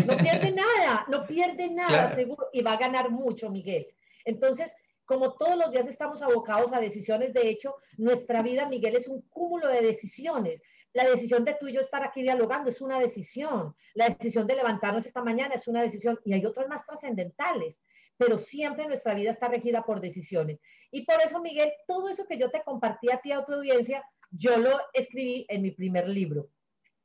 No 0.05 0.15
pierde 0.17 0.51
nada, 0.55 1.03
no 1.07 1.25
pierde 1.25 1.67
nada, 1.71 2.13
seguro, 2.13 2.47
y 2.53 2.61
va 2.61 2.73
a 2.73 2.77
ganar 2.77 3.09
mucho, 3.09 3.49
Miguel. 3.49 3.87
Entonces, 4.23 4.71
como 5.05 5.33
todos 5.33 5.57
los 5.57 5.71
días 5.71 5.87
estamos 5.87 6.21
abocados 6.21 6.71
a 6.73 6.79
decisiones, 6.79 7.33
de 7.33 7.49
hecho, 7.49 7.75
nuestra 7.97 8.43
vida, 8.43 8.69
Miguel, 8.69 8.95
es 8.95 9.07
un 9.07 9.21
cúmulo 9.29 9.67
de 9.67 9.81
decisiones. 9.81 10.61
La 10.93 11.05
decisión 11.05 11.43
de 11.43 11.55
tú 11.55 11.67
y 11.67 11.73
yo 11.73 11.81
estar 11.81 12.03
aquí 12.03 12.21
dialogando 12.21 12.69
es 12.69 12.81
una 12.81 12.99
decisión. 12.99 13.75
La 13.95 14.09
decisión 14.09 14.45
de 14.45 14.55
levantarnos 14.55 15.05
esta 15.05 15.23
mañana 15.23 15.55
es 15.55 15.67
una 15.67 15.81
decisión. 15.81 16.19
Y 16.23 16.33
hay 16.33 16.45
otras 16.45 16.67
más 16.67 16.85
trascendentales. 16.85 17.83
Pero 18.17 18.37
siempre 18.37 18.87
nuestra 18.87 19.15
vida 19.15 19.31
está 19.31 19.47
regida 19.47 19.83
por 19.83 19.99
decisiones. 19.99 20.59
Y 20.91 21.05
por 21.05 21.19
eso, 21.21 21.41
Miguel, 21.41 21.73
todo 21.87 22.09
eso 22.09 22.25
que 22.27 22.37
yo 22.37 22.51
te 22.51 22.61
compartí 22.63 23.11
a 23.11 23.17
ti, 23.17 23.31
a 23.31 23.43
tu 23.43 23.53
audiencia, 23.53 24.05
yo 24.29 24.57
lo 24.57 24.79
escribí 24.93 25.45
en 25.49 25.63
mi 25.63 25.71
primer 25.71 26.07
libro. 26.07 26.49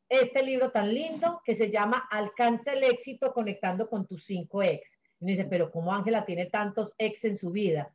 Este 0.08 0.42
libro 0.42 0.70
tan 0.70 0.92
lindo 0.92 1.40
que 1.44 1.54
se 1.54 1.70
llama 1.70 2.08
Alcanza 2.10 2.72
el 2.72 2.84
éxito 2.84 3.32
conectando 3.32 3.88
con 3.88 4.06
tus 4.06 4.24
cinco 4.24 4.62
ex. 4.62 4.98
Y 5.20 5.24
me 5.24 5.30
dice, 5.32 5.44
pero 5.44 5.70
¿cómo 5.70 5.94
Ángela 5.94 6.24
tiene 6.24 6.46
tantos 6.46 6.94
ex 6.98 7.24
en 7.24 7.36
su 7.36 7.50
vida? 7.50 7.94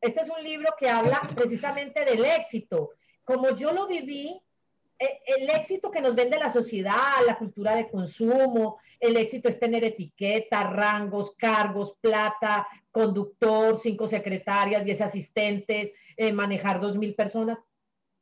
Este 0.00 0.20
es 0.20 0.30
un 0.30 0.42
libro 0.42 0.70
que 0.78 0.88
habla 0.88 1.20
precisamente 1.34 2.04
del 2.04 2.24
éxito. 2.24 2.90
Como 3.24 3.54
yo 3.56 3.72
lo 3.72 3.86
viví, 3.86 4.42
el 5.00 5.48
éxito 5.48 5.90
que 5.90 6.02
nos 6.02 6.14
vende 6.14 6.38
la 6.38 6.50
sociedad, 6.50 7.24
la 7.26 7.38
cultura 7.38 7.74
de 7.74 7.88
consumo, 7.88 8.78
el 8.98 9.16
éxito 9.16 9.48
es 9.48 9.58
tener 9.58 9.82
etiquetas, 9.82 10.70
rangos, 10.70 11.34
cargos, 11.36 11.96
plata, 12.00 12.68
conductor, 12.90 13.80
cinco 13.80 14.06
secretarias, 14.06 14.84
diez 14.84 15.00
asistentes, 15.00 15.92
eh, 16.16 16.32
manejar 16.32 16.80
dos 16.80 16.96
mil 16.96 17.14
personas. 17.14 17.58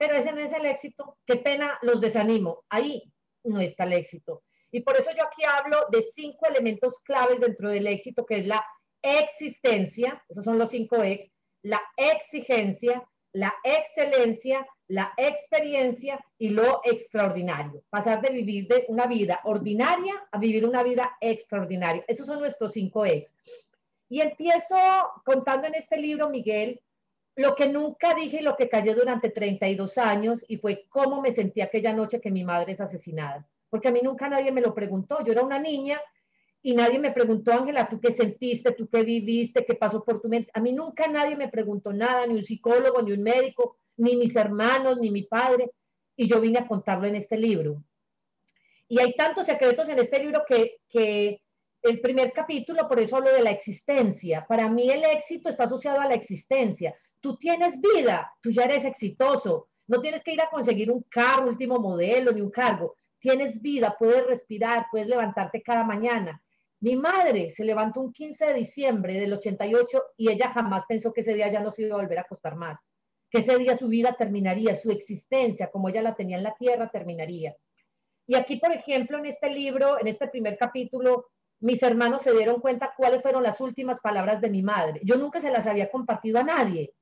pero 0.00 0.14
ese 0.14 0.32
no 0.32 0.38
es 0.38 0.52
el 0.52 0.64
éxito. 0.66 1.18
Qué 1.26 1.36
pena, 1.36 1.76
los 1.82 2.00
desanimo. 2.00 2.64
Ahí 2.68 3.02
no 3.42 3.60
está 3.60 3.82
el 3.82 3.94
éxito. 3.94 4.44
Y 4.70 4.80
por 4.80 4.96
eso 4.96 5.10
yo 5.16 5.24
aquí 5.24 5.42
hablo 5.44 5.86
de 5.90 6.02
cinco 6.02 6.46
elementos 6.46 7.00
claves 7.00 7.40
dentro 7.40 7.70
del 7.70 7.86
éxito, 7.88 8.24
que 8.24 8.38
es 8.38 8.46
la 8.46 8.64
existencia, 9.02 10.22
esos 10.28 10.44
son 10.44 10.58
los 10.58 10.70
cinco 10.70 11.02
X, 11.02 11.30
la 11.62 11.80
exigencia, 11.96 13.02
la 13.32 13.52
excelencia, 13.64 14.64
la 14.88 15.12
experiencia 15.16 16.18
y 16.38 16.48
lo 16.48 16.80
extraordinario. 16.84 17.82
Pasar 17.90 18.22
de 18.22 18.30
vivir 18.30 18.66
de 18.66 18.86
una 18.88 19.06
vida 19.06 19.40
ordinaria 19.44 20.14
a 20.32 20.38
vivir 20.38 20.64
una 20.64 20.82
vida 20.82 21.16
extraordinaria. 21.20 22.04
Esos 22.08 22.26
son 22.26 22.40
nuestros 22.40 22.72
cinco 22.72 23.04
X. 23.04 23.34
Y 24.08 24.22
empiezo 24.22 24.76
contando 25.24 25.66
en 25.66 25.74
este 25.74 25.98
libro, 25.98 26.30
Miguel, 26.30 26.80
lo 27.36 27.54
que 27.54 27.68
nunca 27.68 28.14
dije 28.14 28.38
y 28.38 28.42
lo 28.42 28.56
que 28.56 28.68
callé 28.68 28.94
durante 28.94 29.28
32 29.28 29.98
años 29.98 30.44
y 30.48 30.56
fue 30.56 30.86
cómo 30.88 31.20
me 31.20 31.32
sentí 31.32 31.60
aquella 31.60 31.92
noche 31.92 32.20
que 32.20 32.30
mi 32.30 32.42
madre 32.42 32.72
es 32.72 32.80
asesinada. 32.80 33.46
Porque 33.68 33.88
a 33.88 33.92
mí 33.92 34.00
nunca 34.02 34.28
nadie 34.28 34.50
me 34.50 34.62
lo 34.62 34.74
preguntó. 34.74 35.22
Yo 35.22 35.32
era 35.32 35.42
una 35.42 35.58
niña 35.58 36.00
y 36.62 36.74
nadie 36.74 36.98
me 36.98 37.12
preguntó, 37.12 37.52
Ángela, 37.52 37.88
¿tú 37.88 38.00
qué 38.00 38.10
sentiste? 38.10 38.72
¿Tú 38.72 38.88
qué 38.88 39.02
viviste? 39.02 39.64
¿Qué 39.66 39.74
pasó 39.74 40.02
por 40.02 40.20
tu 40.20 40.28
mente? 40.28 40.50
A 40.54 40.60
mí 40.60 40.72
nunca 40.72 41.06
nadie 41.06 41.36
me 41.36 41.48
preguntó 41.48 41.92
nada, 41.92 42.26
ni 42.26 42.34
un 42.34 42.42
psicólogo, 42.42 43.02
ni 43.02 43.12
un 43.12 43.22
médico, 43.22 43.76
ni 43.98 44.16
mis 44.16 44.34
hermanos, 44.36 44.98
ni 44.98 45.10
mi 45.10 45.22
padre. 45.22 45.70
Y 46.16 46.26
yo 46.26 46.40
vine 46.40 46.58
a 46.58 46.66
contarlo 46.66 47.06
en 47.06 47.16
este 47.16 47.36
libro. 47.36 47.84
Y 48.88 48.98
hay 49.00 49.14
tantos 49.14 49.46
secretos 49.46 49.88
en 49.88 49.98
este 49.98 50.18
libro 50.18 50.42
que, 50.48 50.78
que 50.88 51.42
el 51.82 52.00
primer 52.00 52.32
capítulo, 52.32 52.88
por 52.88 52.98
eso 52.98 53.16
hablo 53.16 53.32
de 53.32 53.42
la 53.42 53.50
existencia. 53.50 54.46
Para 54.48 54.68
mí 54.68 54.90
el 54.90 55.04
éxito 55.04 55.48
está 55.48 55.64
asociado 55.64 56.00
a 56.00 56.06
la 56.06 56.14
existencia. 56.14 56.94
Tú 57.20 57.36
tienes 57.36 57.80
vida, 57.80 58.32
tú 58.40 58.50
ya 58.50 58.64
eres 58.64 58.84
exitoso. 58.84 59.68
No 59.86 60.00
tienes 60.00 60.24
que 60.24 60.32
ir 60.32 60.40
a 60.40 60.50
conseguir 60.50 60.90
un 60.90 61.02
carro, 61.02 61.48
último 61.48 61.78
modelo, 61.78 62.32
ni 62.32 62.40
un 62.40 62.50
cargo. 62.50 62.96
Tienes 63.18 63.60
vida, 63.60 63.96
puedes 63.98 64.26
respirar, 64.26 64.86
puedes 64.90 65.08
levantarte 65.08 65.62
cada 65.62 65.84
mañana. 65.84 66.40
Mi 66.80 66.94
madre 66.94 67.50
se 67.50 67.64
levantó 67.64 68.00
un 68.00 68.12
15 68.12 68.46
de 68.46 68.54
diciembre 68.54 69.14
del 69.14 69.32
88 69.32 70.02
y 70.16 70.30
ella 70.30 70.52
jamás 70.52 70.84
pensó 70.86 71.12
que 71.12 71.22
ese 71.22 71.34
día 71.34 71.48
ya 71.48 71.60
no 71.60 71.72
se 71.72 71.82
iba 71.82 71.96
a 71.96 72.00
volver 72.00 72.18
a 72.18 72.22
acostar 72.22 72.54
más, 72.54 72.80
que 73.30 73.38
ese 73.38 73.58
día 73.58 73.76
su 73.76 73.88
vida 73.88 74.14
terminaría, 74.16 74.74
su 74.74 74.90
existencia 74.90 75.70
como 75.70 75.88
ella 75.88 76.02
la 76.02 76.14
tenía 76.14 76.36
en 76.36 76.42
la 76.42 76.54
tierra 76.54 76.90
terminaría. 76.90 77.54
Y 78.26 78.34
aquí, 78.34 78.56
por 78.56 78.72
ejemplo, 78.72 79.18
en 79.18 79.26
este 79.26 79.50
libro, 79.50 79.98
en 80.00 80.06
este 80.06 80.28
primer 80.28 80.56
capítulo, 80.58 81.26
mis 81.60 81.82
hermanos 81.82 82.22
se 82.22 82.32
dieron 82.32 82.60
cuenta 82.60 82.92
cuáles 82.96 83.22
fueron 83.22 83.42
las 83.42 83.60
últimas 83.60 84.00
palabras 84.00 84.40
de 84.40 84.50
mi 84.50 84.62
madre. 84.62 85.00
Yo 85.02 85.16
nunca 85.16 85.40
se 85.40 85.50
las 85.50 85.66
había 85.66 85.90
compartido 85.90 86.38
a 86.38 86.42
nadie. 86.42 86.92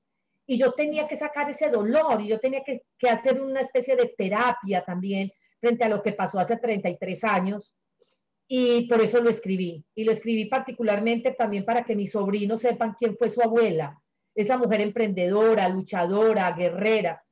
Y 0.47 0.59
yo 0.59 0.73
tenía 0.73 1.09
que 1.09 1.17
sacar 1.17 1.51
ese 1.51 1.69
dolor 1.69 2.21
y 2.21 2.29
yo 2.29 2.39
tenía 2.39 2.63
que, 2.63 2.83
hacer 3.11 3.41
una 3.43 3.61
especie 3.61 3.97
de 3.97 4.15
terapia 4.17 4.85
también 4.85 5.33
frente 5.61 5.85
a 5.85 5.89
lo 5.89 6.03
que 6.03 6.13
pasó 6.13 6.39
hace 6.39 6.57
33 6.57 7.25
años 7.25 7.75
y 8.47 8.87
por 8.89 9.01
eso 9.01 9.21
lo 9.21 9.29
escribí. 9.29 9.85
Y 9.95 10.05
lo 10.05 10.13
escribí 10.13 10.45
particularmente 10.45 11.33
también 11.33 11.65
para 11.65 11.85
que 11.85 11.97
mis 11.97 12.13
sobrinos 12.13 12.61
sepan 12.61 12.95
quién 12.97 13.17
fue 13.17 13.29
su 13.29 13.43
abuela, 13.43 14.01
esa 14.37 14.59
mujer 14.59 14.83
emprendedora, 14.83 15.69
luchadora, 15.69 16.53
guerrera. 16.53 17.25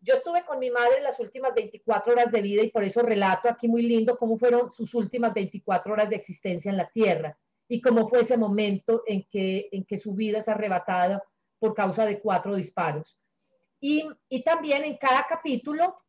Yo 0.00 0.14
estuve 0.14 0.44
con 0.44 0.58
mi 0.58 0.70
madre 0.70 1.00
las 1.00 1.20
últimas 1.20 1.54
24 1.54 2.12
horas 2.12 2.32
de 2.32 2.42
vida 2.42 2.62
y 2.62 2.70
por 2.70 2.82
eso 2.82 3.02
relato 3.02 3.48
aquí 3.48 3.68
muy 3.68 3.82
lindo 3.82 4.18
cómo 4.18 4.36
fueron 4.36 4.72
sus 4.72 4.94
últimas 4.94 5.32
24 5.32 5.92
horas 5.92 6.10
de 6.10 6.16
existencia 6.16 6.70
en 6.70 6.76
la 6.76 6.90
tierra 6.90 7.38
y 7.68 7.80
cómo 7.80 8.08
fue 8.08 8.22
ese 8.22 8.36
momento 8.36 9.04
en 9.06 9.24
que, 9.30 9.68
en 9.70 9.84
que 9.84 9.96
su 9.96 10.14
vida 10.14 10.38
es 10.38 10.48
arrebatada 10.48 11.22
por 11.58 11.72
causa 11.72 12.04
de 12.04 12.18
cuatro 12.18 12.56
disparos. 12.56 13.16
Y, 13.78 14.08
y 14.28 14.42
también 14.42 14.82
en 14.82 14.96
cada 14.96 15.24
capítulo 15.28 16.02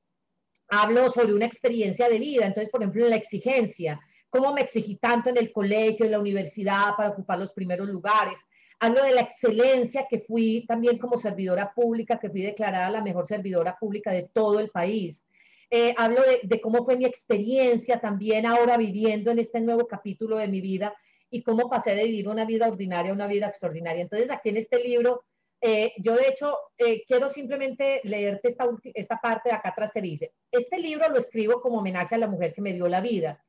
hablo 0.69 1.11
sobre 1.11 1.33
una 1.33 1.45
experiencia 1.45 2.09
de 2.09 2.17
vida. 2.17 2.47
Entonces, 2.47 2.71
por 2.71 2.81
ejemplo, 2.81 3.03
en 3.03 3.11
la 3.11 3.17
exigencia, 3.17 3.99
cómo 4.29 4.53
me 4.53 4.61
exigí 4.61 4.95
tanto 4.95 5.29
en 5.29 5.37
el 5.37 5.51
colegio, 5.51 6.05
en 6.05 6.13
la 6.13 6.19
universidad 6.19 6.95
para 6.97 7.09
ocupar 7.09 7.37
los 7.37 7.53
primeros 7.53 7.87
lugares. 7.89 8.39
Hablo 8.83 9.03
de 9.03 9.11
la 9.11 9.21
excelencia 9.21 10.07
que 10.09 10.21
fui 10.21 10.65
también 10.67 10.97
como 10.97 11.19
servidora 11.19 11.71
pública, 11.71 12.17
que 12.17 12.31
fui 12.31 12.41
declarada 12.41 12.89
la 12.89 13.03
mejor 13.03 13.27
servidora 13.27 13.77
pública 13.79 14.11
de 14.11 14.27
todo 14.33 14.59
el 14.59 14.71
país. 14.71 15.27
Eh, 15.69 15.93
hablo 15.99 16.23
de, 16.23 16.39
de, 16.41 16.59
cómo 16.59 16.83
fue 16.83 16.97
mi 16.97 17.05
experiencia 17.05 17.99
también 17.99 18.47
ahora 18.47 18.77
viviendo 18.77 19.29
en 19.29 19.37
este 19.37 19.61
nuevo 19.61 19.85
capítulo 19.85 20.37
de 20.37 20.47
mi 20.47 20.61
vida 20.61 20.95
y 21.29 21.43
cómo 21.43 21.69
pasé 21.69 21.93
de 21.93 22.05
vivir 22.05 22.27
una 22.27 22.43
vida 22.43 22.67
ordinaria 22.67 23.11
a 23.11 23.13
una 23.13 23.27
vida 23.27 23.49
extraordinaria. 23.49 24.01
Entonces, 24.01 24.31
aquí 24.31 24.49
en 24.49 24.57
este 24.57 24.83
libro, 24.83 25.25
eh, 25.61 25.93
yo 25.99 26.15
de 26.15 26.27
hecho 26.29 26.57
eh, 26.79 27.03
quiero 27.05 27.29
simplemente 27.29 28.01
leerte 28.03 28.47
esta, 28.47 28.67
esta 28.95 29.21
parte 29.21 29.49
de 29.49 29.55
acá 29.55 29.69
atrás 29.69 29.91
que 29.93 30.01
dice, 30.01 30.33
este 30.51 30.79
libro 30.79 31.07
lo 31.07 31.19
escribo 31.19 31.61
como 31.61 31.77
homenaje 31.77 32.15
a 32.15 32.17
la 32.17 32.27
mujer 32.27 32.51
que 32.51 32.61
me 32.61 32.73
dio 32.73 32.87
la 32.87 32.99
vida 32.99 33.43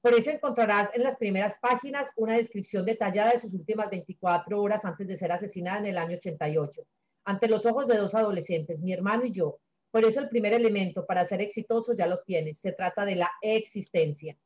por 0.00 0.14
eso 0.14 0.30
encontrarás 0.30 0.90
en 0.94 1.02
las 1.02 1.16
primeras 1.16 1.56
páginas 1.60 2.08
una 2.16 2.36
descripción 2.36 2.84
detallada 2.84 3.32
de 3.32 3.38
sus 3.38 3.52
últimas 3.52 3.90
24 3.90 4.60
horas 4.60 4.84
antes 4.84 5.08
de 5.08 5.16
ser 5.16 5.32
asesinada 5.32 5.78
en 5.78 5.86
el 5.86 5.98
año 5.98 6.16
88, 6.16 6.86
ante 7.24 7.48
los 7.48 7.66
ojos 7.66 7.88
de 7.88 7.96
dos 7.96 8.14
adolescentes, 8.14 8.78
mi 8.78 8.92
hermano 8.92 9.24
y 9.24 9.32
yo. 9.32 9.58
Por 9.90 10.04
eso 10.04 10.20
el 10.20 10.28
primer 10.28 10.52
elemento 10.52 11.04
para 11.04 11.26
ser 11.26 11.40
exitoso 11.40 11.94
ya 11.94 12.06
lo 12.06 12.20
tienes, 12.20 12.58
se 12.58 12.72
trata 12.72 13.04
de 13.04 13.16
la 13.16 13.30
existencia. 13.42 14.36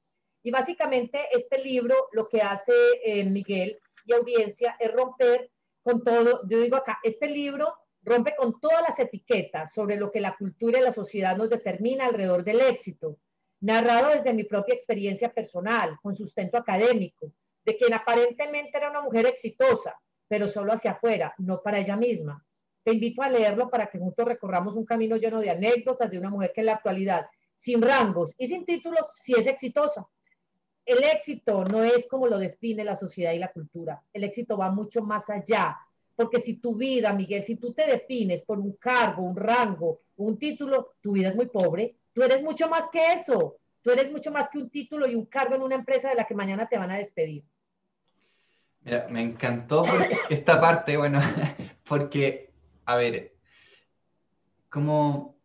Y 0.42 0.50
básicamente 0.50 1.20
este 1.32 1.62
libro 1.62 2.08
lo 2.12 2.28
que 2.28 2.40
hace 2.40 2.72
eh, 3.04 3.24
Miguel 3.24 3.78
y 4.06 4.14
audiencia 4.14 4.76
es 4.80 4.92
romper 4.92 5.50
con 5.82 6.02
todo, 6.02 6.42
yo 6.48 6.60
digo 6.60 6.76
acá, 6.76 6.98
este 7.02 7.28
libro 7.28 7.74
rompe 8.02 8.34
con 8.36 8.58
todas 8.58 8.82
las 8.88 8.98
etiquetas 8.98 9.72
sobre 9.72 9.96
lo 9.96 10.10
que 10.10 10.20
la 10.20 10.36
cultura 10.36 10.78
y 10.78 10.82
la 10.82 10.92
sociedad 10.92 11.36
nos 11.36 11.50
determina 11.50 12.06
alrededor 12.06 12.42
del 12.42 12.60
éxito 12.60 13.18
narrado 13.62 14.10
desde 14.10 14.34
mi 14.34 14.44
propia 14.44 14.74
experiencia 14.74 15.32
personal, 15.32 15.96
con 16.02 16.16
sustento 16.16 16.58
académico, 16.58 17.32
de 17.64 17.76
quien 17.76 17.94
aparentemente 17.94 18.76
era 18.76 18.90
una 18.90 19.00
mujer 19.00 19.26
exitosa, 19.26 19.94
pero 20.28 20.48
solo 20.48 20.72
hacia 20.72 20.92
afuera, 20.92 21.32
no 21.38 21.62
para 21.62 21.78
ella 21.78 21.96
misma. 21.96 22.44
Te 22.82 22.92
invito 22.92 23.22
a 23.22 23.30
leerlo 23.30 23.70
para 23.70 23.86
que 23.86 23.98
juntos 23.98 24.26
recorramos 24.26 24.74
un 24.76 24.84
camino 24.84 25.16
lleno 25.16 25.40
de 25.40 25.50
anécdotas 25.50 26.10
de 26.10 26.18
una 26.18 26.30
mujer 26.30 26.52
que 26.52 26.60
en 26.60 26.66
la 26.66 26.74
actualidad, 26.74 27.26
sin 27.54 27.80
rangos 27.80 28.34
y 28.36 28.48
sin 28.48 28.64
títulos, 28.64 29.02
sí 29.14 29.34
es 29.38 29.46
exitosa. 29.46 30.08
El 30.84 31.04
éxito 31.04 31.64
no 31.64 31.84
es 31.84 32.08
como 32.08 32.26
lo 32.26 32.38
define 32.38 32.82
la 32.82 32.96
sociedad 32.96 33.32
y 33.32 33.38
la 33.38 33.52
cultura. 33.52 34.02
El 34.12 34.24
éxito 34.24 34.56
va 34.56 34.72
mucho 34.72 35.02
más 35.02 35.30
allá. 35.30 35.78
Porque 36.16 36.40
si 36.40 36.54
tu 36.54 36.74
vida, 36.74 37.12
Miguel, 37.12 37.44
si 37.44 37.54
tú 37.54 37.72
te 37.72 37.86
defines 37.86 38.42
por 38.42 38.58
un 38.58 38.72
cargo, 38.72 39.22
un 39.22 39.36
rango, 39.36 40.00
un 40.16 40.36
título, 40.36 40.94
tu 41.00 41.12
vida 41.12 41.28
es 41.28 41.36
muy 41.36 41.46
pobre, 41.46 41.94
Tú 42.12 42.22
eres 42.22 42.42
mucho 42.42 42.68
más 42.68 42.88
que 42.90 43.12
eso. 43.12 43.58
Tú 43.82 43.90
eres 43.90 44.10
mucho 44.12 44.30
más 44.30 44.48
que 44.48 44.58
un 44.58 44.70
título 44.70 45.08
y 45.08 45.14
un 45.14 45.26
cargo 45.26 45.54
en 45.54 45.62
una 45.62 45.74
empresa 45.74 46.08
de 46.08 46.14
la 46.14 46.24
que 46.24 46.34
mañana 46.34 46.68
te 46.68 46.78
van 46.78 46.90
a 46.90 46.98
despedir. 46.98 47.44
Mira, 48.80 49.06
me 49.10 49.22
encantó 49.22 49.84
esta 50.30 50.60
parte, 50.60 50.96
bueno, 50.96 51.20
porque, 51.88 52.52
a 52.84 52.96
ver, 52.96 53.34
como 54.68 55.36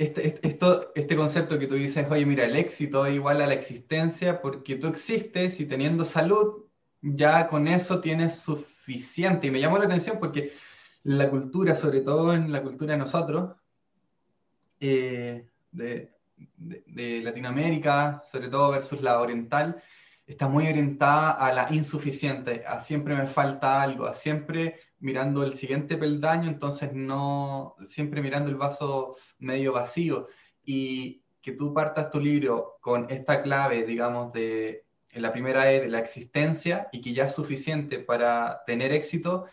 este, 0.00 0.26
este, 0.26 0.48
esto, 0.48 0.92
este 0.94 1.14
concepto 1.14 1.58
que 1.58 1.66
tú 1.66 1.74
dices, 1.74 2.06
oye, 2.10 2.24
mira, 2.24 2.46
el 2.46 2.56
éxito 2.56 3.04
es 3.04 3.14
igual 3.14 3.42
a 3.42 3.46
la 3.46 3.52
existencia 3.52 4.40
porque 4.40 4.76
tú 4.76 4.86
existes 4.86 5.60
y 5.60 5.66
teniendo 5.66 6.06
salud, 6.06 6.64
ya 7.02 7.48
con 7.48 7.68
eso 7.68 8.00
tienes 8.00 8.38
suficiente. 8.38 9.48
Y 9.48 9.50
me 9.50 9.60
llamó 9.60 9.76
la 9.76 9.84
atención 9.84 10.18
porque 10.18 10.52
la 11.02 11.28
cultura, 11.28 11.74
sobre 11.74 12.00
todo 12.00 12.32
en 12.32 12.50
la 12.50 12.62
cultura 12.62 12.92
de 12.92 12.98
nosotros, 12.98 13.56
eh, 14.80 15.46
de, 15.70 16.10
Latinoamérica, 17.22 18.22
sobre 18.24 18.48
todo 18.48 18.70
versus 18.70 19.00
la 19.02 19.20
oriental, 19.20 19.82
está 20.26 20.48
muy 20.48 20.66
orientada 20.66 21.32
a 21.32 21.52
la 21.52 21.72
insuficiente, 21.72 22.64
a 22.66 22.80
siempre 22.80 23.14
me 23.14 23.26
falta 23.26 23.82
algo, 23.82 24.06
a 24.06 24.14
siempre 24.14 24.80
mirando 25.00 25.42
el 25.42 25.52
siguiente 25.52 25.96
peldaño, 25.96 26.48
entonces 26.48 26.92
no, 26.92 27.76
siempre 27.86 28.22
mirando 28.22 28.50
el 28.50 28.56
vaso 28.56 29.16
medio 29.38 29.72
vacío. 29.72 30.28
Y 30.64 31.22
que 31.42 31.52
tú 31.52 31.72
partas 31.72 32.10
tu 32.10 32.20
libro 32.20 32.78
con 32.80 33.06
esta 33.10 33.42
clave, 33.42 33.84
digamos, 33.84 34.32
de 34.32 34.84
la 35.12 35.32
primera 35.32 35.72
E 35.72 35.80
de 35.80 35.88
la 35.88 35.98
existencia 35.98 36.88
y 36.92 37.00
que 37.00 37.12
ya 37.12 37.24
es 37.24 37.34
suficiente 37.34 37.98
para 37.98 38.62
tener 38.66 38.92
éxito, 38.92 39.46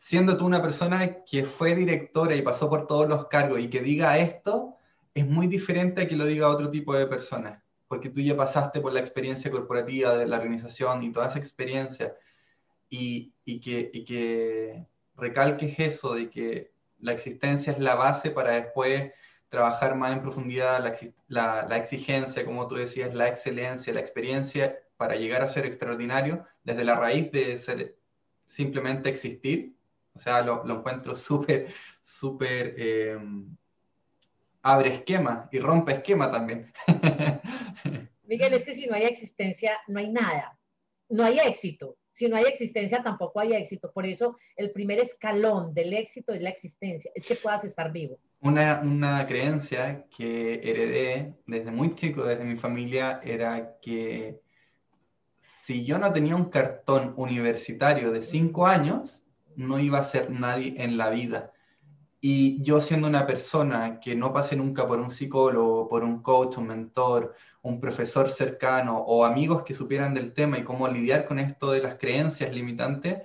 siendo 0.00 0.38
tú 0.38 0.46
una 0.46 0.62
persona 0.62 1.22
que 1.24 1.44
fue 1.44 1.74
directora 1.74 2.34
y 2.34 2.40
pasó 2.40 2.70
por 2.70 2.86
todos 2.86 3.06
los 3.06 3.28
cargos 3.28 3.60
y 3.60 3.68
que 3.68 3.80
diga 3.80 4.16
esto, 4.16 4.76
es 5.12 5.26
muy 5.26 5.46
diferente 5.46 6.00
a 6.00 6.08
que 6.08 6.16
lo 6.16 6.24
diga 6.24 6.48
otro 6.48 6.70
tipo 6.70 6.94
de 6.94 7.06
persona, 7.06 7.62
porque 7.86 8.08
tú 8.08 8.20
ya 8.22 8.34
pasaste 8.34 8.80
por 8.80 8.94
la 8.94 9.00
experiencia 9.00 9.50
corporativa 9.50 10.16
de 10.16 10.26
la 10.26 10.38
organización 10.38 11.02
y 11.02 11.12
toda 11.12 11.28
esa 11.28 11.38
experiencia, 11.38 12.16
y, 12.88 13.30
que, 13.60 13.90
y 13.92 14.04
que 14.06 14.86
recalques 15.16 15.78
eso 15.78 16.14
de 16.14 16.30
que 16.30 16.72
la 16.98 17.12
existencia 17.12 17.72
es 17.72 17.78
la 17.78 17.94
base 17.94 18.30
para 18.30 18.52
después 18.52 19.12
trabajar 19.50 19.96
más 19.96 20.12
en 20.12 20.22
profundidad 20.22 20.82
la, 21.28 21.66
la, 21.68 21.76
exigencia, 21.76 22.46
como 22.46 22.66
tú 22.68 22.76
decías, 22.76 23.14
la 23.14 23.28
excelencia, 23.28 23.92
la 23.92 24.00
experiencia 24.00 24.78
para 24.96 25.16
llegar 25.16 25.42
a 25.42 25.48
ser 25.48 25.66
extraordinario 25.66 26.46
desde 26.64 26.84
la 26.84 26.96
raíz 26.96 27.30
de 27.32 27.58
ser 27.58 27.96
simplemente 28.46 29.10
existir. 29.10 29.74
O 30.14 30.18
sea, 30.18 30.42
lo, 30.42 30.64
lo 30.64 30.78
encuentro 30.78 31.14
súper, 31.16 31.72
súper 32.00 32.74
eh, 32.76 33.18
abre 34.62 34.94
esquema 34.94 35.48
y 35.52 35.58
rompe 35.58 35.92
esquema 35.92 36.30
también. 36.30 36.72
Miguel, 38.24 38.54
es 38.54 38.64
que 38.64 38.74
si 38.74 38.86
no 38.86 38.94
hay 38.94 39.04
existencia, 39.04 39.78
no 39.88 39.98
hay 39.98 40.10
nada. 40.10 40.56
No 41.08 41.24
hay 41.24 41.38
éxito. 41.40 41.96
Si 42.12 42.28
no 42.28 42.36
hay 42.36 42.44
existencia, 42.44 43.02
tampoco 43.02 43.40
hay 43.40 43.54
éxito. 43.54 43.90
Por 43.92 44.06
eso 44.06 44.36
el 44.56 44.70
primer 44.72 45.00
escalón 45.00 45.72
del 45.74 45.92
éxito 45.94 46.32
es 46.32 46.42
la 46.42 46.50
existencia, 46.50 47.10
es 47.14 47.26
que 47.26 47.34
puedas 47.34 47.64
estar 47.64 47.90
vivo. 47.90 48.18
Una, 48.40 48.80
una 48.82 49.26
creencia 49.26 50.06
que 50.16 50.54
heredé 50.54 51.34
desde 51.46 51.70
muy 51.70 51.94
chico, 51.94 52.24
desde 52.24 52.44
mi 52.44 52.56
familia, 52.56 53.20
era 53.24 53.76
que 53.80 54.40
si 55.40 55.84
yo 55.84 55.98
no 55.98 56.12
tenía 56.12 56.36
un 56.36 56.50
cartón 56.50 57.14
universitario 57.16 58.12
de 58.12 58.22
cinco 58.22 58.66
años, 58.66 59.24
no 59.60 59.78
iba 59.78 59.98
a 59.98 60.04
ser 60.04 60.30
nadie 60.30 60.74
en 60.78 60.96
la 60.96 61.10
vida. 61.10 61.52
Y 62.20 62.62
yo 62.62 62.80
siendo 62.80 63.08
una 63.08 63.26
persona 63.26 64.00
que 64.00 64.14
no 64.14 64.32
pasé 64.32 64.56
nunca 64.56 64.86
por 64.86 64.98
un 64.98 65.10
psicólogo, 65.10 65.88
por 65.88 66.02
un 66.02 66.22
coach, 66.22 66.58
un 66.58 66.66
mentor, 66.66 67.34
un 67.62 67.80
profesor 67.80 68.30
cercano 68.30 68.98
o 68.98 69.24
amigos 69.24 69.62
que 69.62 69.74
supieran 69.74 70.14
del 70.14 70.32
tema 70.32 70.58
y 70.58 70.64
cómo 70.64 70.88
lidiar 70.88 71.26
con 71.26 71.38
esto 71.38 71.72
de 71.72 71.82
las 71.82 71.98
creencias 71.98 72.52
limitantes, 72.54 73.22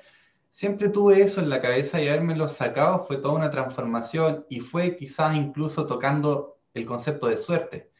siempre 0.49 0.89
tuve 0.89 1.21
eso 1.21 1.41
en 1.41 1.49
la 1.49 1.61
cabeza 1.61 2.01
y 2.01 2.07
haberme 2.07 2.35
lo 2.35 2.47
sacado 2.47 3.05
fue 3.05 3.17
toda 3.17 3.35
una 3.35 3.49
transformación 3.49 4.45
y 4.49 4.59
fue 4.59 4.95
quizás 4.95 5.35
incluso 5.35 5.85
tocando 5.85 6.57
el 6.73 6.85
concepto 6.85 7.27
de 7.27 7.37
suerte. 7.37 7.91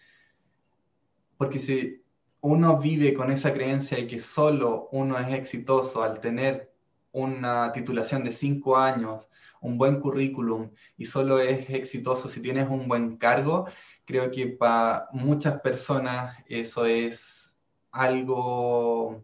Porque 1.37 1.59
si 1.59 2.01
uno 2.41 2.77
vive 2.77 3.13
con 3.13 3.31
esa 3.31 3.53
creencia 3.53 3.97
de 3.97 4.07
que 4.07 4.19
solo 4.19 4.89
uno 4.91 5.17
es 5.17 5.33
exitoso 5.33 6.03
al 6.03 6.19
tener 6.19 6.74
una 7.15 7.71
titulación 7.71 8.25
de 8.25 8.31
cinco 8.31 8.77
años, 8.77 9.29
un 9.61 9.77
buen 9.77 10.01
currículum 10.01 10.71
y 10.97 11.05
solo 11.05 11.39
es 11.39 11.69
exitoso 11.69 12.27
si 12.27 12.41
tienes 12.41 12.69
un 12.69 12.89
buen 12.89 13.15
cargo, 13.17 13.67
creo 14.03 14.29
que 14.31 14.47
para 14.47 15.07
muchas 15.13 15.61
personas 15.61 16.37
eso 16.47 16.85
es 16.85 17.55
algo, 17.91 19.23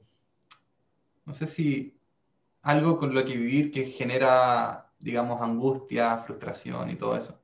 no 1.26 1.34
sé 1.34 1.48
si 1.48 1.98
algo 2.62 2.98
con 2.98 3.14
lo 3.14 3.26
que 3.26 3.36
vivir 3.36 3.72
que 3.72 3.86
genera, 3.86 4.90
digamos, 4.98 5.42
angustia, 5.42 6.18
frustración 6.20 6.90
y 6.92 6.96
todo 6.96 7.18
eso. 7.18 7.38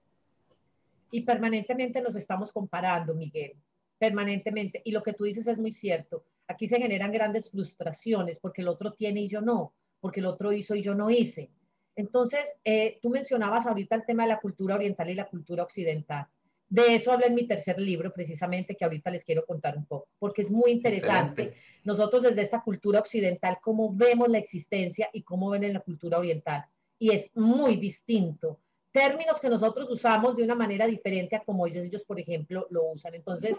Y 1.11 1.21
permanentemente 1.23 2.01
nos 2.01 2.15
estamos 2.15 2.53
comparando, 2.53 3.13
Miguel, 3.13 3.53
permanentemente. 3.97 4.81
Y 4.85 4.91
lo 4.91 5.03
que 5.03 5.13
tú 5.13 5.25
dices 5.25 5.47
es 5.47 5.57
muy 5.57 5.73
cierto. 5.73 6.23
Aquí 6.47 6.67
se 6.67 6.79
generan 6.79 7.11
grandes 7.11 7.51
frustraciones 7.51 8.39
porque 8.39 8.61
el 8.61 8.69
otro 8.69 8.93
tiene 8.93 9.21
y 9.21 9.27
yo 9.27 9.41
no, 9.41 9.73
porque 10.08 10.22
el 10.22 10.26
otro 10.26 10.53
hizo 10.53 10.74
y 10.74 10.82
yo 10.82 10.95
no 10.95 11.10
hice. 11.10 11.49
Entonces, 11.93 12.47
eh, 12.64 12.97
tú 13.01 13.10
mencionabas 13.10 13.66
ahorita 13.66 13.93
el 13.93 14.05
tema 14.05 14.24
de 14.24 14.30
la 14.30 14.39
cultura 14.39 14.76
oriental 14.76 15.10
y 15.10 15.16
la 15.16 15.28
cultura 15.28 15.64
occidental. 15.64 16.28
De 16.70 16.95
eso 16.95 17.12
habla 17.12 17.26
en 17.26 17.36
mi 17.36 17.45
tercer 17.45 17.78
libro, 17.78 18.14
precisamente, 18.14 18.78
que 18.78 18.86
ahorita 18.86 19.12
les 19.12 19.26
quiero 19.26 19.45
contar 19.45 19.76
un 19.76 19.86
poco, 19.86 20.08
porque 20.18 20.43
es 20.43 20.49
muy 20.49 20.72
interesante. 20.72 21.55
Nosotros 21.84 22.24
desde 22.24 22.41
esta 22.41 22.62
cultura 22.62 23.01
occidental, 23.01 23.58
cómo 23.62 23.93
vemos 23.93 24.30
la 24.30 24.38
existencia 24.38 25.10
y 25.12 25.24
cómo 25.24 25.49
ven 25.49 25.66
en 25.66 25.74
la 25.74 25.82
cultura 25.82 26.20
oriental. 26.20 26.64
Y 26.97 27.12
es 27.12 27.30
muy 27.36 27.76
distinto. 27.76 28.62
Términos 28.93 29.41
que 29.41 29.49
nosotros 29.49 29.89
usamos 29.89 30.38
de 30.38 30.43
una 30.43 30.55
manera 30.55 30.88
diferente 30.88 31.36
a 31.36 31.43
como 31.43 31.68
ellos, 31.68 31.84
ellos, 31.84 32.05
por 32.05 32.18
ejemplo, 32.18 32.66
lo 32.70 32.91
usan. 32.93 33.14
Entonces, 33.14 33.58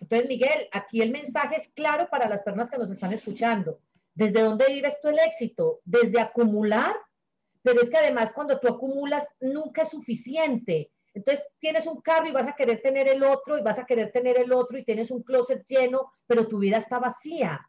entonces, 0.00 0.28
Miguel, 0.28 0.68
aquí 0.70 1.02
el 1.02 1.10
mensaje 1.10 1.56
es 1.56 1.68
claro 1.70 2.06
para 2.08 2.28
las 2.28 2.42
personas 2.42 2.70
que 2.70 2.78
nos 2.78 2.92
están 2.92 3.12
escuchando. 3.12 3.80
¿Desde 4.14 4.42
dónde 4.42 4.66
vives 4.68 5.00
tú 5.00 5.08
el 5.08 5.18
éxito? 5.18 5.80
¿Desde 5.84 6.20
acumular 6.20 6.96
pero 7.62 7.82
es 7.82 7.90
que 7.90 7.96
además 7.96 8.32
cuando 8.32 8.58
tú 8.58 8.68
acumulas 8.68 9.26
nunca 9.40 9.82
es 9.82 9.90
suficiente. 9.90 10.90
Entonces 11.12 11.46
tienes 11.58 11.86
un 11.86 12.00
carro 12.00 12.26
y 12.26 12.32
vas 12.32 12.46
a 12.46 12.54
querer 12.54 12.80
tener 12.80 13.08
el 13.08 13.22
otro 13.22 13.58
y 13.58 13.62
vas 13.62 13.78
a 13.78 13.84
querer 13.84 14.12
tener 14.12 14.38
el 14.38 14.52
otro 14.52 14.78
y 14.78 14.84
tienes 14.84 15.10
un 15.10 15.22
closet 15.22 15.64
lleno, 15.66 16.12
pero 16.26 16.46
tu 16.46 16.58
vida 16.58 16.78
está 16.78 16.98
vacía. 16.98 17.60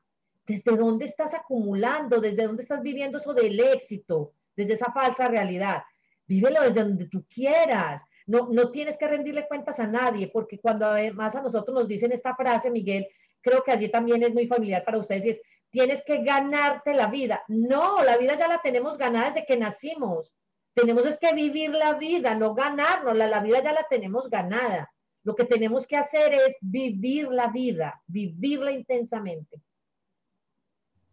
¿Desde 0.45 0.75
dónde 0.75 1.05
estás 1.05 1.33
acumulando? 1.33 2.21
¿Desde 2.21 2.45
dónde 2.45 2.63
estás 2.63 2.81
viviendo 2.81 3.17
eso 3.17 3.33
del 3.33 3.59
éxito? 3.59 4.33
Desde 4.55 4.73
esa 4.73 4.91
falsa 4.91 5.27
realidad. 5.27 5.83
Vívelo 6.27 6.61
desde 6.61 6.83
donde 6.83 7.07
tú 7.07 7.25
quieras. 7.27 8.03
No, 8.27 8.47
no 8.51 8.71
tienes 8.71 8.97
que 8.97 9.07
rendirle 9.07 9.47
cuentas 9.47 9.79
a 9.79 9.87
nadie, 9.87 10.29
porque 10.31 10.59
cuando 10.59 10.85
además 10.85 11.35
a 11.35 11.41
nosotros 11.41 11.75
nos 11.75 11.87
dicen 11.87 12.11
esta 12.11 12.35
frase, 12.35 12.69
Miguel, 12.69 13.07
creo 13.41 13.63
que 13.63 13.71
allí 13.71 13.89
también 13.89 14.21
es 14.23 14.33
muy 14.33 14.47
familiar 14.47 14.85
para 14.85 14.99
ustedes 14.99 15.25
y 15.25 15.29
es, 15.31 15.41
tienes 15.71 16.03
que 16.05 16.23
ganarte 16.23 16.93
la 16.93 17.07
vida. 17.07 17.43
No, 17.47 18.03
la 18.03 18.17
vida 18.17 18.35
ya 18.35 18.47
la 18.47 18.61
tenemos 18.61 18.97
ganada 18.97 19.31
desde 19.31 19.45
que 19.45 19.57
nacimos. 19.57 20.31
Tenemos 20.73 21.05
es 21.05 21.17
que 21.19 21.33
vivir 21.33 21.71
la 21.71 21.95
vida, 21.95 22.35
no 22.35 22.53
ganarnos. 22.53 23.15
La, 23.15 23.27
la 23.27 23.39
vida 23.39 23.63
ya 23.63 23.73
la 23.73 23.87
tenemos 23.89 24.29
ganada. 24.29 24.91
Lo 25.23 25.35
que 25.35 25.45
tenemos 25.45 25.87
que 25.87 25.97
hacer 25.97 26.33
es 26.33 26.55
vivir 26.61 27.27
la 27.29 27.47
vida, 27.47 28.01
vivirla 28.07 28.71
intensamente. 28.71 29.61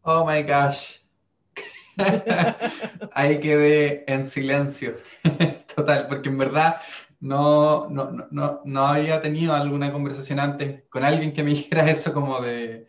Oh 0.03 0.25
my 0.25 0.43
gosh. 0.43 0.97
Ahí 3.13 3.41
quedé 3.41 4.05
en 4.11 4.29
silencio. 4.29 4.97
Total, 5.75 6.09
porque 6.09 6.29
en 6.29 6.39
verdad 6.39 6.81
no, 7.21 7.89
no, 7.89 8.11
no, 8.31 8.63
no 8.65 8.87
había 8.87 9.21
tenido 9.21 9.55
alguna 9.55 9.93
conversación 9.93 10.41
antes 10.41 10.85
con 10.89 11.05
alguien 11.05 11.33
que 11.33 11.43
me 11.43 11.51
dijera 11.51 11.91
eso 11.91 12.15
como 12.15 12.41
de, 12.41 12.89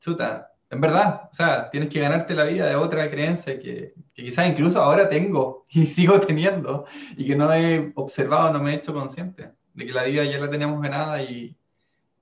chuta, 0.00 0.47
en 0.70 0.80
verdad, 0.80 1.28
o 1.30 1.34
sea, 1.34 1.70
tienes 1.70 1.88
que 1.88 2.00
ganarte 2.00 2.34
la 2.34 2.44
vida 2.44 2.66
de 2.66 2.76
otra 2.76 3.10
creencia 3.10 3.58
que, 3.58 3.94
quizás 4.12 4.48
incluso 4.48 4.82
ahora 4.82 5.08
tengo 5.08 5.66
y 5.70 5.86
sigo 5.86 6.20
teniendo 6.20 6.86
y 7.16 7.26
que 7.26 7.36
no 7.36 7.52
he 7.52 7.92
observado, 7.94 8.52
no 8.52 8.60
me 8.60 8.72
he 8.72 8.76
hecho 8.76 8.92
consciente 8.92 9.52
de 9.74 9.86
que 9.86 9.92
la 9.92 10.04
vida 10.04 10.24
ya 10.24 10.38
la 10.38 10.50
tenemos 10.50 10.80
ganada 10.82 11.22
y, 11.22 11.54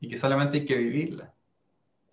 que 0.01 0.16
solamente 0.16 0.59
hay 0.59 0.64
que 0.64 0.76
vivirla. 0.76 1.34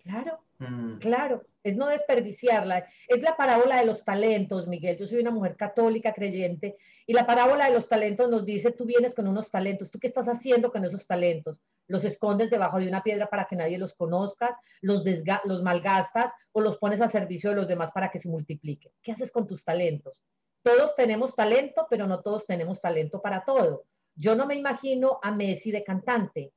Claro, 0.02 0.40
mm. 0.70 0.98
claro, 0.98 1.42
es 1.62 1.76
no 1.76 1.86
desperdiciarla. 1.86 2.86
Es 3.08 3.22
la 3.22 3.36
parábola 3.36 3.78
de 3.78 3.86
los 3.86 4.04
talentos, 4.04 4.66
Miguel. 4.66 4.96
Yo 4.98 5.06
soy 5.06 5.20
una 5.20 5.30
mujer 5.30 5.56
católica 5.56 6.12
creyente 6.12 6.76
y 7.06 7.12
la 7.12 7.26
parábola 7.26 7.66
de 7.66 7.74
los 7.74 7.88
talentos 7.88 8.30
nos 8.30 8.44
dice, 8.44 8.70
tú 8.72 8.84
vienes 8.84 9.14
con 9.14 9.26
unos 9.28 9.50
talentos, 9.50 9.90
¿tú 9.90 9.98
qué 9.98 10.06
estás 10.06 10.28
haciendo 10.28 10.70
con 10.70 10.84
esos 10.84 11.06
talentos? 11.06 11.60
los 11.86 12.04
escondes 12.04 12.50
debajo 12.50 12.78
de 12.78 12.88
una 12.88 13.02
piedra 13.02 13.28
para 13.28 13.46
que 13.46 13.56
nadie 13.56 13.78
los 13.78 13.94
conozca, 13.94 14.58
los, 14.80 15.04
los 15.44 15.62
malgastas 15.62 16.32
o 16.52 16.60
los 16.60 16.78
pones 16.78 17.00
a 17.00 17.08
servicio 17.08 17.50
de 17.50 17.56
los 17.56 17.68
demás 17.68 17.92
para 17.92 18.10
que 18.10 18.18
se 18.18 18.28
multipliquen. 18.28 18.92
¿Qué 19.02 19.12
haces 19.12 19.30
con 19.30 19.46
tus 19.46 19.64
talentos? 19.64 20.22
Todos 20.62 20.94
tenemos 20.94 21.34
talento, 21.34 21.86
pero 21.90 22.06
no 22.06 22.20
todos 22.20 22.46
tenemos 22.46 22.80
talento 22.80 23.20
para 23.20 23.44
todo. 23.44 23.84
Yo 24.14 24.34
no 24.34 24.46
me 24.46 24.54
imagino 24.54 25.18
a 25.22 25.30
Messi 25.30 25.70
de 25.70 25.84
cantante, 25.84 26.52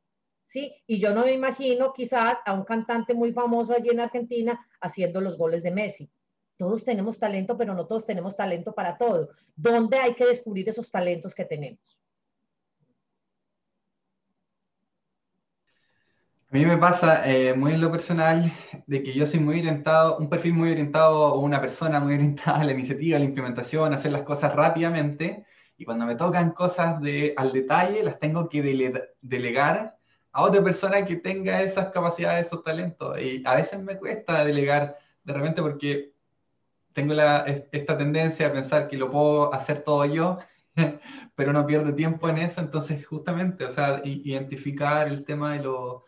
¿sí? 0.47 0.73
Y 0.87 0.99
yo 0.99 1.13
no 1.13 1.25
me 1.25 1.33
imagino 1.33 1.93
quizás 1.93 2.39
a 2.45 2.53
un 2.53 2.63
cantante 2.63 3.13
muy 3.13 3.31
famoso 3.33 3.73
allí 3.73 3.89
en 3.89 3.99
Argentina 3.99 4.67
haciendo 4.81 5.21
los 5.21 5.37
goles 5.37 5.61
de 5.61 5.71
Messi. 5.71 6.09
Todos 6.57 6.83
tenemos 6.83 7.19
talento, 7.19 7.55
pero 7.55 7.75
no 7.75 7.85
todos 7.85 8.05
tenemos 8.05 8.35
talento 8.35 8.73
para 8.73 8.97
todo. 8.97 9.29
¿Dónde 9.55 9.97
hay 9.97 10.15
que 10.15 10.25
descubrir 10.25 10.67
esos 10.67 10.89
talentos 10.89 11.35
que 11.35 11.45
tenemos? 11.45 11.79
A 16.49 16.55
mí 16.55 16.65
me 16.65 16.77
pasa 16.77 17.29
eh, 17.29 17.53
muy 17.53 17.73
en 17.73 17.81
lo 17.81 17.91
personal 17.91 18.51
de 18.87 19.03
que 19.03 19.13
yo 19.13 19.25
soy 19.25 19.41
muy 19.41 19.59
orientado, 19.59 20.17
un 20.17 20.29
perfil 20.29 20.53
muy 20.53 20.71
orientado 20.71 21.33
o 21.33 21.41
una 21.41 21.59
persona 21.59 21.99
muy 21.99 22.13
orientada 22.15 22.61
a 22.61 22.63
la 22.63 22.71
iniciativa, 22.71 23.17
a 23.17 23.19
la 23.19 23.25
implementación, 23.25 23.91
a 23.91 23.95
hacer 23.97 24.13
las 24.13 24.23
cosas 24.23 24.55
rápidamente. 24.55 25.45
Y 25.77 25.83
cuando 25.85 26.05
me 26.05 26.15
tocan 26.15 26.51
cosas 26.51 27.01
de, 27.01 27.33
al 27.35 27.51
detalle, 27.51 28.01
las 28.01 28.17
tengo 28.17 28.47
que 28.47 28.63
delegar 29.21 29.96
a 30.37 30.43
otra 30.43 30.63
persona 30.63 31.03
que 31.03 31.15
tenga 31.15 31.63
esas 31.63 31.87
capacidades, 31.87 32.45
esos 32.45 32.63
talentos. 32.63 33.19
Y 33.19 33.41
a 33.43 33.55
veces 33.55 33.81
me 33.81 33.97
cuesta 33.97 34.45
delegar 34.45 34.99
de 35.23 35.33
repente 35.33 35.63
porque 35.63 36.13
tengo 36.93 37.15
la, 37.15 37.39
esta 37.71 37.97
tendencia 37.97 38.45
a 38.45 38.53
pensar 38.53 38.87
que 38.87 38.97
lo 38.97 39.09
puedo 39.09 39.51
hacer 39.51 39.83
todo 39.83 40.05
yo, 40.05 40.37
pero 41.35 41.51
no 41.51 41.65
pierdo 41.65 41.95
tiempo 41.95 42.29
en 42.29 42.37
eso. 42.37 42.61
Entonces, 42.61 43.03
justamente, 43.03 43.65
o 43.65 43.71
sea, 43.71 43.99
identificar 44.03 45.07
el 45.07 45.25
tema 45.25 45.53
de 45.53 45.63
los 45.63 46.03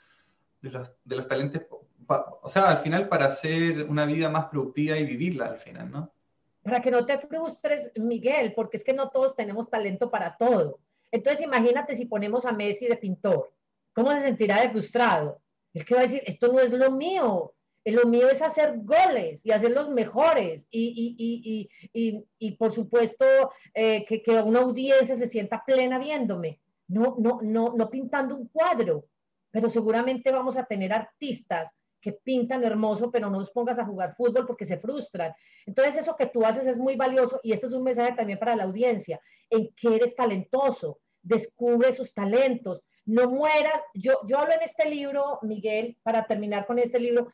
de 0.62 0.70
los, 0.70 0.92
de 1.04 1.16
los 1.16 1.28
talentos, 1.28 1.64
o 2.08 2.50
sea, 2.50 2.70
al 2.70 2.78
final 2.78 3.10
para 3.10 3.26
hacer 3.26 3.84
una 3.90 4.06
vida 4.06 4.30
más 4.30 4.46
productiva 4.46 4.96
y 4.96 5.06
vivirla 5.06 5.48
al 5.48 5.58
final, 5.58 5.90
¿no? 5.90 6.14
Para 6.62 6.84
que 6.84 6.92
no 6.92 7.04
te 7.04 7.18
frustres, 7.18 7.92
Miguel, 7.96 8.54
porque 8.54 8.78
es 8.78 8.84
que 8.84 8.94
no 8.94 9.10
todos 9.10 9.36
tenemos 9.36 9.72
talento 9.72 10.12
para 10.12 10.38
todo. 10.38 10.78
Entonces, 11.10 11.44
imagínate 11.44 11.96
si 11.96 12.06
ponemos 12.06 12.46
a 12.46 12.52
Messi 12.52 12.86
de 12.86 12.98
pintor, 12.98 13.52
¿cómo 13.94 14.12
se 14.12 14.22
sentirá 14.22 14.62
de 14.62 14.70
frustrado? 14.70 15.42
Es 15.74 15.86
que 15.86 15.96
va 15.96 16.02
a 16.02 16.04
decir, 16.04 16.24
esto 16.26 16.52
no 16.52 16.60
es 16.60 16.72
lo 16.72 16.92
mío, 16.92 17.54
lo 17.86 18.06
mío 18.08 18.30
es 18.30 18.42
hacer 18.42 18.80
goles 18.80 19.46
y 19.46 19.52
hacer 19.52 19.72
los 19.72 19.90
mejores. 19.90 20.68
Y, 20.70 21.16
y, 21.18 21.70
y, 21.94 22.26
y 22.38 22.52
por 22.56 22.72
supuesto 22.72 23.26
eh, 23.74 24.06
que, 24.06 24.22
que, 24.22 24.32
una 24.42 24.62
audiencia 24.62 25.18
se 25.18 25.28
sienta 25.28 25.64
plena 25.66 26.00
viéndome, 26.00 26.60
no, 26.88 27.16
no, 27.20 27.40
no, 27.42 27.74
no 27.76 27.90
pintando 27.90 28.36
un 28.36 28.48
cuadro. 28.48 29.06
Pero 29.52 29.70
seguramente 29.70 30.32
vamos 30.32 30.58
a 30.58 30.66
tener 30.66 30.94
artistas 30.94 31.72
que 32.02 32.14
pintan 32.14 32.64
hermoso, 32.64 33.12
pero 33.12 33.30
no 33.30 33.40
los 33.40 33.52
pongas 33.52 33.80
a 33.80 33.86
jugar 33.86 34.16
fútbol 34.16 34.46
porque 34.46 34.66
se 34.66 34.78
frustran. 34.78 35.34
Entonces, 35.66 35.98
eso 35.98 36.16
que 36.16 36.28
tú 36.28 36.46
haces 36.46 36.66
es 36.66 36.78
muy 36.78 36.96
valioso 36.96 37.40
y 37.44 37.52
este 37.52 37.68
es 37.68 37.74
un 37.74 37.84
mensaje 37.84 38.14
también 38.14 38.40
para 38.40 38.56
la 38.56 38.64
audiencia, 38.64 39.20
en 39.50 39.70
que 39.76 39.96
eres 39.96 40.16
talentoso, 40.16 41.00
descubre 41.22 41.92
sus 41.92 42.14
talentos, 42.14 42.82
no 43.10 43.30
mueras. 43.30 43.82
Yo, 43.94 44.20
yo 44.28 44.40
hablo 44.40 44.54
en 44.54 44.62
este 44.62 44.90
libro, 44.90 45.40
Miguel, 45.42 45.98
para 46.04 46.26
terminar 46.26 46.66
con 46.66 46.80
este 46.80 47.00
libro, 47.00 47.32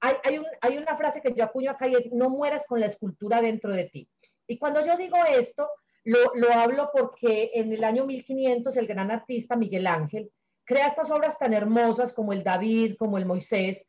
hay, 0.00 0.14
hay, 0.24 0.38
un, 0.38 0.46
hay 0.60 0.78
una 0.78 0.96
frase 0.96 1.20
que 1.20 1.32
yo 1.34 1.44
acuño 1.44 1.70
acá 1.70 1.86
y 1.86 1.94
es, 1.94 2.10
no 2.12 2.28
mueras 2.28 2.64
con 2.66 2.80
la 2.80 2.86
escultura 2.86 3.40
dentro 3.40 3.72
de 3.72 3.84
ti. 3.84 4.08
Y 4.46 4.58
cuando 4.58 4.84
yo 4.84 4.96
digo 4.96 5.16
esto, 5.28 5.68
lo, 6.04 6.32
lo 6.34 6.52
hablo 6.52 6.90
porque 6.92 7.52
en 7.54 7.72
el 7.72 7.84
año 7.84 8.04
1500 8.06 8.76
el 8.76 8.86
gran 8.86 9.10
artista 9.10 9.54
Miguel 9.54 9.86
Ángel 9.86 10.32
crea 10.64 10.88
estas 10.88 11.10
obras 11.10 11.38
tan 11.38 11.52
hermosas 11.52 12.12
como 12.12 12.32
el 12.32 12.42
David, 12.42 12.96
como 12.98 13.18
el 13.18 13.26
Moisés, 13.26 13.86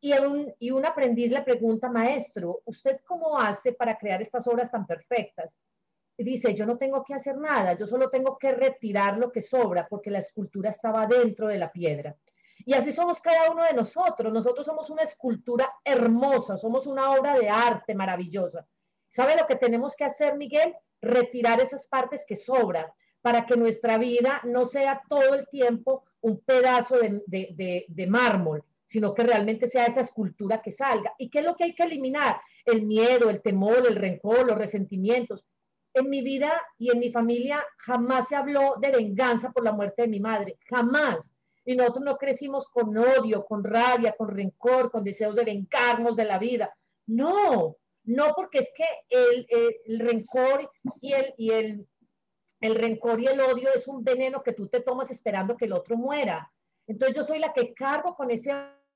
y 0.00 0.14
un, 0.14 0.54
y 0.58 0.70
un 0.70 0.86
aprendiz 0.86 1.30
le 1.30 1.42
pregunta, 1.42 1.90
maestro, 1.90 2.62
¿usted 2.64 3.00
cómo 3.04 3.38
hace 3.38 3.72
para 3.72 3.98
crear 3.98 4.22
estas 4.22 4.46
obras 4.46 4.70
tan 4.70 4.86
perfectas? 4.86 5.54
Dice, 6.22 6.54
yo 6.54 6.66
no 6.66 6.76
tengo 6.76 7.02
que 7.02 7.14
hacer 7.14 7.38
nada, 7.38 7.72
yo 7.72 7.86
solo 7.86 8.10
tengo 8.10 8.36
que 8.36 8.52
retirar 8.52 9.16
lo 9.16 9.32
que 9.32 9.40
sobra 9.40 9.86
porque 9.88 10.10
la 10.10 10.18
escultura 10.18 10.68
estaba 10.68 11.06
dentro 11.06 11.48
de 11.48 11.56
la 11.56 11.72
piedra. 11.72 12.14
Y 12.66 12.74
así 12.74 12.92
somos 12.92 13.20
cada 13.20 13.50
uno 13.50 13.64
de 13.64 13.72
nosotros. 13.72 14.32
Nosotros 14.32 14.66
somos 14.66 14.90
una 14.90 15.02
escultura 15.02 15.72
hermosa, 15.84 16.56
somos 16.56 16.86
una 16.86 17.10
obra 17.12 17.38
de 17.38 17.48
arte 17.48 17.94
maravillosa. 17.94 18.66
¿Sabe 19.08 19.36
lo 19.36 19.46
que 19.46 19.56
tenemos 19.56 19.96
que 19.96 20.04
hacer, 20.04 20.36
Miguel? 20.36 20.74
Retirar 21.00 21.60
esas 21.60 21.86
partes 21.86 22.24
que 22.26 22.36
sobran 22.36 22.86
para 23.22 23.46
que 23.46 23.56
nuestra 23.56 23.98
vida 23.98 24.40
no 24.44 24.66
sea 24.66 25.02
todo 25.08 25.34
el 25.34 25.48
tiempo 25.48 26.04
un 26.20 26.40
pedazo 26.40 26.98
de, 26.98 27.22
de, 27.26 27.86
de, 27.88 28.06
mármol, 28.06 28.62
sino 28.84 29.14
que 29.14 29.22
realmente 29.22 29.66
sea 29.66 29.86
esa 29.86 30.02
escultura 30.02 30.60
que 30.62 30.70
salga. 30.70 31.14
¿Y 31.18 31.30
qué 31.30 31.40
es 31.40 31.44
lo 31.44 31.56
que 31.56 31.64
hay 31.64 31.74
que 31.74 31.82
eliminar? 31.82 32.40
El 32.64 32.82
miedo, 32.82 33.30
el 33.30 33.42
temor, 33.42 33.86
el 33.88 33.96
rencor, 33.96 34.46
los 34.46 34.58
resentimientos. 34.58 35.44
En 35.92 36.08
mi 36.08 36.22
vida 36.22 36.52
y 36.78 36.90
en 36.90 36.98
mi 36.98 37.10
familia 37.10 37.64
jamás 37.78 38.28
se 38.28 38.36
habló 38.36 38.76
de 38.80 38.90
venganza 38.90 39.50
por 39.50 39.64
la 39.64 39.72
muerte 39.72 40.02
de 40.02 40.08
mi 40.08 40.20
madre, 40.20 40.58
jamás. 40.68 41.34
Y 41.64 41.74
nosotros 41.74 42.04
no 42.04 42.16
crecimos 42.16 42.68
con 42.68 42.96
odio, 42.96 43.44
con 43.44 43.64
rabia, 43.64 44.14
con 44.16 44.28
rencor, 44.28 44.90
con 44.90 45.04
deseos 45.04 45.34
de 45.34 45.44
vengarnos 45.44 46.16
de 46.16 46.24
la 46.24 46.38
vida. 46.38 46.74
No, 47.06 47.76
no 48.04 48.32
porque 48.34 48.60
es 48.60 48.72
que 48.74 48.86
el, 49.08 49.46
el, 49.86 49.98
rencor 49.98 50.70
y 51.00 51.12
el, 51.12 51.34
y 51.36 51.50
el 51.50 51.86
el 52.60 52.74
rencor 52.74 53.20
y 53.20 53.26
el 53.26 53.40
odio 53.40 53.70
es 53.74 53.88
un 53.88 54.04
veneno 54.04 54.42
que 54.42 54.52
tú 54.52 54.68
te 54.68 54.80
tomas 54.80 55.10
esperando 55.10 55.56
que 55.56 55.64
el 55.64 55.72
otro 55.72 55.96
muera. 55.96 56.52
Entonces 56.86 57.16
yo 57.16 57.24
soy 57.24 57.38
la 57.38 57.52
que 57.52 57.72
cargo 57.72 58.14
con 58.14 58.30
ese 58.30 58.52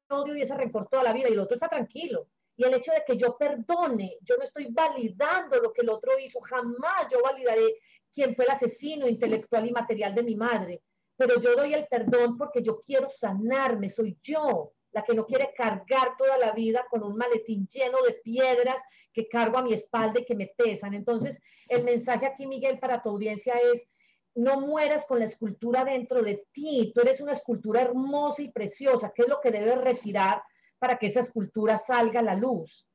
odio 0.09 0.37
y 0.37 0.43
ese 0.43 0.55
rencor 0.55 0.89
toda 0.89 1.03
la 1.03 1.13
vida 1.13 1.29
y 1.29 1.33
el 1.33 1.39
otro 1.39 1.55
está 1.55 1.69
tranquilo. 1.69 2.29
Y 2.57 2.65
el 2.65 2.75
hecho 2.75 2.93
de 2.93 3.03
que 3.07 3.17
yo 3.17 3.37
perdone, 3.37 4.19
yo 4.23 4.37
no 4.37 4.45
estoy 4.45 4.69
validando 4.71 5.59
lo 5.59 5.73
que 5.73 5.83
el 5.83 5.91
otro 5.91 6.19
hizo, 6.19 6.41
jamás 6.41 7.07
yo 7.11 7.21
validaré 7.23 7.79
quién 8.13 8.35
fue 8.35 8.45
el 8.45 8.53
asesino 8.53 9.09
intelectual 9.09 9.67
y 9.67 9.73
material 9.73 10.15
de 10.15 10.23
mi 10.23 10.37
madre, 10.37 10.83
pero 11.17 11.41
yo 11.41 11.57
doy 11.57 11.75
el 11.75 11.87
perdón 11.87 12.37
porque 12.39 12.63
yo 12.63 12.79
quiero 12.79 13.11
sanarme, 13.11 13.89
soy 13.89 14.17
yo 14.23 14.73
la 14.95 15.03
que 15.03 15.15
no 15.15 15.27
quiere 15.27 15.53
cargar 15.55 16.17
toda 16.17 16.39
la 16.39 16.53
vida 16.53 16.87
con 16.89 17.03
un 17.03 17.17
maletín 17.17 17.67
lleno 17.67 18.01
de 18.03 18.15
piedras 18.15 18.81
que 19.13 19.29
cargo 19.29 19.59
a 19.59 19.63
mi 19.63 19.73
espalda 19.73 20.21
y 20.21 20.25
que 20.25 20.37
me 20.37 20.53
pesan. 20.57 20.95
Entonces, 20.95 21.43
el 21.69 21.83
mensaje 21.83 22.27
aquí, 22.27 22.47
Miguel, 22.47 22.79
para 22.79 23.03
tu 23.03 23.09
audiencia 23.09 23.55
es, 23.55 23.89
no 24.37 24.61
mueras 24.61 25.05
con 25.05 25.19
la 25.19 25.25
escultura 25.25 25.85
dentro 25.85 26.23
de 26.23 26.47
ti. 26.53 26.93
Tú 26.95 27.01
eres 27.01 27.21
una 27.21 27.33
escultura 27.33 27.83
hermosa 27.83 28.43
y 28.43 28.53
preciosa. 28.53 29.13
¿Qué 29.13 29.23
es 29.23 29.29
lo 29.29 29.41
que 29.41 29.51
debes 29.51 29.79
retirar 29.79 30.43
para 30.79 30.99
que 30.99 31.07
esa 31.07 31.21
escultura 31.21 31.79
salga 31.79 32.21
a 32.21 32.25
la 32.25 32.35
luz? 32.35 32.87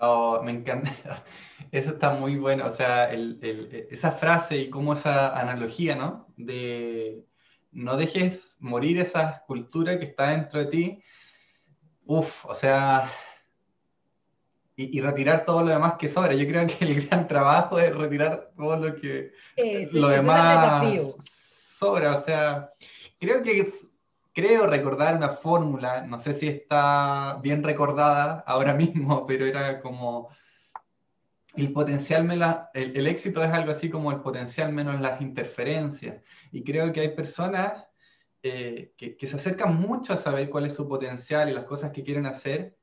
Oh, 0.00 0.40
me 0.42 0.52
encanta. 0.52 0.90
Eso 1.72 1.90
está 1.90 2.12
muy 2.14 2.36
bueno. 2.36 2.66
O 2.66 2.70
sea, 2.70 3.10
esa 3.12 4.12
frase 4.12 4.58
y 4.58 4.70
cómo 4.70 4.92
esa 4.94 5.38
analogía, 5.38 5.96
¿no? 5.96 6.26
De, 6.36 7.24
no 7.72 7.96
dejes 7.96 8.56
morir 8.60 8.98
esa 9.00 9.30
escultura 9.30 9.98
que 9.98 10.06
está 10.06 10.30
dentro 10.30 10.60
de 10.60 10.66
ti. 10.66 11.02
Uf, 12.06 12.46
o 12.46 12.54
sea, 12.54 13.10
y, 14.76 15.00
retirar 15.00 15.44
todo 15.44 15.62
lo 15.62 15.70
demás 15.70 15.94
que 15.98 16.08
sobra. 16.08 16.34
Yo 16.34 16.46
creo 16.46 16.66
que 16.66 16.84
el 16.84 17.04
gran 17.06 17.26
trabajo 17.26 17.78
es 17.80 17.94
retirar 17.94 18.52
todo 18.56 18.76
lo 18.76 18.94
que 18.94 19.32
lo 19.92 20.08
demás 20.08 21.16
sobra. 21.76 22.16
O 22.16 22.20
sea, 22.20 22.70
creo 23.18 23.42
que 23.42 23.68
creo 24.38 24.68
recordar 24.68 25.16
una 25.16 25.30
fórmula, 25.30 26.06
no 26.06 26.16
sé 26.20 26.32
si 26.32 26.46
está 26.46 27.40
bien 27.42 27.64
recordada 27.64 28.44
ahora 28.46 28.72
mismo, 28.84 29.26
pero 29.26 29.44
era 29.44 29.80
como 29.80 30.28
el 31.56 31.72
potencial 31.72 32.22
menos, 32.22 32.56
el, 32.72 33.04
éxito 33.08 33.42
es 33.42 33.50
algo 33.50 33.72
así 33.72 33.90
como 33.90 34.12
el 34.12 34.20
potencial 34.20 34.72
menos 34.72 35.00
las 35.00 35.20
interferencias. 35.20 36.22
Y 36.52 36.62
creo 36.62 36.92
que 36.92 37.00
hay 37.00 37.08
personas 37.16 37.84
eh, 38.44 38.92
que, 38.96 39.16
que, 39.16 39.26
se 39.26 39.34
acercan 39.34 39.74
mucho 39.74 40.12
a 40.12 40.16
saber 40.16 40.48
cuál 40.50 40.66
es 40.66 40.74
su 40.74 40.86
potencial 40.86 41.48
y 41.48 41.52
las 41.52 41.64
cosas 41.64 41.90
que 41.90 42.04
quieren 42.04 42.26
hacer, 42.26 42.76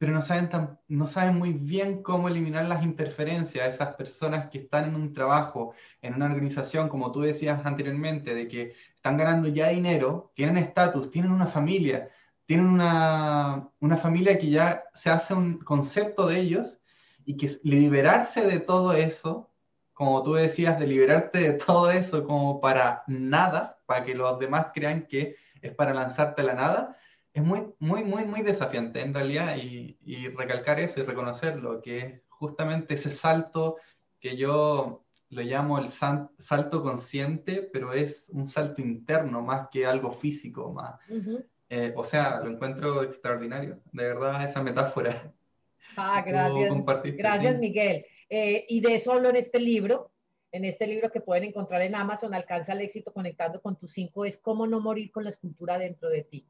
pero 0.00 0.12
no 0.14 0.22
saben, 0.22 0.48
tan, 0.48 0.80
no 0.88 1.06
saben 1.06 1.36
muy 1.36 1.52
bien 1.52 2.02
cómo 2.02 2.30
eliminar 2.30 2.64
las 2.64 2.82
interferencias. 2.82 3.74
Esas 3.74 3.96
personas 3.96 4.48
que 4.48 4.60
están 4.60 4.88
en 4.88 4.94
un 4.94 5.12
trabajo, 5.12 5.74
en 6.00 6.14
una 6.14 6.24
organización, 6.24 6.88
como 6.88 7.12
tú 7.12 7.20
decías 7.20 7.60
anteriormente, 7.66 8.34
de 8.34 8.48
que 8.48 8.74
están 8.94 9.18
ganando 9.18 9.48
ya 9.48 9.68
dinero, 9.68 10.32
tienen 10.34 10.56
estatus, 10.56 11.10
tienen 11.10 11.32
una 11.32 11.46
familia, 11.46 12.08
tienen 12.46 12.64
una, 12.64 13.68
una 13.80 13.98
familia 13.98 14.38
que 14.38 14.48
ya 14.48 14.84
se 14.94 15.10
hace 15.10 15.34
un 15.34 15.58
concepto 15.58 16.26
de 16.26 16.40
ellos 16.40 16.78
y 17.26 17.36
que 17.36 17.50
liberarse 17.62 18.46
de 18.46 18.58
todo 18.58 18.94
eso, 18.94 19.50
como 19.92 20.22
tú 20.22 20.32
decías, 20.32 20.78
de 20.80 20.86
liberarte 20.86 21.40
de 21.40 21.52
todo 21.52 21.90
eso 21.90 22.24
como 22.24 22.58
para 22.58 23.04
nada, 23.06 23.78
para 23.84 24.06
que 24.06 24.14
los 24.14 24.38
demás 24.38 24.68
crean 24.72 25.06
que 25.06 25.36
es 25.60 25.74
para 25.74 25.92
lanzarte 25.92 26.40
a 26.40 26.44
la 26.44 26.54
nada, 26.54 26.96
es 27.40 27.46
muy, 27.46 27.66
muy, 27.78 28.04
muy, 28.04 28.24
muy 28.24 28.42
desafiante 28.42 29.00
en 29.00 29.14
realidad 29.14 29.56
y, 29.56 29.98
y 30.04 30.28
recalcar 30.28 30.80
eso 30.80 31.00
y 31.00 31.04
reconocerlo, 31.04 31.80
que 31.80 31.98
es 31.98 32.22
justamente 32.28 32.94
ese 32.94 33.10
salto 33.10 33.76
que 34.20 34.36
yo 34.36 35.04
lo 35.30 35.42
llamo 35.42 35.78
el 35.78 35.88
salto 35.88 36.82
consciente, 36.82 37.62
pero 37.72 37.92
es 37.92 38.28
un 38.30 38.46
salto 38.46 38.82
interno 38.82 39.42
más 39.42 39.68
que 39.70 39.86
algo 39.86 40.10
físico, 40.10 40.72
más. 40.72 40.98
eh, 41.68 41.92
o 41.96 42.02
sea, 42.02 42.40
lo 42.40 42.50
encuentro 42.50 43.02
extraordinario, 43.04 43.80
de 43.92 44.04
verdad, 44.04 44.42
esa 44.44 44.60
metáfora. 44.60 45.32
Ah, 45.96 46.22
gracias. 46.26 46.72
Gracias, 47.16 47.58
Miguel. 47.58 48.04
Eh, 48.28 48.66
y 48.68 48.80
de 48.80 48.96
eso 48.96 49.12
hablo 49.12 49.28
en 49.28 49.36
este 49.36 49.60
libro, 49.60 50.10
en 50.50 50.64
este 50.64 50.86
libro 50.88 51.10
que 51.10 51.20
pueden 51.20 51.44
encontrar 51.44 51.82
en 51.82 51.94
Amazon, 51.94 52.34
Alcanza 52.34 52.72
el 52.72 52.80
éxito 52.80 53.12
conectando 53.12 53.60
con 53.62 53.78
tus 53.78 53.92
cinco, 53.92 54.24
es 54.24 54.36
cómo 54.36 54.66
no 54.66 54.80
morir 54.80 55.12
con 55.12 55.22
la 55.22 55.30
escultura 55.30 55.78
dentro 55.78 56.08
de 56.08 56.24
ti. 56.24 56.44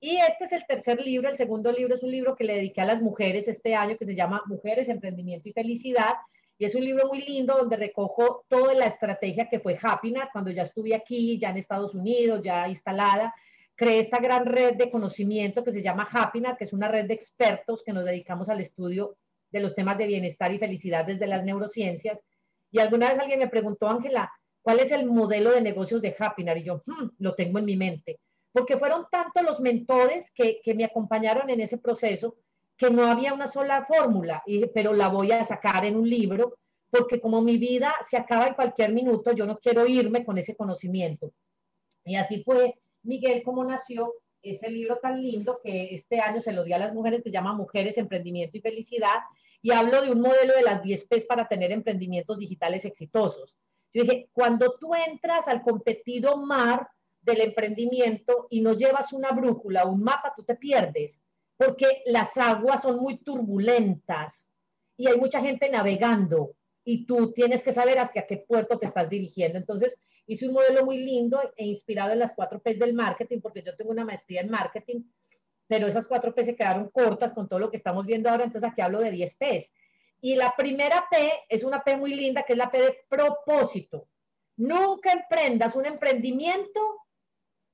Y 0.00 0.16
este 0.16 0.44
es 0.44 0.52
el 0.52 0.66
tercer 0.66 1.00
libro, 1.00 1.28
el 1.28 1.36
segundo 1.36 1.72
libro 1.72 1.94
es 1.94 2.02
un 2.02 2.10
libro 2.10 2.36
que 2.36 2.44
le 2.44 2.54
dediqué 2.54 2.82
a 2.82 2.84
las 2.84 3.00
mujeres 3.00 3.48
este 3.48 3.74
año 3.74 3.96
que 3.96 4.04
se 4.04 4.14
llama 4.14 4.42
Mujeres, 4.46 4.88
Emprendimiento 4.88 5.48
y 5.48 5.52
Felicidad. 5.52 6.14
Y 6.58 6.66
es 6.66 6.74
un 6.74 6.84
libro 6.84 7.08
muy 7.08 7.22
lindo 7.22 7.56
donde 7.56 7.76
recojo 7.76 8.44
toda 8.48 8.74
la 8.74 8.86
estrategia 8.86 9.48
que 9.48 9.60
fue 9.60 9.78
Happiness 9.80 10.28
cuando 10.32 10.50
ya 10.50 10.62
estuve 10.62 10.94
aquí, 10.94 11.38
ya 11.38 11.50
en 11.50 11.56
Estados 11.56 11.94
Unidos, 11.94 12.42
ya 12.44 12.68
instalada 12.68 13.34
creé 13.76 14.00
esta 14.00 14.18
gran 14.18 14.46
red 14.46 14.76
de 14.76 14.90
conocimiento 14.90 15.64
que 15.64 15.72
se 15.72 15.82
llama 15.82 16.08
Happiness, 16.10 16.56
que 16.56 16.64
es 16.64 16.72
una 16.72 16.88
red 16.88 17.06
de 17.06 17.14
expertos 17.14 17.82
que 17.84 17.92
nos 17.92 18.04
dedicamos 18.04 18.48
al 18.48 18.60
estudio 18.60 19.16
de 19.50 19.60
los 19.60 19.74
temas 19.74 19.98
de 19.98 20.06
bienestar 20.06 20.52
y 20.52 20.58
felicidad 20.58 21.04
desde 21.04 21.26
las 21.26 21.44
neurociencias. 21.44 22.18
Y 22.70 22.78
alguna 22.78 23.08
vez 23.08 23.18
alguien 23.18 23.38
me 23.38 23.48
preguntó, 23.48 23.88
Ángela, 23.88 24.30
¿cuál 24.62 24.80
es 24.80 24.92
el 24.92 25.06
modelo 25.06 25.52
de 25.52 25.60
negocios 25.60 26.02
de 26.02 26.14
Happiness? 26.18 26.58
Y 26.58 26.64
yo, 26.64 26.82
hmm, 26.86 27.10
lo 27.18 27.34
tengo 27.34 27.58
en 27.58 27.64
mi 27.64 27.76
mente. 27.76 28.20
Porque 28.54 28.78
fueron 28.78 29.06
tantos 29.10 29.42
los 29.42 29.60
mentores 29.60 30.30
que, 30.32 30.60
que 30.62 30.74
me 30.74 30.84
acompañaron 30.84 31.50
en 31.50 31.60
ese 31.60 31.78
proceso 31.78 32.36
que 32.76 32.88
no 32.88 33.04
había 33.04 33.34
una 33.34 33.48
sola 33.48 33.84
fórmula, 33.84 34.42
y, 34.46 34.66
pero 34.66 34.92
la 34.92 35.08
voy 35.08 35.32
a 35.32 35.44
sacar 35.44 35.84
en 35.84 35.96
un 35.96 36.08
libro, 36.08 36.56
porque 36.88 37.20
como 37.20 37.42
mi 37.42 37.58
vida 37.58 37.92
se 38.08 38.16
acaba 38.16 38.46
en 38.46 38.54
cualquier 38.54 38.92
minuto, 38.92 39.32
yo 39.32 39.44
no 39.44 39.58
quiero 39.58 39.84
irme 39.86 40.24
con 40.24 40.38
ese 40.38 40.54
conocimiento. 40.54 41.32
Y 42.04 42.14
así 42.14 42.44
fue 42.44 42.76
Miguel 43.02 43.42
cómo 43.42 43.64
nació 43.64 44.14
ese 44.40 44.70
libro 44.70 44.98
tan 45.02 45.20
lindo 45.20 45.58
que 45.62 45.94
este 45.94 46.20
año 46.20 46.40
se 46.40 46.52
lo 46.52 46.62
di 46.62 46.72
a 46.72 46.78
las 46.78 46.94
mujeres 46.94 47.22
que 47.24 47.32
llama 47.32 47.54
Mujeres, 47.54 47.98
Emprendimiento 47.98 48.56
y 48.56 48.60
Felicidad 48.60 49.18
y 49.62 49.72
hablo 49.72 50.02
de 50.02 50.12
un 50.12 50.20
modelo 50.20 50.54
de 50.54 50.62
las 50.62 50.82
10 50.82 51.08
P's 51.08 51.24
para 51.24 51.48
tener 51.48 51.72
emprendimientos 51.72 52.38
digitales 52.38 52.84
exitosos. 52.84 53.56
Yo 53.94 54.02
dije, 54.02 54.28
cuando 54.32 54.76
tú 54.78 54.94
entras 54.94 55.48
al 55.48 55.62
competido 55.62 56.36
mar 56.36 56.88
del 57.24 57.40
emprendimiento 57.40 58.46
y 58.50 58.60
no 58.60 58.74
llevas 58.74 59.12
una 59.12 59.32
brújula, 59.32 59.86
un 59.86 60.02
mapa, 60.02 60.32
tú 60.36 60.44
te 60.44 60.56
pierdes, 60.56 61.20
porque 61.56 62.02
las 62.06 62.36
aguas 62.36 62.82
son 62.82 62.98
muy 62.98 63.18
turbulentas 63.18 64.50
y 64.96 65.08
hay 65.08 65.16
mucha 65.16 65.40
gente 65.40 65.68
navegando 65.68 66.54
y 66.84 67.06
tú 67.06 67.32
tienes 67.32 67.62
que 67.62 67.72
saber 67.72 67.98
hacia 67.98 68.26
qué 68.26 68.36
puerto 68.36 68.78
te 68.78 68.86
estás 68.86 69.08
dirigiendo. 69.08 69.58
Entonces, 69.58 69.98
hice 70.26 70.46
un 70.46 70.54
modelo 70.54 70.84
muy 70.84 70.98
lindo 70.98 71.40
e 71.56 71.64
inspirado 71.64 72.12
en 72.12 72.18
las 72.18 72.34
cuatro 72.34 72.60
P's 72.60 72.78
del 72.78 72.94
marketing, 72.94 73.40
porque 73.40 73.62
yo 73.62 73.74
tengo 73.74 73.90
una 73.90 74.04
maestría 74.04 74.42
en 74.42 74.50
marketing, 74.50 75.02
pero 75.66 75.86
esas 75.86 76.06
cuatro 76.06 76.34
P 76.34 76.44
se 76.44 76.56
quedaron 76.56 76.90
cortas 76.90 77.32
con 77.32 77.48
todo 77.48 77.58
lo 77.58 77.70
que 77.70 77.78
estamos 77.78 78.04
viendo 78.04 78.28
ahora, 78.28 78.44
entonces 78.44 78.70
aquí 78.70 78.82
hablo 78.82 79.00
de 79.00 79.10
10 79.10 79.36
P's. 79.36 79.72
Y 80.20 80.36
la 80.36 80.54
primera 80.56 81.06
P 81.10 81.32
es 81.48 81.64
una 81.64 81.82
P 81.82 81.96
muy 81.96 82.14
linda, 82.14 82.42
que 82.42 82.52
es 82.52 82.58
la 82.58 82.70
P 82.70 82.78
de 82.80 82.98
propósito. 83.08 84.08
Nunca 84.56 85.10
emprendas 85.12 85.74
un 85.74 85.86
emprendimiento 85.86 86.80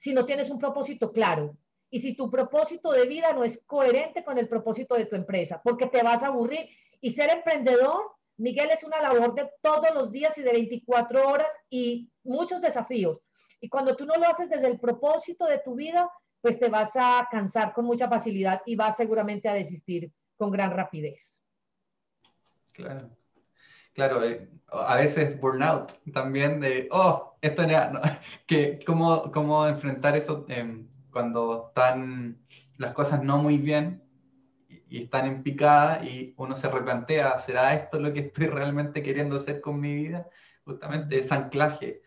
si 0.00 0.14
no 0.14 0.24
tienes 0.24 0.50
un 0.50 0.58
propósito 0.58 1.12
claro 1.12 1.56
y 1.90 2.00
si 2.00 2.16
tu 2.16 2.30
propósito 2.30 2.90
de 2.90 3.06
vida 3.06 3.32
no 3.32 3.44
es 3.44 3.62
coherente 3.66 4.24
con 4.24 4.38
el 4.38 4.48
propósito 4.48 4.94
de 4.94 5.06
tu 5.06 5.14
empresa, 5.14 5.60
porque 5.62 5.86
te 5.86 6.02
vas 6.02 6.22
a 6.22 6.28
aburrir. 6.28 6.68
Y 7.00 7.10
ser 7.10 7.30
emprendedor, 7.30 8.00
Miguel, 8.36 8.70
es 8.70 8.82
una 8.84 9.00
labor 9.00 9.34
de 9.34 9.50
todos 9.60 9.94
los 9.94 10.10
días 10.10 10.36
y 10.38 10.42
de 10.42 10.52
24 10.52 11.28
horas 11.28 11.48
y 11.68 12.10
muchos 12.24 12.60
desafíos. 12.60 13.18
Y 13.60 13.68
cuando 13.68 13.94
tú 13.94 14.06
no 14.06 14.14
lo 14.14 14.26
haces 14.26 14.48
desde 14.48 14.68
el 14.68 14.80
propósito 14.80 15.46
de 15.46 15.58
tu 15.58 15.74
vida, 15.74 16.10
pues 16.40 16.58
te 16.58 16.68
vas 16.68 16.92
a 16.94 17.28
cansar 17.30 17.74
con 17.74 17.84
mucha 17.84 18.08
facilidad 18.08 18.62
y 18.64 18.76
vas 18.76 18.96
seguramente 18.96 19.48
a 19.48 19.54
desistir 19.54 20.10
con 20.36 20.50
gran 20.50 20.70
rapidez. 20.70 21.44
Claro. 22.72 23.10
Claro, 23.92 24.22
eh, 24.22 24.48
a 24.68 24.96
veces 24.96 25.38
burnout 25.40 25.92
también 26.12 26.60
de, 26.60 26.88
oh, 26.92 27.29
esto 27.40 27.66
no, 27.66 28.00
que 28.46 28.78
cómo, 28.86 29.30
cómo 29.32 29.66
enfrentar 29.66 30.16
eso 30.16 30.44
em, 30.48 30.88
cuando 31.10 31.68
están 31.68 32.38
las 32.76 32.94
cosas 32.94 33.22
no 33.22 33.38
muy 33.38 33.58
bien 33.58 34.02
y, 34.88 35.02
están 35.02 35.26
en 35.26 35.42
picada 35.42 36.04
y 36.04 36.34
uno 36.36 36.56
se 36.56 36.68
replantea, 36.68 37.38
¿será 37.38 37.74
esto 37.74 38.00
lo 38.00 38.12
que 38.12 38.20
estoy 38.20 38.46
realmente 38.46 39.02
queriendo 39.02 39.36
hacer 39.36 39.60
con 39.60 39.80
mi 39.80 39.94
vida? 39.94 40.28
Justamente 40.64 41.18
ese 41.18 41.34
anclaje. 41.34 42.02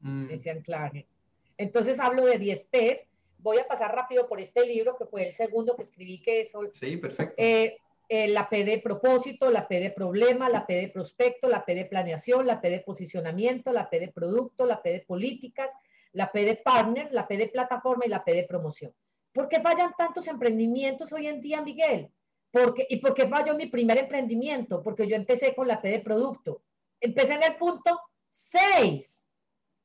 Mm. 0.00 0.30
Ese 0.30 0.50
anclaje. 0.50 1.08
Entonces 1.56 2.00
hablo 2.00 2.24
de 2.24 2.38
10 2.38 2.66
P's. 2.66 3.06
Voy 3.38 3.58
a 3.58 3.66
pasar 3.66 3.94
rápido 3.94 4.26
por 4.26 4.40
este 4.40 4.66
libro, 4.66 4.96
que 4.96 5.04
fue 5.04 5.28
el 5.28 5.34
segundo 5.34 5.76
que 5.76 5.82
escribí, 5.82 6.20
que 6.22 6.40
es... 6.40 6.52
Sí, 6.72 6.96
perfecto. 6.96 7.34
Eh, 7.36 7.76
eh, 8.08 8.28
la 8.28 8.48
P 8.48 8.64
de 8.64 8.78
propósito, 8.78 9.50
la 9.50 9.66
P 9.66 9.80
de 9.80 9.90
problema, 9.90 10.48
la 10.48 10.66
P 10.66 10.74
de 10.74 10.88
prospecto, 10.88 11.48
la 11.48 11.64
P 11.64 11.74
de 11.74 11.86
planeación, 11.86 12.46
la 12.46 12.60
P 12.60 12.70
de 12.70 12.80
posicionamiento, 12.80 13.72
la 13.72 13.88
P 13.88 14.00
de 14.00 14.08
producto, 14.08 14.66
la 14.66 14.82
P 14.82 14.90
de 14.92 15.00
políticas, 15.00 15.70
la 16.12 16.30
P 16.30 16.44
de 16.44 16.56
partner, 16.56 17.08
la 17.12 17.26
P 17.26 17.36
de 17.36 17.48
plataforma 17.48 18.06
y 18.06 18.08
la 18.08 18.24
P 18.24 18.34
de 18.34 18.44
promoción. 18.44 18.94
¿Por 19.32 19.48
qué 19.48 19.60
fallan 19.60 19.94
tantos 19.96 20.28
emprendimientos 20.28 21.12
hoy 21.12 21.26
en 21.26 21.40
día, 21.40 21.60
Miguel? 21.60 22.10
Porque, 22.50 22.86
¿Y 22.88 22.98
por 22.98 23.14
qué 23.14 23.26
falló 23.26 23.54
mi 23.54 23.66
primer 23.66 23.98
emprendimiento? 23.98 24.80
Porque 24.82 25.08
yo 25.08 25.16
empecé 25.16 25.54
con 25.54 25.66
la 25.66 25.82
P 25.82 25.88
de 25.88 26.00
producto. 26.00 26.62
Empecé 27.00 27.34
en 27.34 27.42
el 27.42 27.56
punto 27.56 28.00
6. 28.28 29.30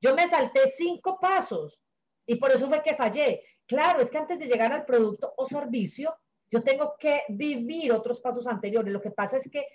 Yo 0.01 0.15
me 0.15 0.27
salté 0.27 0.69
cinco 0.69 1.19
pasos 1.19 1.79
y 2.25 2.35
por 2.35 2.51
eso 2.51 2.67
fue 2.67 2.83
que 2.83 2.95
fallé. 2.95 3.43
Claro, 3.65 4.01
es 4.01 4.09
que 4.09 4.17
antes 4.17 4.39
de 4.39 4.45
llegar 4.45 4.71
al 4.71 4.85
producto 4.85 5.33
o 5.35 5.47
servicio, 5.47 6.15
yo 6.51 6.63
tengo 6.63 6.95
que 6.99 7.23
vivir 7.29 7.91
otros 7.91 8.19
pasos 8.21 8.47
anteriores. 8.47 8.91
Lo 8.91 9.01
que 9.01 9.11
pasa 9.11 9.37
es 9.37 9.49
que, 9.49 9.65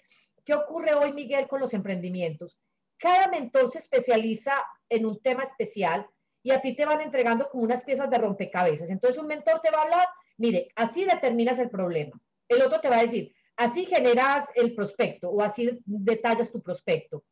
¿qué 0.45 0.55
ocurre 0.55 0.95
hoy, 0.95 1.12
Miguel, 1.12 1.47
con 1.47 1.61
los 1.61 1.75
emprendimientos? 1.75 2.59
Cada 2.99 3.29
mentor 3.29 3.70
se 3.70 3.79
especializa 3.79 4.55
en 4.89 5.07
un 5.07 5.20
tema 5.20 5.43
especial 5.43 6.07
y 6.43 6.51
a 6.51 6.61
ti 6.61 6.75
te 6.77 6.85
van 6.85 7.01
entregando 7.01 7.49
como 7.49 7.64
unas 7.64 7.83
piezas 7.83 8.11
de 8.11 8.18
rompecabezas. 8.18 8.91
Entonces 8.91 9.20
un 9.20 9.29
mentor 9.29 9.61
te 9.61 9.70
va 9.70 9.79
a 9.79 9.83
hablar, 9.83 10.07
mire, 10.37 10.68
así 10.77 11.05
determinas 11.05 11.59
el 11.59 11.70
problema. 11.70 12.20
El 12.49 12.62
otro 12.62 12.81
te 12.81 12.89
va 12.89 12.99
a 12.99 13.03
decir, 13.03 13.35
así 13.57 13.87
generas 13.87 14.49
el 14.55 14.75
prospecto 14.75 15.31
o 15.31 15.41
así 15.43 15.81
detallas 15.85 16.51
tu 16.51 16.62
prospecto. 16.62 17.25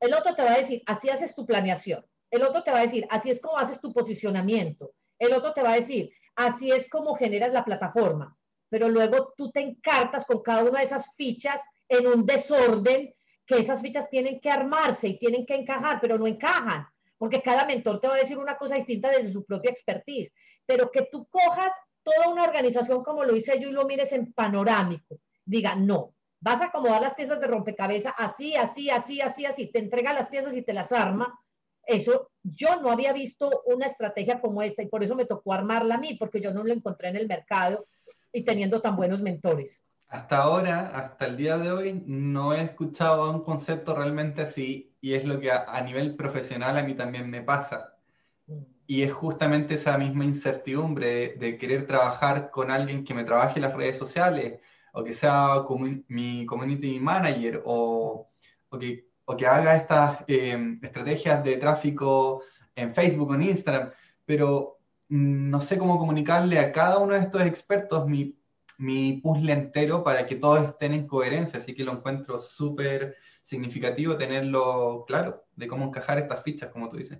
El 0.00 0.14
otro 0.14 0.34
te 0.34 0.42
va 0.42 0.54
a 0.54 0.58
decir, 0.58 0.82
así 0.86 1.10
haces 1.10 1.34
tu 1.34 1.46
planeación. 1.46 2.04
El 2.30 2.42
otro 2.42 2.62
te 2.62 2.72
va 2.72 2.80
a 2.80 2.82
decir, 2.82 3.06
así 3.10 3.30
es 3.30 3.40
como 3.40 3.58
haces 3.58 3.80
tu 3.80 3.92
posicionamiento. 3.92 4.94
El 5.18 5.32
otro 5.32 5.52
te 5.52 5.62
va 5.62 5.72
a 5.72 5.76
decir, 5.76 6.10
así 6.36 6.70
es 6.70 6.88
como 6.88 7.14
generas 7.14 7.52
la 7.52 7.64
plataforma. 7.64 8.36
Pero 8.68 8.88
luego 8.88 9.34
tú 9.36 9.50
te 9.50 9.60
encartas 9.60 10.24
con 10.24 10.42
cada 10.42 10.64
una 10.64 10.78
de 10.80 10.86
esas 10.86 11.14
fichas 11.14 11.60
en 11.88 12.06
un 12.06 12.24
desorden 12.24 13.14
que 13.44 13.58
esas 13.58 13.82
fichas 13.82 14.08
tienen 14.08 14.40
que 14.40 14.50
armarse 14.50 15.08
y 15.08 15.18
tienen 15.18 15.44
que 15.44 15.56
encajar, 15.56 16.00
pero 16.00 16.16
no 16.16 16.26
encajan 16.26 16.86
porque 17.22 17.40
cada 17.40 17.64
mentor 17.64 18.00
te 18.00 18.08
va 18.08 18.16
a 18.16 18.18
decir 18.18 18.36
una 18.36 18.56
cosa 18.56 18.74
distinta 18.74 19.08
desde 19.08 19.32
su 19.32 19.44
propia 19.44 19.70
expertise, 19.70 20.32
pero 20.66 20.90
que 20.90 21.02
tú 21.02 21.28
cojas 21.30 21.72
toda 22.02 22.26
una 22.26 22.42
organización 22.42 23.04
como 23.04 23.22
lo 23.22 23.36
hice 23.36 23.60
yo 23.60 23.68
y 23.68 23.72
lo 23.72 23.86
mires 23.86 24.10
en 24.10 24.32
panorámico, 24.32 25.20
diga, 25.44 25.76
no, 25.76 26.16
vas 26.40 26.60
a 26.60 26.64
acomodar 26.64 27.00
las 27.00 27.14
piezas 27.14 27.38
de 27.38 27.46
rompecabezas 27.46 28.12
así, 28.18 28.56
así, 28.56 28.90
así, 28.90 29.20
así, 29.20 29.46
así, 29.46 29.70
te 29.70 29.78
entrega 29.78 30.12
las 30.12 30.30
piezas 30.30 30.56
y 30.56 30.62
te 30.62 30.72
las 30.72 30.90
arma. 30.90 31.38
Eso 31.86 32.30
yo 32.42 32.80
no 32.80 32.90
había 32.90 33.12
visto 33.12 33.62
una 33.66 33.86
estrategia 33.86 34.40
como 34.40 34.62
esta 34.62 34.82
y 34.82 34.88
por 34.88 35.02
eso 35.02 35.14
me 35.14 35.24
tocó 35.24 35.52
armarla 35.52 35.96
a 35.96 35.98
mí, 35.98 36.16
porque 36.18 36.40
yo 36.40 36.52
no 36.52 36.64
la 36.64 36.74
encontré 36.74 37.08
en 37.08 37.16
el 37.16 37.28
mercado 37.28 37.86
y 38.32 38.44
teniendo 38.44 38.80
tan 38.80 38.96
buenos 38.96 39.20
mentores. 39.20 39.84
Hasta 40.08 40.38
ahora, 40.42 40.90
hasta 40.94 41.26
el 41.26 41.36
día 41.36 41.56
de 41.56 41.72
hoy, 41.72 42.02
no 42.06 42.54
he 42.54 42.62
escuchado 42.62 43.30
un 43.30 43.42
concepto 43.42 43.94
realmente 43.94 44.42
así 44.42 44.94
y 45.00 45.14
es 45.14 45.24
lo 45.24 45.40
que 45.40 45.50
a, 45.50 45.80
nivel 45.82 46.16
profesional 46.16 46.76
a 46.76 46.82
mí 46.82 46.94
también 46.94 47.30
me 47.30 47.42
pasa. 47.42 47.96
Y 48.86 49.02
es 49.02 49.12
justamente 49.12 49.74
esa 49.74 49.96
misma 49.96 50.24
incertidumbre 50.24 51.34
de, 51.36 51.56
querer 51.56 51.86
trabajar 51.86 52.50
con 52.50 52.70
alguien 52.70 53.04
que 53.04 53.14
me 53.14 53.24
trabaje 53.24 53.58
las 53.58 53.74
redes 53.74 53.96
sociales, 53.96 54.60
o 54.92 55.02
que 55.02 55.14
sea 55.14 55.64
mi 56.08 56.44
community 56.44 57.00
manager, 57.00 57.62
o, 57.64 58.28
o, 58.68 58.78
que, 58.78 59.11
o 59.24 59.36
que, 59.36 59.46
haga 59.46 59.76
estas 59.76 60.24
eh, 60.26 60.78
estrategias 60.82 61.42
de 61.44 61.56
tráfico 61.56 62.42
en 62.74 62.94
Facebook 62.94 63.30
o 63.30 63.34
en 63.34 63.42
Instagram, 63.42 63.90
pero 64.24 64.78
mm, 65.08 65.50
no 65.50 65.60
sé 65.60 65.78
cómo 65.78 65.98
comunicarle 65.98 66.58
a 66.58 66.72
cada 66.72 66.98
uno 66.98 67.14
de 67.14 67.20
estos 67.20 67.42
expertos 67.42 68.06
mi, 68.06 68.36
mi 68.78 69.14
puzzle 69.14 69.52
entero 69.52 70.02
para 70.02 70.26
que 70.26 70.36
todos 70.36 70.62
estén 70.64 70.94
en 70.94 71.06
coherencia, 71.06 71.58
así 71.58 71.74
que 71.74 71.84
lo 71.84 71.92
encuentro 71.92 72.38
súper 72.38 73.16
significativo 73.42 74.16
tenerlo 74.16 75.04
claro 75.06 75.44
de 75.56 75.68
cómo 75.68 75.86
encajar 75.86 76.18
estas 76.18 76.42
fichas, 76.42 76.70
como 76.70 76.88
tú 76.88 76.96
dices. 76.96 77.18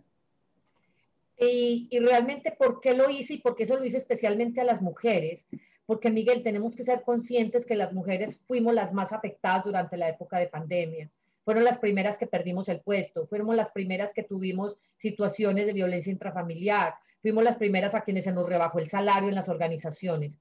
Y, 1.38 1.88
y, 1.90 1.98
realmente, 1.98 2.52
¿por 2.52 2.80
qué 2.80 2.94
lo 2.94 3.10
hice 3.10 3.34
y 3.34 3.38
por 3.38 3.56
qué 3.56 3.64
eso 3.64 3.76
lo 3.76 3.84
hice 3.84 3.98
especialmente 3.98 4.60
a 4.60 4.64
las 4.64 4.80
mujeres? 4.80 5.46
Porque, 5.86 6.10
Miguel, 6.10 6.42
tenemos 6.42 6.76
que 6.76 6.84
ser 6.84 7.02
conscientes 7.02 7.66
que 7.66 7.74
las 7.74 7.92
mujeres 7.92 8.38
fuimos 8.46 8.74
las 8.74 8.92
más 8.92 9.12
afectadas 9.12 9.64
durante 9.64 9.96
la 9.96 10.08
época 10.08 10.38
de 10.38 10.46
pandemia. 10.46 11.10
Fueron 11.44 11.64
las 11.64 11.78
primeras 11.78 12.18
que 12.18 12.26
perdimos 12.26 12.68
el 12.68 12.80
puesto, 12.80 13.26
fuimos 13.26 13.56
las 13.56 13.70
primeras 13.70 14.12
que 14.12 14.22
tuvimos 14.22 14.76
situaciones 14.96 15.66
de 15.66 15.72
violencia 15.72 16.12
intrafamiliar, 16.12 16.94
fuimos 17.20 17.42
las 17.42 17.56
primeras 17.56 17.94
a 17.94 18.02
quienes 18.02 18.24
se 18.24 18.32
nos 18.32 18.48
rebajó 18.48 18.78
el 18.78 18.88
salario 18.88 19.28
en 19.28 19.34
las 19.34 19.48
organizaciones. 19.48 20.32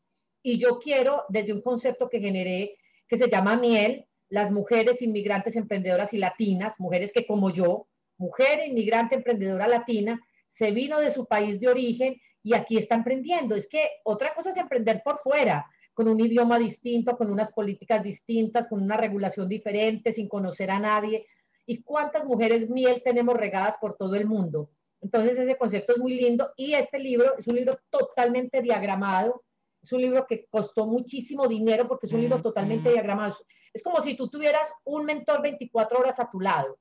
Y 0.44 0.58
yo 0.58 0.80
quiero, 0.80 1.26
desde 1.30 1.54
un 1.54 1.62
concepto 1.62 2.10
que 2.10 2.20
generé, 2.20 2.78
que 3.08 3.18
se 3.18 3.30
llama 3.30 3.58
miel, 3.58 4.06
las 4.30 4.52
mujeres 4.52 5.02
inmigrantes 5.02 5.56
emprendedoras 5.56 6.14
y 6.14 6.18
latinas, 6.18 6.80
mujeres 6.80 7.12
que 7.12 7.26
como 7.26 7.52
yo, 7.52 7.88
mujer 8.18 8.66
inmigrante 8.66 9.16
emprendedora 9.16 9.68
latina, 9.68 10.22
se 10.48 10.72
vino 10.72 11.00
de 11.00 11.12
su 11.12 11.26
país 11.26 11.60
de 11.60 11.68
origen 11.68 12.22
y 12.44 12.54
aquí 12.54 12.78
está 12.78 12.96
emprendiendo. 12.96 13.56
Es 13.56 13.68
que 13.68 13.84
otra 14.04 14.34
cosa 14.34 14.52
es 14.52 14.58
emprender 14.58 15.02
por 15.04 15.20
fuera, 15.20 15.68
con 15.94 16.08
un 16.08 16.20
idioma 16.20 16.58
distinto, 16.58 17.18
con 17.18 17.32
unas 17.32 17.52
políticas 17.54 18.04
distintas, 18.04 18.68
con 18.68 18.82
una 18.82 18.98
regulación 18.98 19.48
diferente, 19.48 20.14
sin 20.14 20.28
conocer 20.28 20.72
a 20.72 20.80
nadie. 20.80 21.28
¿Y 21.66 21.82
cuántas 21.84 22.26
mujeres 22.26 22.70
miel 22.70 23.02
tenemos 23.04 23.36
regadas 23.36 23.76
por 23.80 23.98
todo 23.98 24.16
el 24.16 24.26
mundo? 24.26 24.70
Entonces 25.02 25.38
ese 25.40 25.58
concepto 25.58 25.94
es 25.94 26.00
muy 26.00 26.14
lindo 26.16 26.52
y 26.56 26.74
este 26.74 27.00
libro 27.00 27.38
es 27.38 27.48
un 27.48 27.56
libro 27.56 27.80
totalmente 27.90 28.62
diagramado, 28.62 29.44
es 29.82 29.92
un 29.92 30.02
libro 30.02 30.28
que 30.28 30.46
costó 30.46 30.86
muchísimo 30.86 31.48
dinero 31.48 31.88
porque 31.88 32.06
es 32.06 32.14
un 32.14 32.22
libro 32.22 32.42
totalmente 32.42 32.92
diagramado. 32.92 33.36
Es 33.74 33.82
como 33.82 34.02
si 34.02 34.16
tú 34.16 34.30
tuvieras 34.30 34.72
un 34.84 35.06
mentor 35.06 35.42
24 35.42 36.00
horas 36.00 36.20
a 36.20 36.30
tu 36.30 36.40
lado. 36.40 36.78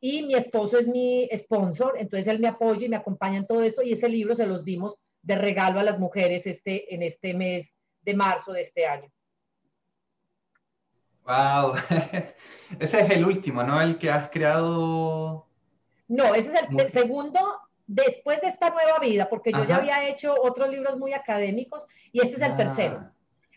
Y 0.00 0.24
mi 0.24 0.34
esposo 0.34 0.78
es 0.78 0.88
mi 0.88 1.28
sponsor, 1.36 1.94
entonces 1.96 2.26
él 2.26 2.40
me 2.40 2.48
apoya 2.48 2.84
y 2.84 2.88
me 2.88 2.96
acompaña 2.96 3.38
en 3.38 3.46
todo 3.46 3.62
esto. 3.62 3.82
Y 3.82 3.92
ese 3.92 4.08
libro 4.08 4.34
se 4.34 4.46
los 4.46 4.64
dimos 4.64 4.96
de 5.22 5.36
regalo 5.36 5.78
a 5.78 5.84
las 5.84 6.00
mujeres 6.00 6.48
este, 6.48 6.92
en 6.92 7.04
este 7.04 7.34
mes 7.34 7.72
de 8.02 8.14
marzo 8.14 8.52
de 8.52 8.62
este 8.62 8.86
año. 8.86 9.10
Wow, 11.24 11.74
ese 12.80 13.00
es 13.00 13.10
el 13.10 13.24
último, 13.24 13.62
¿no? 13.62 13.80
El 13.80 13.98
que 13.98 14.10
has 14.10 14.28
creado. 14.30 15.46
No, 16.08 16.34
ese 16.34 16.52
es 16.52 16.62
el, 16.68 16.90
segundo 16.90 17.40
después 17.86 18.40
de 18.40 18.48
esta 18.48 18.70
nueva 18.70 18.98
vida, 18.98 19.28
porque 19.28 19.52
yo 19.52 19.64
ya 19.64 19.76
había 19.76 20.08
hecho 20.08 20.34
otros 20.40 20.68
libros 20.68 20.98
muy 20.98 21.12
académicos 21.12 21.84
y 22.10 22.20
este 22.20 22.36
es 22.36 22.42
el 22.42 22.52
ah. 22.52 22.56
tercero. 22.56 23.10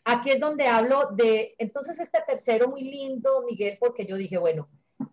Aquí 0.05 0.29
es 0.29 0.39
donde 0.39 0.67
hablo 0.67 1.09
de, 1.13 1.55
entonces 1.57 1.99
este 1.99 2.21
tercero 2.27 2.67
muy 2.67 2.83
lindo, 2.83 3.43
Miguel, 3.43 3.77
porque 3.79 4.05
yo 4.05 4.15
dije, 4.15 4.37
bueno, 4.37 4.69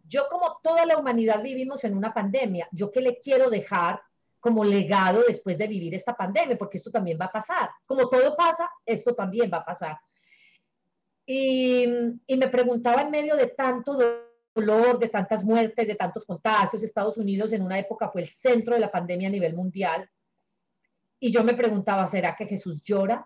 yo 0.06 0.28
como 0.30 0.60
toda 0.62 0.84
la 0.84 0.98
humanidad 0.98 1.42
vivimos 1.42 1.82
en 1.84 1.96
una 1.96 2.12
pandemia, 2.12 2.68
¿yo 2.70 2.90
qué 2.92 3.00
le 3.00 3.18
quiero 3.18 3.48
dejar 3.48 4.02
como 4.42 4.64
legado 4.64 5.22
después 5.26 5.56
de 5.56 5.68
vivir 5.68 5.94
esta 5.94 6.14
pandemia? 6.14 6.58
Porque 6.58 6.78
esto 6.78 6.90
también 6.90 7.16
va 7.18 7.26
a 7.26 7.32
pasar. 7.32 7.70
Como 7.86 8.08
todo 8.08 8.36
pasa, 8.36 8.68
esto 8.84 9.14
también 9.14 9.48
va 9.50 9.58
a 9.58 9.64
pasar. 9.64 9.96
Y, 11.24 11.86
me 11.86 12.48
preguntaba 12.48 13.02
en 13.02 13.10
medio 13.10 13.36
de 13.36 13.46
tanto 13.46 13.96
dolor, 14.54 14.98
de 14.98 15.08
tantas 15.08 15.44
muertes, 15.44 15.86
de 15.86 15.94
tantos 15.94 16.26
contagios, 16.26 16.82
Estados 16.82 17.16
Unidos 17.16 17.52
en 17.52 17.62
una 17.62 17.78
época 17.78 18.10
fue 18.10 18.22
el 18.22 18.28
centro 18.28 18.74
de 18.74 18.80
la 18.80 18.90
pandemia 18.90 19.28
a 19.28 19.32
nivel 19.32 19.54
mundial. 19.54 20.10
Y 21.20 21.30
yo 21.30 21.44
me 21.44 21.54
preguntaba, 21.54 22.08
¿será 22.08 22.34
que 22.34 22.46
Jesús 22.46 22.82
llora? 22.82 23.24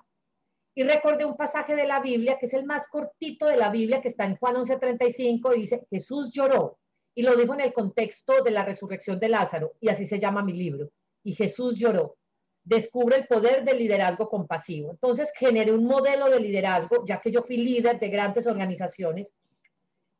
Y 0.74 0.82
recordé 0.82 1.24
un 1.24 1.38
pasaje 1.38 1.74
de 1.74 1.86
la 1.86 2.00
Biblia, 2.00 2.38
que 2.38 2.44
es 2.44 2.52
el 2.52 2.66
más 2.66 2.86
cortito 2.88 3.46
de 3.46 3.56
la 3.56 3.70
Biblia, 3.70 4.02
que 4.02 4.08
está 4.08 4.26
en 4.26 4.36
Juan 4.36 4.56
11:35, 4.56 5.56
y 5.56 5.60
dice, 5.60 5.86
Jesús 5.88 6.30
lloró. 6.30 6.78
Y 7.14 7.22
lo 7.22 7.34
dijo 7.34 7.54
en 7.54 7.62
el 7.62 7.72
contexto 7.72 8.42
de 8.44 8.50
la 8.50 8.62
resurrección 8.62 9.18
de 9.18 9.30
Lázaro, 9.30 9.72
y 9.80 9.88
así 9.88 10.04
se 10.04 10.20
llama 10.20 10.42
mi 10.42 10.52
libro. 10.52 10.90
Y 11.26 11.34
Jesús 11.34 11.76
lloró. 11.76 12.16
Descubre 12.62 13.16
el 13.16 13.26
poder 13.26 13.64
del 13.64 13.78
liderazgo 13.78 14.28
compasivo. 14.28 14.92
Entonces 14.92 15.32
generé 15.36 15.72
un 15.72 15.84
modelo 15.84 16.30
de 16.30 16.38
liderazgo, 16.38 17.04
ya 17.04 17.20
que 17.20 17.32
yo 17.32 17.42
fui 17.42 17.56
líder 17.56 17.98
de 17.98 18.08
grandes 18.08 18.46
organizaciones. 18.46 19.32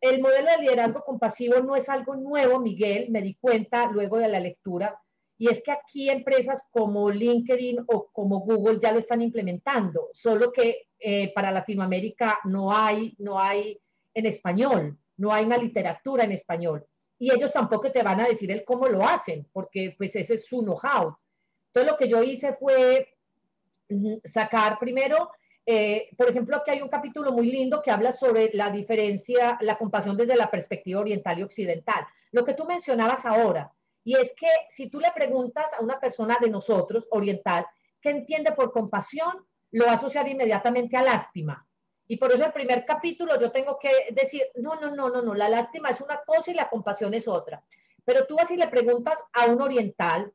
El 0.00 0.20
modelo 0.20 0.50
de 0.50 0.62
liderazgo 0.62 1.02
compasivo 1.02 1.60
no 1.60 1.76
es 1.76 1.88
algo 1.88 2.16
nuevo, 2.16 2.58
Miguel, 2.58 3.08
me 3.10 3.22
di 3.22 3.34
cuenta 3.36 3.88
luego 3.92 4.18
de 4.18 4.26
la 4.26 4.40
lectura, 4.40 5.00
y 5.38 5.48
es 5.48 5.62
que 5.62 5.70
aquí 5.70 6.10
empresas 6.10 6.66
como 6.72 7.08
LinkedIn 7.08 7.84
o 7.86 8.08
como 8.12 8.40
Google 8.40 8.80
ya 8.80 8.90
lo 8.90 8.98
están 8.98 9.22
implementando, 9.22 10.08
solo 10.12 10.50
que 10.50 10.88
eh, 10.98 11.32
para 11.34 11.52
Latinoamérica 11.52 12.40
no 12.46 12.72
hay, 12.72 13.14
no 13.18 13.38
hay 13.38 13.78
en 14.12 14.26
español, 14.26 14.98
no 15.18 15.32
hay 15.32 15.44
una 15.44 15.58
literatura 15.58 16.24
en 16.24 16.32
español. 16.32 16.84
Y 17.18 17.32
ellos 17.32 17.52
tampoco 17.52 17.90
te 17.90 18.02
van 18.02 18.20
a 18.20 18.28
decir 18.28 18.50
el 18.50 18.64
cómo 18.64 18.88
lo 18.88 19.02
hacen, 19.04 19.46
porque 19.52 19.94
pues 19.96 20.14
ese 20.16 20.34
es 20.34 20.46
su 20.46 20.60
know-how. 20.60 21.16
Entonces 21.68 21.92
lo 21.92 21.96
que 21.96 22.08
yo 22.08 22.22
hice 22.22 22.54
fue 22.54 23.16
sacar 24.24 24.78
primero, 24.78 25.30
eh, 25.64 26.08
por 26.16 26.28
ejemplo, 26.28 26.62
que 26.64 26.72
hay 26.72 26.82
un 26.82 26.88
capítulo 26.88 27.32
muy 27.32 27.50
lindo 27.50 27.82
que 27.82 27.90
habla 27.90 28.12
sobre 28.12 28.50
la 28.54 28.70
diferencia, 28.70 29.58
la 29.60 29.76
compasión 29.76 30.16
desde 30.16 30.36
la 30.36 30.50
perspectiva 30.50 31.00
oriental 31.00 31.38
y 31.38 31.42
occidental. 31.42 32.06
Lo 32.32 32.44
que 32.44 32.54
tú 32.54 32.66
mencionabas 32.66 33.26
ahora, 33.26 33.72
y 34.04 34.16
es 34.16 34.34
que 34.36 34.48
si 34.68 34.88
tú 34.88 35.00
le 35.00 35.10
preguntas 35.12 35.72
a 35.74 35.82
una 35.82 35.98
persona 35.98 36.38
de 36.40 36.48
nosotros, 36.48 37.08
oriental, 37.10 37.66
¿qué 38.00 38.10
entiende 38.10 38.52
por 38.52 38.70
compasión? 38.70 39.44
Lo 39.72 39.86
va 39.86 39.92
a 39.92 39.94
asociar 39.94 40.28
inmediatamente 40.28 40.96
a 40.96 41.02
lástima. 41.02 41.66
Y 42.08 42.16
por 42.16 42.32
eso 42.32 42.44
el 42.44 42.52
primer 42.52 42.84
capítulo 42.84 43.38
yo 43.40 43.50
tengo 43.50 43.78
que 43.78 43.90
decir, 44.12 44.42
no, 44.56 44.80
no, 44.80 44.94
no, 44.94 45.08
no, 45.08 45.22
no, 45.22 45.34
la 45.34 45.48
lástima 45.48 45.90
es 45.90 46.00
una 46.00 46.20
cosa 46.24 46.50
y 46.50 46.54
la 46.54 46.68
compasión 46.68 47.12
es 47.14 47.26
otra. 47.26 47.62
Pero 48.04 48.26
tú 48.26 48.36
vas 48.36 48.50
y 48.50 48.56
le 48.56 48.68
preguntas 48.68 49.18
a 49.32 49.46
un 49.46 49.60
oriental, 49.60 50.32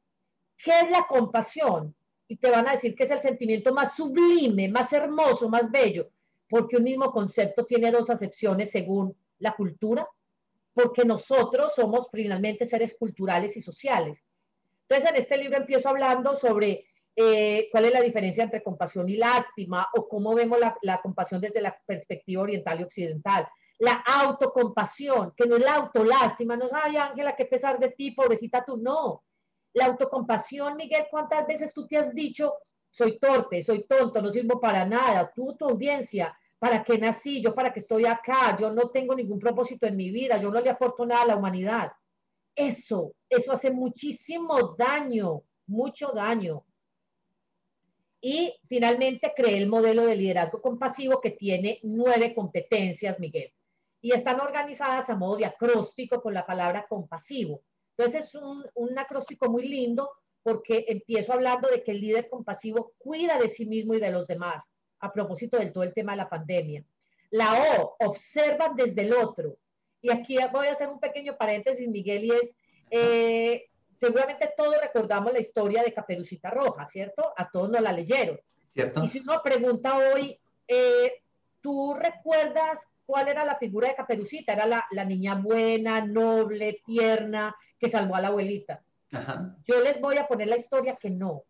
¿qué 0.58 0.72
es 0.82 0.90
la 0.90 1.06
compasión? 1.08 1.96
Y 2.28 2.38
te 2.38 2.50
van 2.50 2.68
a 2.68 2.72
decir 2.72 2.96
que 2.96 3.04
es 3.04 3.12
el 3.12 3.22
sentimiento 3.22 3.74
más 3.74 3.96
sublime, 3.96 4.68
más 4.70 4.92
hermoso, 4.92 5.50
más 5.50 5.72
bello, 5.72 6.10
porque 6.50 6.78
un 6.78 6.84
mismo 6.84 7.12
concepto 7.12 7.66
tiene 7.66 7.92
dos 7.92 8.10
acepciones 8.10 8.72
según 8.72 9.16
la 9.40 9.54
cultura 9.54 10.08
porque 10.74 11.04
nosotros 11.04 11.74
somos 11.76 12.08
finalmente 12.12 12.66
seres 12.66 12.96
culturales 12.98 13.58
y 13.58 13.62
sociales. 13.62 14.26
Entonces, 14.88 15.10
en 15.10 15.16
este 15.18 15.38
libro 15.38 15.58
empiezo 15.58 15.90
hablando 15.90 16.36
sobre 16.36 16.86
eh, 17.16 17.68
cuál 17.72 17.86
es 17.86 17.94
la 17.94 18.02
diferencia 18.02 18.44
entre 18.44 18.64
compasión 18.64 19.10
y 19.10 19.18
lástima 19.18 19.88
o 19.96 20.08
cómo 20.08 20.34
vemos 20.34 20.60
la, 20.82 21.02
compasión 21.02 21.42
desde 21.42 21.62
la 21.62 21.78
perspectiva 21.86 22.44
oriental 22.44 22.80
y 22.80 22.84
occidental. 22.84 23.48
La 23.80 24.04
autocompasión, 24.06 25.34
que 25.36 25.48
no 25.48 25.58
es 25.58 25.64
la 25.64 25.76
autolástima, 25.76 26.56
no 26.56 26.66
es, 26.66 26.74
ay 26.74 26.98
Ángela, 26.98 27.36
qué 27.36 27.46
pesar 27.46 27.80
de 27.80 27.90
ti, 27.90 28.12
pobrecita 28.12 28.64
tú, 28.64 28.78
no. 28.78 29.24
La 29.74 29.86
autocompasión, 29.86 30.78
Miguel, 30.78 31.08
¿cuántas 31.10 31.48
veces 31.48 31.74
tú 31.74 31.88
te 31.88 31.98
has 31.98 32.14
dicho, 32.14 32.54
soy 32.90 33.18
torpe, 33.20 33.64
soy 33.64 33.86
tonto, 33.86 34.22
no 34.22 34.30
sirvo 34.30 34.60
para 34.60 34.86
nada? 34.86 35.32
Tú, 35.34 35.56
tu 35.56 35.66
audiencia, 35.66 36.38
¿Para 36.62 36.84
qué 36.84 37.00
nací? 37.00 37.42
¿Yo 37.42 37.56
para 37.56 37.74
qué 37.74 37.80
estoy 37.80 38.06
acá? 38.06 38.56
Yo 38.56 38.72
no 38.72 38.92
tengo 38.92 39.16
ningún 39.16 39.40
propósito 39.40 39.88
en 39.88 39.96
mi 39.96 40.12
vida, 40.12 40.38
yo 40.38 40.52
no 40.52 40.62
le 40.62 40.70
aporto 40.70 41.08
nada 41.08 41.24
a 41.24 41.26
la 41.26 41.36
humanidad. 41.36 41.92
Eso, 42.56 43.16
eso 43.28 43.54
hace 43.54 43.72
muchísimo 43.72 44.76
daño, 44.78 45.42
mucho 45.66 46.12
daño. 46.12 46.64
Y 48.22 48.56
finalmente 48.68 49.34
creé 49.36 49.58
el 49.58 49.68
modelo 49.68 50.06
de 50.06 50.16
liderazgo 50.16 50.62
compasivo 50.62 51.20
que 51.20 51.32
tiene 51.32 51.80
nueve 51.84 52.36
competencias, 52.36 53.20
Miguel. 53.20 53.52
Y 54.00 54.14
están 54.14 54.40
organizadas 54.40 55.10
a 55.10 55.16
modo 55.16 55.38
de 55.38 55.46
acróstico 55.46 56.22
con 56.22 56.34
la 56.34 56.46
palabra 56.46 56.86
compasivo. 56.88 57.64
Entonces 57.98 58.28
es 58.28 58.36
un, 58.36 58.64
un 58.76 58.98
acróstico 58.98 59.50
muy 59.50 59.68
lindo 59.68 60.10
porque 60.44 60.86
empiezo 60.88 61.34
hablando 61.34 61.68
de 61.68 61.84
que 61.84 61.92
el 61.92 62.02
líder 62.02 62.30
compasivo 62.30 62.94
cuida 62.98 63.38
de 63.38 63.50
sí 63.50 63.66
mismo 63.66 63.94
y 63.94 64.00
de 64.00 64.12
los 64.12 64.26
demás 64.28 64.64
a 65.00 65.12
propósito 65.12 65.58
del 65.58 65.74
todo 65.74 65.84
el 65.84 65.94
tema 65.94 66.14
de 66.14 66.20
la 66.20 66.30
pandemia. 66.30 66.84
La 67.32 67.80
O, 67.80 67.96
observan 68.00 68.76
desde 68.76 69.02
el 69.02 69.14
otro. 69.14 69.58
Y 70.02 70.12
aquí 70.12 70.38
voy 70.52 70.68
a 70.68 70.74
hacer 70.74 70.90
un 70.90 71.00
pequeño 71.00 71.38
paréntesis, 71.38 71.88
Miguel, 71.88 72.26
y 72.26 72.32
es, 72.32 72.56
eh, 72.90 73.70
seguramente 74.02 74.52
todos 74.58 74.76
recordamos 74.82 75.32
la 75.32 75.40
historia 75.40 75.84
de 75.84 75.94
Caperucita 75.94 76.50
Roja, 76.50 76.88
¿cierto? 76.88 77.32
A 77.38 77.48
todos 77.52 77.70
nos 77.70 77.82
la 77.82 77.92
leyeron. 77.92 78.40
¿Cierto? 78.74 79.04
Y 79.04 79.08
si 79.08 79.20
uno 79.20 79.42
pregunta 79.44 79.96
hoy, 79.96 80.40
eh, 80.68 81.22
¿tú 81.62 81.94
recuerdas 81.94 82.96
cuál 83.06 83.28
era 83.28 83.46
la 83.46 83.58
figura 83.58 83.90
de 83.90 83.96
Caperucita? 83.96 84.54
Era 84.54 84.66
la, 84.66 84.86
la 84.90 85.06
niña 85.06 85.36
buena, 85.36 86.04
noble, 86.04 86.82
tierna, 86.84 87.56
que 87.78 87.90
salvó 87.90 88.16
a 88.16 88.22
la 88.22 88.30
abuelita. 88.30 88.82
Yo 89.66 89.82
les 89.82 90.02
voy 90.02 90.18
a 90.18 90.28
poner 90.28 90.48
la 90.48 90.58
historia 90.58 90.96
que 90.96 91.12
no 91.12 91.44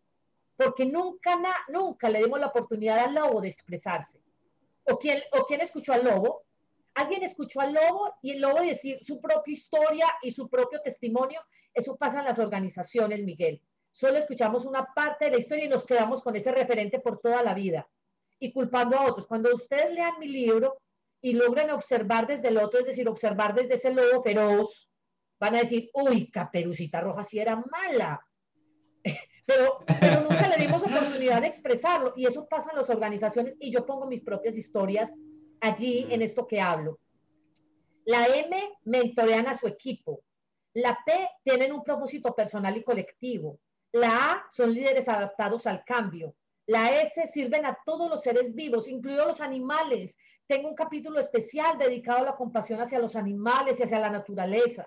porque 0.56 0.84
nunca, 0.84 1.38
nunca 1.68 2.08
le 2.08 2.22
dimos 2.22 2.38
la 2.38 2.48
oportunidad 2.48 2.98
al 2.98 3.14
lobo 3.14 3.40
de 3.40 3.48
expresarse. 3.48 4.20
¿O 4.84 4.98
quién, 4.98 5.22
¿O 5.32 5.44
quién 5.46 5.60
escuchó 5.60 5.92
al 5.92 6.04
lobo? 6.04 6.42
Alguien 6.94 7.22
escuchó 7.22 7.60
al 7.60 7.72
lobo 7.72 8.14
y 8.22 8.32
el 8.32 8.40
lobo 8.40 8.60
decir 8.60 8.98
su 9.02 9.20
propia 9.20 9.52
historia 9.52 10.06
y 10.22 10.30
su 10.30 10.48
propio 10.48 10.80
testimonio. 10.82 11.40
Eso 11.72 11.96
pasa 11.96 12.18
en 12.18 12.26
las 12.26 12.38
organizaciones, 12.38 13.22
Miguel. 13.22 13.62
Solo 13.92 14.18
escuchamos 14.18 14.64
una 14.64 14.86
parte 14.94 15.26
de 15.26 15.32
la 15.32 15.38
historia 15.38 15.64
y 15.64 15.68
nos 15.68 15.86
quedamos 15.86 16.22
con 16.22 16.36
ese 16.36 16.52
referente 16.52 16.98
por 16.98 17.20
toda 17.20 17.42
la 17.42 17.54
vida 17.54 17.88
y 18.38 18.52
culpando 18.52 18.98
a 18.98 19.06
otros. 19.06 19.26
Cuando 19.26 19.54
ustedes 19.54 19.92
lean 19.92 20.18
mi 20.18 20.28
libro 20.28 20.78
y 21.20 21.34
logren 21.34 21.70
observar 21.70 22.26
desde 22.26 22.48
el 22.48 22.58
otro, 22.58 22.80
es 22.80 22.86
decir, 22.86 23.08
observar 23.08 23.54
desde 23.54 23.74
ese 23.74 23.92
lobo 23.92 24.22
feroz, 24.22 24.90
van 25.38 25.54
a 25.54 25.60
decir, 25.60 25.90
uy, 25.94 26.30
Caperucita 26.30 27.00
Roja 27.00 27.24
sí 27.24 27.38
era 27.38 27.56
mala. 27.56 28.26
Pero, 29.44 29.84
pero 30.00 30.20
nunca 30.20 30.46
le 30.46 30.56
dimos 30.56 30.84
oportunidad 30.84 31.40
de 31.40 31.48
expresarlo 31.48 32.12
y 32.16 32.26
eso 32.26 32.46
pasa 32.46 32.70
en 32.70 32.78
las 32.78 32.88
organizaciones 32.88 33.56
y 33.58 33.72
yo 33.72 33.84
pongo 33.84 34.06
mis 34.06 34.22
propias 34.22 34.56
historias 34.56 35.12
allí 35.62 36.06
en 36.10 36.22
esto 36.22 36.46
que 36.46 36.60
hablo. 36.60 36.98
La 38.04 38.26
M 38.26 38.78
mentorean 38.84 39.46
a 39.46 39.54
su 39.54 39.66
equipo. 39.66 40.22
La 40.74 40.98
P 41.06 41.28
tienen 41.44 41.72
un 41.72 41.82
propósito 41.82 42.34
personal 42.34 42.76
y 42.76 42.82
colectivo. 42.82 43.60
La 43.92 44.32
A 44.32 44.46
son 44.50 44.74
líderes 44.74 45.08
adaptados 45.08 45.66
al 45.66 45.84
cambio. 45.84 46.34
La 46.66 47.00
S 47.02 47.26
sirven 47.26 47.64
a 47.64 47.78
todos 47.84 48.10
los 48.10 48.22
seres 48.22 48.54
vivos, 48.54 48.88
incluidos 48.88 49.26
los 49.26 49.40
animales. 49.40 50.16
Tengo 50.46 50.68
un 50.68 50.74
capítulo 50.74 51.20
especial 51.20 51.78
dedicado 51.78 52.18
a 52.18 52.30
la 52.30 52.36
compasión 52.36 52.80
hacia 52.80 52.98
los 52.98 53.14
animales 53.16 53.78
y 53.78 53.84
hacia 53.84 54.00
la 54.00 54.10
naturaleza. 54.10 54.86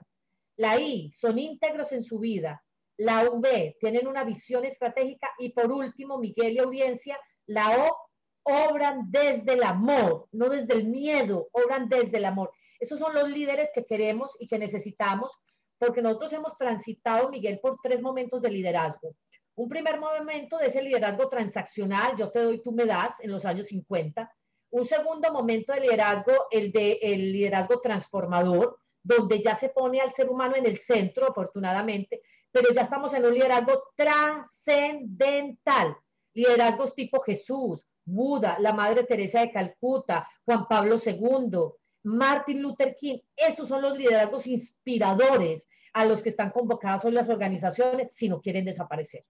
La 0.57 0.79
I 0.79 1.11
son 1.13 1.39
íntegros 1.39 1.91
en 1.93 2.03
su 2.03 2.19
vida. 2.19 2.63
La 2.97 3.29
V, 3.29 3.77
tienen 3.79 4.07
una 4.07 4.23
visión 4.23 4.65
estratégica. 4.65 5.29
Y 5.37 5.49
por 5.49 5.71
último, 5.71 6.17
Miguel 6.17 6.53
y 6.53 6.59
audiencia, 6.59 7.19
la 7.45 7.85
O, 7.85 7.97
obran 8.45 9.11
desde 9.11 9.53
el 9.53 9.63
amor, 9.63 10.27
no 10.31 10.49
desde 10.49 10.75
el 10.75 10.85
miedo, 10.85 11.49
obran 11.51 11.89
desde 11.89 12.17
el 12.17 12.25
amor. 12.25 12.51
Esos 12.79 12.99
son 12.99 13.13
los 13.13 13.27
líderes 13.27 13.71
que 13.73 13.85
queremos 13.85 14.35
y 14.39 14.47
que 14.47 14.59
necesitamos, 14.59 15.37
porque 15.79 16.01
nosotros 16.01 16.31
hemos 16.33 16.55
transitado, 16.55 17.29
Miguel, 17.29 17.59
por 17.59 17.79
tres 17.81 18.01
momentos 18.01 18.41
de 18.41 18.51
liderazgo. 18.51 19.15
Un 19.55 19.67
primer 19.67 19.99
momento 19.99 20.57
de 20.57 20.67
ese 20.67 20.81
liderazgo 20.81 21.27
transaccional, 21.27 22.15
yo 22.17 22.29
te 22.29 22.39
doy, 22.39 22.61
tú 22.61 22.71
me 22.71 22.85
das, 22.85 23.19
en 23.21 23.31
los 23.31 23.45
años 23.45 23.67
50. 23.67 24.31
Un 24.71 24.85
segundo 24.85 25.31
momento 25.31 25.73
de 25.73 25.81
liderazgo, 25.81 26.47
el 26.51 26.71
de 26.71 26.99
el 27.01 27.31
liderazgo 27.31 27.81
transformador, 27.81 28.77
donde 29.01 29.41
ya 29.41 29.55
se 29.55 29.69
pone 29.69 30.01
al 30.01 30.13
ser 30.13 30.29
humano 30.29 30.55
en 30.55 30.67
el 30.67 30.77
centro, 30.77 31.29
afortunadamente, 31.29 32.21
pero 32.51 32.71
ya 32.73 32.81
estamos 32.81 33.13
en 33.13 33.25
un 33.25 33.33
liderazgo 33.33 33.85
trascendental. 33.95 35.97
Liderazgos 36.33 36.93
tipo 36.93 37.21
Jesús, 37.21 37.85
Buda, 38.05 38.57
la 38.59 38.71
Madre 38.71 39.03
Teresa 39.03 39.41
de 39.41 39.51
Calcuta, 39.51 40.27
Juan 40.45 40.67
Pablo 40.67 40.97
II, 41.03 41.59
Martin 42.03 42.61
Luther 42.61 42.95
King. 42.95 43.17
Esos 43.35 43.67
son 43.67 43.81
los 43.81 43.97
liderazgos 43.97 44.47
inspiradores 44.47 45.67
a 45.93 46.05
los 46.05 46.21
que 46.21 46.29
están 46.29 46.51
convocados 46.51 47.05
hoy 47.05 47.11
las 47.11 47.29
organizaciones 47.29 48.13
si 48.13 48.29
no 48.29 48.41
quieren 48.41 48.65
desaparecer. 48.65 49.25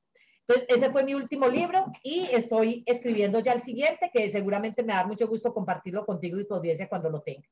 Entonces, 0.47 0.77
ese 0.77 0.91
fue 0.91 1.03
mi 1.03 1.15
último 1.15 1.47
libro 1.47 1.85
y 2.03 2.27
estoy 2.31 2.83
escribiendo 2.85 3.39
ya 3.39 3.53
el 3.53 3.61
siguiente, 3.61 4.11
que 4.13 4.29
seguramente 4.29 4.83
me 4.83 4.93
da 4.93 5.05
mucho 5.05 5.27
gusto 5.27 5.53
compartirlo 5.53 6.05
contigo 6.05 6.39
y 6.39 6.47
tu 6.47 6.53
audiencia 6.53 6.87
cuando 6.87 7.09
lo 7.09 7.21
tenga. 7.21 7.47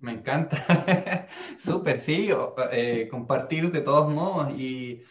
Me 0.00 0.12
encanta. 0.12 1.26
Súper, 1.58 2.00
sí, 2.00 2.28
eh, 2.70 3.08
compartir 3.10 3.72
de 3.72 3.80
todos 3.80 4.12
modos 4.12 4.52
y, 4.58 5.02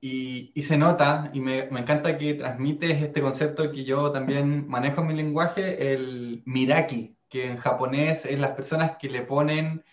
y, 0.00 0.52
se 0.62 0.76
nota 0.78 1.30
y 1.32 1.40
me, 1.40 1.68
me, 1.70 1.80
encanta 1.80 2.18
que 2.18 2.34
transmites 2.34 3.02
este 3.02 3.20
concepto 3.20 3.72
que 3.72 3.84
yo 3.84 4.12
también 4.12 4.68
manejo 4.68 5.00
en 5.00 5.06
mi 5.08 5.14
lenguaje, 5.14 5.92
el 5.92 6.42
miraki, 6.46 7.16
que 7.28 7.50
en 7.50 7.56
japonés 7.58 8.24
es 8.24 8.38
las 8.38 8.52
personas 8.52 8.96
que 8.98 9.08
le 9.08 9.22
ponen 9.22 9.84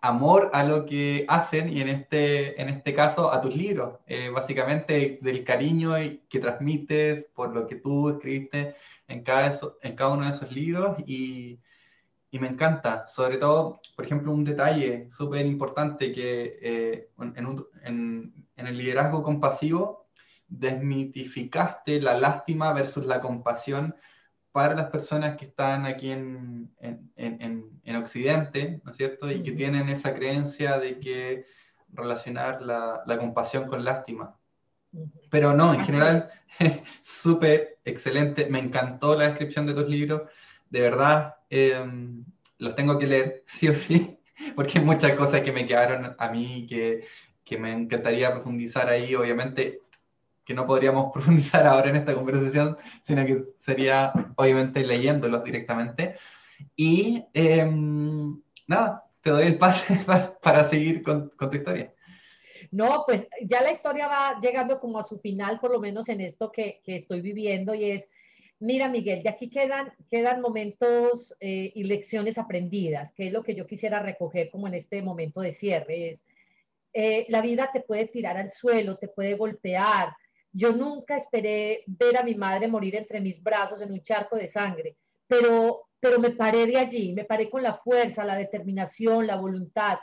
amor 0.00 0.50
a 0.52 0.62
lo 0.62 0.86
que 0.86 1.24
hacen 1.28 1.68
y 1.70 1.80
en 1.80 1.88
este, 1.88 2.60
en 2.60 2.68
este 2.68 2.94
caso 2.94 3.32
a 3.32 3.40
tus 3.40 3.56
libros, 3.56 3.98
eh, 4.06 4.28
básicamente 4.30 5.18
del 5.22 5.44
cariño 5.44 5.94
que 6.28 6.40
transmites 6.40 7.24
por 7.34 7.54
lo 7.54 7.66
que 7.66 7.76
tú 7.76 8.10
escribiste 8.10 8.74
en 9.08 9.22
cada, 9.22 9.58
en 9.82 9.96
cada 9.96 10.10
uno 10.10 10.24
de 10.24 10.30
esos 10.30 10.52
libros 10.52 10.96
y 11.06 11.58
y 12.36 12.38
me 12.38 12.48
encanta, 12.48 13.08
sobre 13.08 13.38
todo, 13.38 13.80
por 13.96 14.04
ejemplo, 14.04 14.30
un 14.30 14.44
detalle 14.44 15.08
súper 15.08 15.46
importante 15.46 16.12
que 16.12 16.58
eh, 16.60 17.08
en, 17.18 18.34
en, 18.56 18.66
el 18.66 18.76
liderazgo 18.76 19.22
compasivo 19.22 20.08
desmitificaste 20.46 21.98
la 21.98 22.18
lástima 22.18 22.74
versus 22.74 23.06
la 23.06 23.22
compasión 23.22 23.96
para 24.52 24.74
las 24.74 24.90
personas 24.90 25.36
que 25.38 25.46
están 25.46 25.86
aquí 25.86 26.10
en, 26.10 26.70
en 26.78 27.96
Occidente, 27.96 28.82
¿no 28.84 28.90
es 28.90 28.98
cierto? 28.98 29.30
Y 29.30 29.42
que 29.42 29.52
tienen 29.52 29.88
esa 29.88 30.14
creencia 30.14 30.78
de 30.78 31.00
que 31.00 31.46
relacionar 31.88 32.60
la, 32.60 33.02
la 33.06 33.16
compasión 33.16 33.66
con 33.66 33.82
lástima. 33.82 34.36
Pero 35.30 35.54
no, 35.54 35.72
en 35.72 35.84
general, 35.84 36.28
súper 37.00 37.78
excelente. 37.84 38.46
Me 38.50 38.58
encantó 38.58 39.16
la 39.16 39.28
descripción 39.28 39.66
de 39.66 39.74
tus 39.74 39.88
libros. 39.88 40.22
De 40.70 40.80
verdad, 40.80 41.36
em, 41.50 42.24
los 42.58 42.74
tengo 42.74 42.98
que 42.98 43.06
leer, 43.06 43.44
sí 43.46 43.68
o 43.68 43.74
sí, 43.74 44.18
porque 44.54 44.78
hay 44.78 44.84
muchas 44.84 45.12
cosas 45.12 45.42
que 45.42 45.52
me 45.52 45.66
quedaron 45.66 46.14
a 46.18 46.30
mí 46.30 46.66
que, 46.68 47.04
que 47.44 47.58
me 47.58 47.72
encantaría 47.72 48.32
profundizar 48.32 48.88
ahí. 48.88 49.14
Obviamente, 49.14 49.80
que 50.44 50.54
no 50.54 50.66
podríamos 50.66 51.10
profundizar 51.12 51.66
ahora 51.66 51.90
en 51.90 51.96
esta 51.96 52.14
conversación, 52.14 52.76
sino 53.02 53.26
que 53.26 53.44
sería, 53.58 54.12
obviamente, 54.36 54.84
leyéndolos 54.84 55.44
directamente. 55.44 56.14
Y 56.74 57.24
em, 57.34 58.40
nada, 58.66 59.04
te 59.20 59.30
doy 59.30 59.46
el 59.46 59.58
pase 59.58 59.98
para, 60.42 60.64
seguir 60.64 61.02
con, 61.02 61.30
con 61.30 61.50
tu 61.50 61.56
historia. 61.56 61.92
No, 62.70 63.04
pues 63.06 63.26
ya 63.42 63.60
la 63.62 63.72
historia 63.72 64.08
va 64.08 64.38
llegando 64.40 64.80
como 64.80 64.98
a 64.98 65.02
su 65.02 65.18
final, 65.18 65.60
por 65.60 65.70
lo 65.70 65.80
menos 65.80 66.08
en 66.08 66.20
esto 66.20 66.50
que, 66.50 66.80
que 66.84 66.96
estoy 66.96 67.20
viviendo, 67.20 67.74
y 67.74 67.90
es, 67.90 68.08
mira 68.58 68.88
Miguel, 68.88 69.22
de 69.22 69.28
aquí 69.28 69.48
quedan, 69.50 69.92
quedan 70.10 70.40
momentos 70.40 71.36
eh, 71.40 71.72
y 71.74 71.84
lecciones 71.84 72.38
aprendidas, 72.38 73.12
que 73.12 73.28
es 73.28 73.32
lo 73.32 73.42
que 73.42 73.54
yo 73.54 73.66
quisiera 73.66 74.00
recoger 74.00 74.50
como 74.50 74.66
en 74.68 74.74
este 74.74 75.02
momento 75.02 75.40
de 75.40 75.52
cierre, 75.52 76.10
es, 76.10 76.24
eh, 76.92 77.26
la 77.28 77.42
vida 77.42 77.70
te 77.72 77.80
puede 77.80 78.06
tirar 78.08 78.36
al 78.36 78.50
suelo, 78.50 78.96
te 78.96 79.08
puede 79.08 79.34
golpear. 79.34 80.14
Yo 80.52 80.72
nunca 80.72 81.16
esperé 81.16 81.84
ver 81.86 82.16
a 82.16 82.22
mi 82.22 82.34
madre 82.34 82.68
morir 82.68 82.96
entre 82.96 83.20
mis 83.20 83.42
brazos 83.42 83.80
en 83.82 83.92
un 83.92 84.02
charco 84.02 84.36
de 84.36 84.48
sangre, 84.48 84.96
pero, 85.26 85.88
pero 86.00 86.18
me 86.18 86.30
paré 86.30 86.66
de 86.66 86.78
allí, 86.78 87.12
me 87.12 87.24
paré 87.24 87.50
con 87.50 87.62
la 87.62 87.74
fuerza, 87.74 88.24
la 88.24 88.36
determinación, 88.36 89.26
la 89.26 89.36
voluntad 89.36 89.98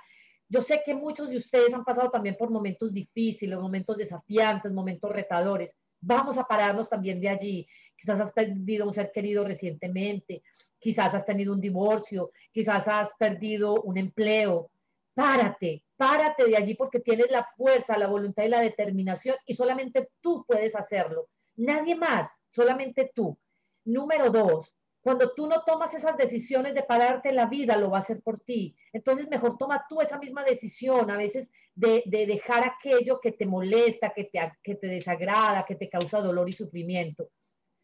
yo 0.53 0.61
sé 0.61 0.83
que 0.85 0.93
muchos 0.93 1.29
de 1.29 1.37
ustedes 1.37 1.73
han 1.73 1.83
pasado 1.83 2.11
también 2.11 2.35
por 2.37 2.51
momentos 2.51 2.93
difíciles, 2.93 3.57
momentos 3.57 3.97
desafiantes, 3.97 4.71
momentos 4.71 5.11
retadores. 5.11 5.75
Vamos 6.05 6.37
a 6.37 6.43
pararnos 6.43 6.89
también 6.89 7.21
de 7.21 7.29
allí. 7.29 7.67
Quizás 7.95 8.19
has 8.19 8.31
perdido 8.31 8.85
un 8.85 8.93
ser 8.93 9.11
querido 9.11 9.45
recientemente, 9.45 10.43
quizás 10.77 11.15
has 11.15 11.25
tenido 11.25 11.53
un 11.53 11.61
divorcio, 11.61 12.31
quizás 12.51 12.87
has 12.89 13.13
perdido 13.17 13.81
un 13.83 13.97
empleo. 13.97 14.69
Párate, 15.13 15.83
párate 15.95 16.45
de 16.45 16.57
allí 16.57 16.75
porque 16.75 16.99
tienes 16.99 17.31
la 17.31 17.47
fuerza, 17.55 17.97
la 17.97 18.07
voluntad 18.07 18.43
y 18.43 18.49
la 18.49 18.59
determinación 18.59 19.37
y 19.45 19.55
solamente 19.55 20.09
tú 20.19 20.43
puedes 20.45 20.75
hacerlo. 20.75 21.29
Nadie 21.55 21.95
más, 21.95 22.41
solamente 22.49 23.11
tú. 23.15 23.37
Número 23.85 24.29
dos, 24.29 24.75
cuando 25.03 25.33
tú 25.33 25.47
no 25.47 25.63
tomas 25.63 25.93
esas 25.93 26.15
decisiones 26.15 26.73
de 26.73 26.81
pararte, 26.81 27.33
la 27.33 27.47
vida 27.47 27.75
lo 27.75 27.91
va 27.91 27.97
a 27.97 27.99
hacer 27.99 28.21
por 28.21 28.39
ti. 28.39 28.73
Entonces, 28.93 29.27
mejor 29.29 29.57
toma 29.57 29.85
tú 29.89 29.99
esa 29.99 30.17
misma 30.17 30.45
decisión, 30.45 31.11
a 31.11 31.17
veces 31.17 31.51
de, 31.75 32.03
dejar 32.05 32.63
aquello 32.63 33.19
que 33.19 33.33
te 33.33 33.45
molesta, 33.45 34.13
que 34.13 34.23
te, 34.23 34.39
que 34.63 34.75
te 34.75 34.87
desagrada, 34.87 35.65
que 35.65 35.75
te 35.75 35.89
causa 35.89 36.21
dolor 36.21 36.47
y 36.47 36.53
sufrimiento. 36.53 37.29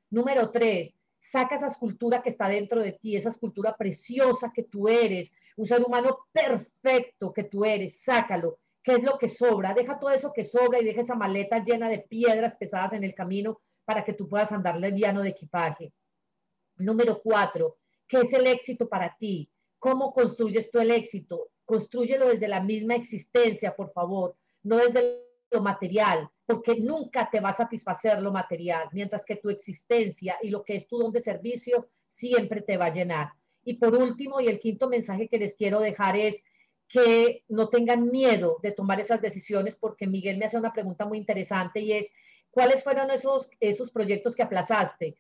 Número 0.10 0.50
tres, 0.50 0.96
saca 1.20 1.56
esa 1.56 1.68
escultura 1.68 2.22
que 2.22 2.30
está 2.30 2.48
dentro 2.48 2.82
de 2.82 2.94
ti, 2.94 3.18
esa 3.18 3.30
escultura 3.30 3.76
preciosa 3.76 4.54
que 4.56 4.64
tú 4.64 4.88
eres, 4.88 5.34
un 5.58 5.66
ser 5.66 5.84
humano 5.84 6.20
perfecto 6.32 7.34
que 7.34 7.44
tú 7.44 7.66
eres, 7.66 8.02
sácalo. 8.02 8.60
¿Qué 8.82 8.94
es 8.94 9.04
lo 9.04 9.18
que 9.18 9.28
sobra? 9.28 9.74
Deja 9.74 10.00
todo 10.00 10.12
eso 10.12 10.32
que 10.32 10.46
sobra 10.46 10.80
y 10.80 10.86
deja 10.86 11.02
esa 11.02 11.16
maleta 11.16 11.62
llena 11.62 11.90
de 11.90 12.00
piedras 12.00 12.56
pesadas 12.56 12.94
en 12.94 13.04
el 13.04 13.14
camino 13.14 13.60
para 13.84 14.06
que 14.06 14.14
tú 14.14 14.30
puedas 14.30 14.54
andar 14.54 14.78
liviano 14.78 15.22
de 15.22 15.32
equipaje. 15.32 15.92
Número 16.80 17.22
cuatro, 17.22 17.78
¿qué 18.08 18.22
es 18.22 18.34
el 18.34 18.48
éxito 18.48 18.88
para 18.88 19.16
ti? 19.18 19.50
¿Cómo 19.78 20.14
construyes 20.14 20.72
tú 20.72 20.80
el 20.80 20.92
éxito? 20.92 21.52
Construyelo 21.66 22.30
desde 22.30 22.48
la 22.48 22.62
misma 22.62 22.96
existencia, 22.96 23.76
por 23.76 23.92
favor, 23.92 24.36
no 24.64 24.78
desde 24.78 25.20
lo 25.52 25.62
material, 25.62 26.30
porque 26.46 26.80
nunca 26.80 27.30
te 27.30 27.40
va 27.40 27.50
a 27.50 27.58
satisfacer 27.58 28.22
lo 28.22 28.32
material, 28.32 28.88
mientras 28.94 29.26
que 29.26 29.36
tu 29.36 29.50
existencia 29.50 30.38
y 30.42 30.50
lo 30.50 30.64
que 30.64 30.78
es 30.78 30.88
tu 30.88 30.98
don 30.98 31.12
de 31.12 31.20
servicio 31.20 31.90
siempre 32.06 32.62
te 32.62 32.78
va 32.78 32.86
a 32.86 32.94
llenar. 32.94 33.34
Y 33.64 33.76
por 33.76 33.96
último, 33.96 34.40
y 34.40 34.48
el 34.48 34.60
quinto 34.60 34.88
mensaje 34.88 35.28
que 35.28 35.38
les 35.38 35.56
quiero 35.56 35.80
dejar 35.80 36.16
es 36.18 36.44
que 36.88 37.44
no 37.50 37.70
tengan 37.70 38.10
miedo 38.10 38.58
de 38.64 38.72
tomar 38.72 39.00
esas 39.00 39.22
decisiones, 39.22 39.76
porque 39.76 40.08
Miguel 40.08 40.38
me 40.38 40.46
hace 40.46 40.58
una 40.58 40.74
pregunta 40.74 41.06
muy 41.06 41.18
interesante 41.18 41.82
y 41.82 41.92
es, 41.92 42.12
¿cuáles 42.50 42.84
fueron 42.84 43.12
esos, 43.12 43.50
esos 43.60 43.92
proyectos 43.92 44.36
que 44.36 44.44
aplazaste? 44.44 45.18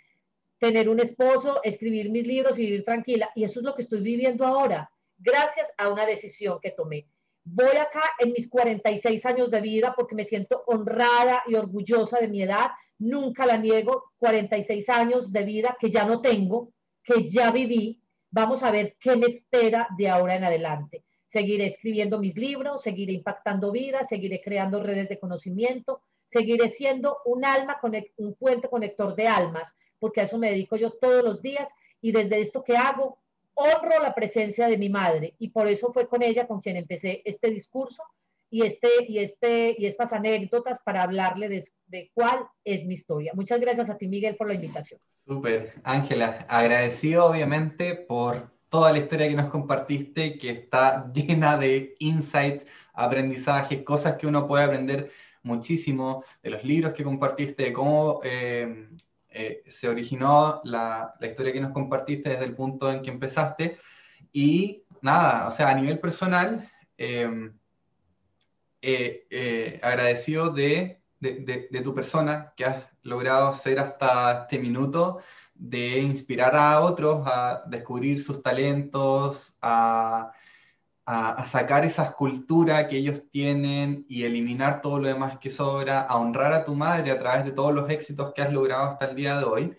Tener 0.60 0.90
un 0.90 1.00
esposo, 1.00 1.62
escribir 1.64 2.12
mis 2.12 2.28
libros 2.28 2.60
y 2.60 2.64
vivir 2.64 2.84
tranquila. 2.84 3.32
Y 3.34 3.44
eso 3.44 3.60
es 3.60 3.66
lo 3.66 3.74
que 3.74 3.82
estoy 3.82 4.02
viviendo 4.02 4.46
ahora, 4.46 4.92
gracias 5.18 5.72
a 5.78 5.90
una 5.90 6.06
decisión 6.06 6.60
que 6.62 6.72
tomé. 6.72 7.08
Voy 7.44 7.78
acá 7.78 8.04
en 8.20 8.34
mis 8.34 8.50
46 8.50 9.26
años 9.26 9.50
de 9.50 9.62
vida 9.62 9.94
porque 9.98 10.14
me 10.14 10.26
siento 10.26 10.64
honrada 10.68 11.44
y 11.48 11.56
orgullosa 11.56 12.20
de 12.20 12.28
mi 12.28 12.44
edad. 12.44 12.68
Nunca 13.00 13.46
la 13.46 13.58
niego, 13.58 14.12
46 14.18 14.90
años 14.90 15.32
de 15.32 15.44
vida 15.46 15.78
que 15.80 15.90
ya 15.90 16.04
no 16.04 16.22
tengo, 16.22 16.74
que 17.02 17.26
ya 17.26 17.50
viví. 17.50 18.04
Vamos 18.30 18.62
a 18.62 18.72
ver 18.72 18.98
qué 19.00 19.16
me 19.16 19.28
espera 19.28 19.88
de 19.98 20.10
ahora 20.10 20.36
en 20.36 20.44
adelante. 20.44 21.06
Seguiré 21.26 21.68
escribiendo 21.68 22.20
mis 22.20 22.36
libros, 22.38 22.84
seguiré 22.84 23.14
impactando 23.14 23.72
vidas, 23.72 24.10
seguiré 24.10 24.42
creando 24.42 24.84
redes 24.84 25.10
de 25.10 25.20
conocimiento, 25.20 26.02
seguiré 26.26 26.70
siendo 26.70 27.20
un 27.26 27.46
alma, 27.46 27.80
un 28.18 28.36
puente 28.36 28.68
conector 28.68 29.16
de 29.16 29.28
almas 29.28 29.76
porque 30.00 30.22
a 30.22 30.24
eso 30.24 30.38
me 30.38 30.50
dedico 30.50 30.76
yo 30.76 30.92
todos 30.92 31.24
los 31.24 31.42
días 31.42 31.70
y 32.02 32.12
desde 32.12 32.40
esto 32.40 32.64
que 32.64 32.78
hago, 32.78 33.20
honro 33.54 34.02
la 34.02 34.16
presencia 34.16 34.68
de 34.68 34.78
mi 34.78 34.90
madre 34.90 35.36
y 35.38 35.50
por 35.50 35.68
eso 35.68 35.92
fue 35.92 36.08
con 36.08 36.24
ella 36.24 36.48
con 36.48 36.62
quien 36.62 36.78
empecé 36.78 37.22
este 37.26 37.50
discurso 37.50 38.04
y, 38.50 38.66
este, 38.66 38.90
y, 39.08 39.20
este, 39.20 39.76
y 39.78 39.86
estas 39.86 40.14
anécdotas 40.14 40.80
para 40.84 41.04
hablarle 41.04 41.50
de, 41.50 41.64
de 41.88 42.10
cuál 42.14 42.48
es 42.64 42.86
mi 42.86 42.96
historia. 42.96 43.34
Muchas 43.36 43.60
gracias 43.60 43.90
a 43.90 43.98
ti, 43.98 44.08
Miguel, 44.08 44.36
por 44.36 44.48
la 44.48 44.56
invitación. 44.56 45.00
Súper, 45.28 45.74
Ángela, 45.84 46.46
agradecido 46.50 47.26
obviamente 47.26 47.94
por 47.96 48.50
toda 48.70 48.92
la 48.92 49.00
historia 49.00 49.28
que 49.28 49.36
nos 49.36 49.50
compartiste, 49.50 50.38
que 50.38 50.52
está 50.52 51.12
llena 51.14 51.58
de 51.58 51.96
insights, 52.00 52.66
aprendizajes, 52.94 53.84
cosas 53.84 54.16
que 54.16 54.28
uno 54.28 54.48
puede 54.48 54.64
aprender 54.64 55.12
muchísimo, 55.44 56.24
de 56.42 56.50
los 56.52 56.64
libros 56.64 56.94
que 56.94 57.04
compartiste, 57.04 57.64
de 57.64 57.74
cómo 57.74 58.22
eh, 58.24 58.88
eh, 59.32 59.64
se 59.68 59.88
originó 59.88 60.62
la, 60.64 61.14
la, 61.20 61.28
historia 61.28 61.54
que 61.54 61.62
nos 61.62 61.72
compartiste 61.72 62.30
desde 62.30 62.46
el 62.46 62.56
punto 62.56 62.92
en 62.92 63.02
que 63.02 63.12
empezaste. 63.12 63.78
Y 64.34 64.84
nada, 65.02 65.48
o 65.48 65.52
sea, 65.52 65.70
a 65.70 65.76
nivel 65.76 66.00
personal, 66.00 66.70
em, 66.98 67.54
eh, 68.82 69.28
eh, 69.30 69.80
agradecido 69.84 70.50
de, 70.52 71.02
de, 71.20 71.68
de, 71.70 71.82
tu 71.82 71.94
persona 71.94 72.54
que 72.56 72.66
has 72.66 72.86
logrado 73.04 73.54
ser 73.54 73.80
hasta 73.80 74.44
este 74.44 74.58
minuto, 74.58 75.20
de 75.54 76.00
inspirar 76.00 76.56
a 76.56 76.80
otros 76.82 77.24
a 77.28 77.64
descubrir 77.68 78.24
sus 78.24 78.42
talentos, 78.42 79.58
a 79.62 80.32
a, 81.12 81.44
sacar 81.44 81.86
esa 81.86 82.04
escultura 82.06 82.88
que 82.88 82.98
ellos 82.98 83.24
tienen 83.32 84.06
y 84.08 84.26
eliminar 84.26 84.80
todo 84.80 85.00
lo 85.00 85.08
demás 85.08 85.40
que 85.40 85.50
sobra, 85.50 86.02
a 86.02 86.18
honrar 86.18 86.54
a 86.54 86.64
tu 86.64 86.76
madre 86.76 87.10
a 87.10 87.18
través 87.18 87.46
de 87.46 87.52
todos 87.52 87.74
los 87.74 87.90
éxitos 87.90 88.32
que 88.34 88.44
has 88.44 88.54
logrado 88.54 88.84
hasta 88.84 89.06
el 89.06 89.16
día 89.16 89.38
de 89.40 89.46
hoy. 89.46 89.78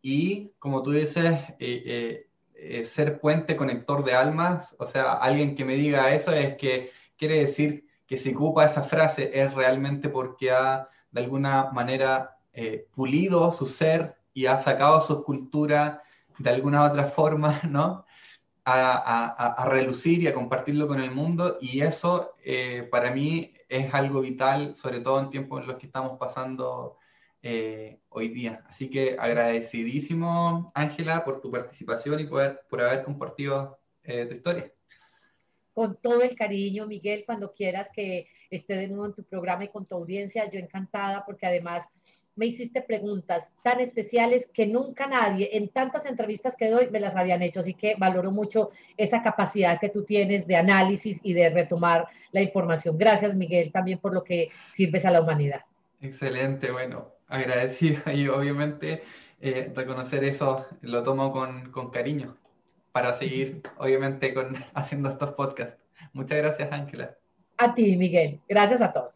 Y 0.00 0.52
como 0.60 0.84
tú 0.84 0.92
dices, 0.92 1.34
eh, 1.58 1.82
eh, 1.84 2.28
eh, 2.54 2.84
ser 2.84 3.18
puente 3.20 3.56
conector 3.56 4.04
de 4.04 4.14
almas, 4.14 4.76
o 4.78 4.86
sea, 4.86 5.14
alguien 5.14 5.56
que 5.56 5.64
me 5.64 5.74
diga 5.74 6.14
eso 6.14 6.32
es 6.32 6.56
que 6.56 6.92
quiere 7.16 7.40
decir 7.40 7.84
que 8.06 8.16
si 8.16 8.32
ocupa 8.32 8.64
esa 8.64 8.84
frase 8.84 9.32
es 9.34 9.52
realmente 9.54 10.08
porque 10.08 10.52
ha 10.52 10.88
de 11.10 11.20
alguna 11.20 11.72
manera 11.72 12.36
pulido 12.94 13.52
su 13.52 13.66
ser 13.66 14.16
y 14.32 14.46
ha 14.46 14.58
sacado 14.58 15.00
su 15.00 15.14
escultura 15.14 16.02
de 16.38 16.50
alguna 16.50 16.84
otra 16.84 17.04
forma, 17.06 17.60
¿no? 17.68 18.04
A, 18.70 19.68
relucir 19.68 20.22
y 20.22 20.26
a 20.26 20.34
compartirlo 20.34 20.86
con 20.86 21.00
el 21.00 21.10
mundo 21.10 21.58
y 21.60 21.80
eso 21.80 22.34
eh, 22.44 22.86
para 22.90 23.12
mí 23.12 23.54
es 23.68 23.92
algo 23.94 24.20
vital, 24.20 24.76
sobre 24.76 25.00
todo 25.00 25.20
en 25.20 25.30
tiempos 25.30 25.62
en 25.62 25.68
los 25.68 25.76
que 25.76 25.86
estamos 25.86 26.18
pasando 26.18 26.98
eh, 27.42 28.00
hoy 28.08 28.28
día. 28.28 28.62
Así 28.66 28.90
que 28.90 29.16
agradecidísimo, 29.18 30.72
Ángela, 30.74 31.24
por 31.24 31.40
tu 31.40 31.50
participación 31.50 32.20
y 32.20 32.26
por, 32.26 32.60
por 32.68 32.80
haber 32.80 33.04
compartido 33.04 33.78
eh, 34.02 34.26
tu 34.26 34.34
historia. 34.34 34.72
Con 35.72 35.96
todo 35.96 36.22
el 36.22 36.34
cariño, 36.34 36.86
Miguel, 36.86 37.24
cuando 37.24 37.52
quieras 37.52 37.90
que 37.92 38.26
esté 38.50 38.74
de 38.74 38.88
nuevo 38.88 39.06
en 39.06 39.14
tu 39.14 39.22
programa 39.22 39.64
y 39.64 39.68
con 39.68 39.86
tu 39.86 39.94
audiencia, 39.94 40.50
yo 40.50 40.58
encantada 40.58 41.24
porque 41.24 41.46
además 41.46 41.88
me 42.38 42.46
hiciste 42.46 42.80
preguntas 42.80 43.50
tan 43.64 43.80
especiales 43.80 44.48
que 44.54 44.66
nunca 44.66 45.08
nadie 45.08 45.50
en 45.56 45.68
tantas 45.68 46.06
entrevistas 46.06 46.54
que 46.56 46.70
doy 46.70 46.88
me 46.88 47.00
las 47.00 47.16
habían 47.16 47.42
hecho, 47.42 47.60
así 47.60 47.74
que 47.74 47.96
valoro 47.98 48.30
mucho 48.30 48.70
esa 48.96 49.22
capacidad 49.22 49.80
que 49.80 49.88
tú 49.88 50.04
tienes 50.04 50.46
de 50.46 50.56
análisis 50.56 51.20
y 51.24 51.32
de 51.32 51.50
retomar 51.50 52.06
la 52.30 52.40
información. 52.40 52.96
Gracias, 52.96 53.34
Miguel, 53.34 53.72
también 53.72 53.98
por 53.98 54.14
lo 54.14 54.22
que 54.22 54.50
sirves 54.72 55.04
a 55.04 55.10
la 55.10 55.20
humanidad. 55.20 55.62
Excelente, 56.00 56.70
bueno, 56.70 57.08
agradecido 57.26 58.02
y 58.14 58.28
obviamente 58.28 59.02
eh, 59.40 59.72
reconocer 59.74 60.22
eso 60.22 60.64
lo 60.80 61.02
tomo 61.02 61.32
con, 61.32 61.72
con 61.72 61.90
cariño 61.90 62.36
para 62.92 63.12
seguir, 63.14 63.62
obviamente, 63.78 64.32
con, 64.32 64.54
haciendo 64.74 65.08
estos 65.08 65.32
podcasts. 65.32 65.76
Muchas 66.12 66.38
gracias, 66.38 66.70
Ángela. 66.70 67.16
A 67.56 67.74
ti, 67.74 67.96
Miguel. 67.96 68.40
Gracias 68.48 68.80
a 68.80 68.92
todos. 68.92 69.06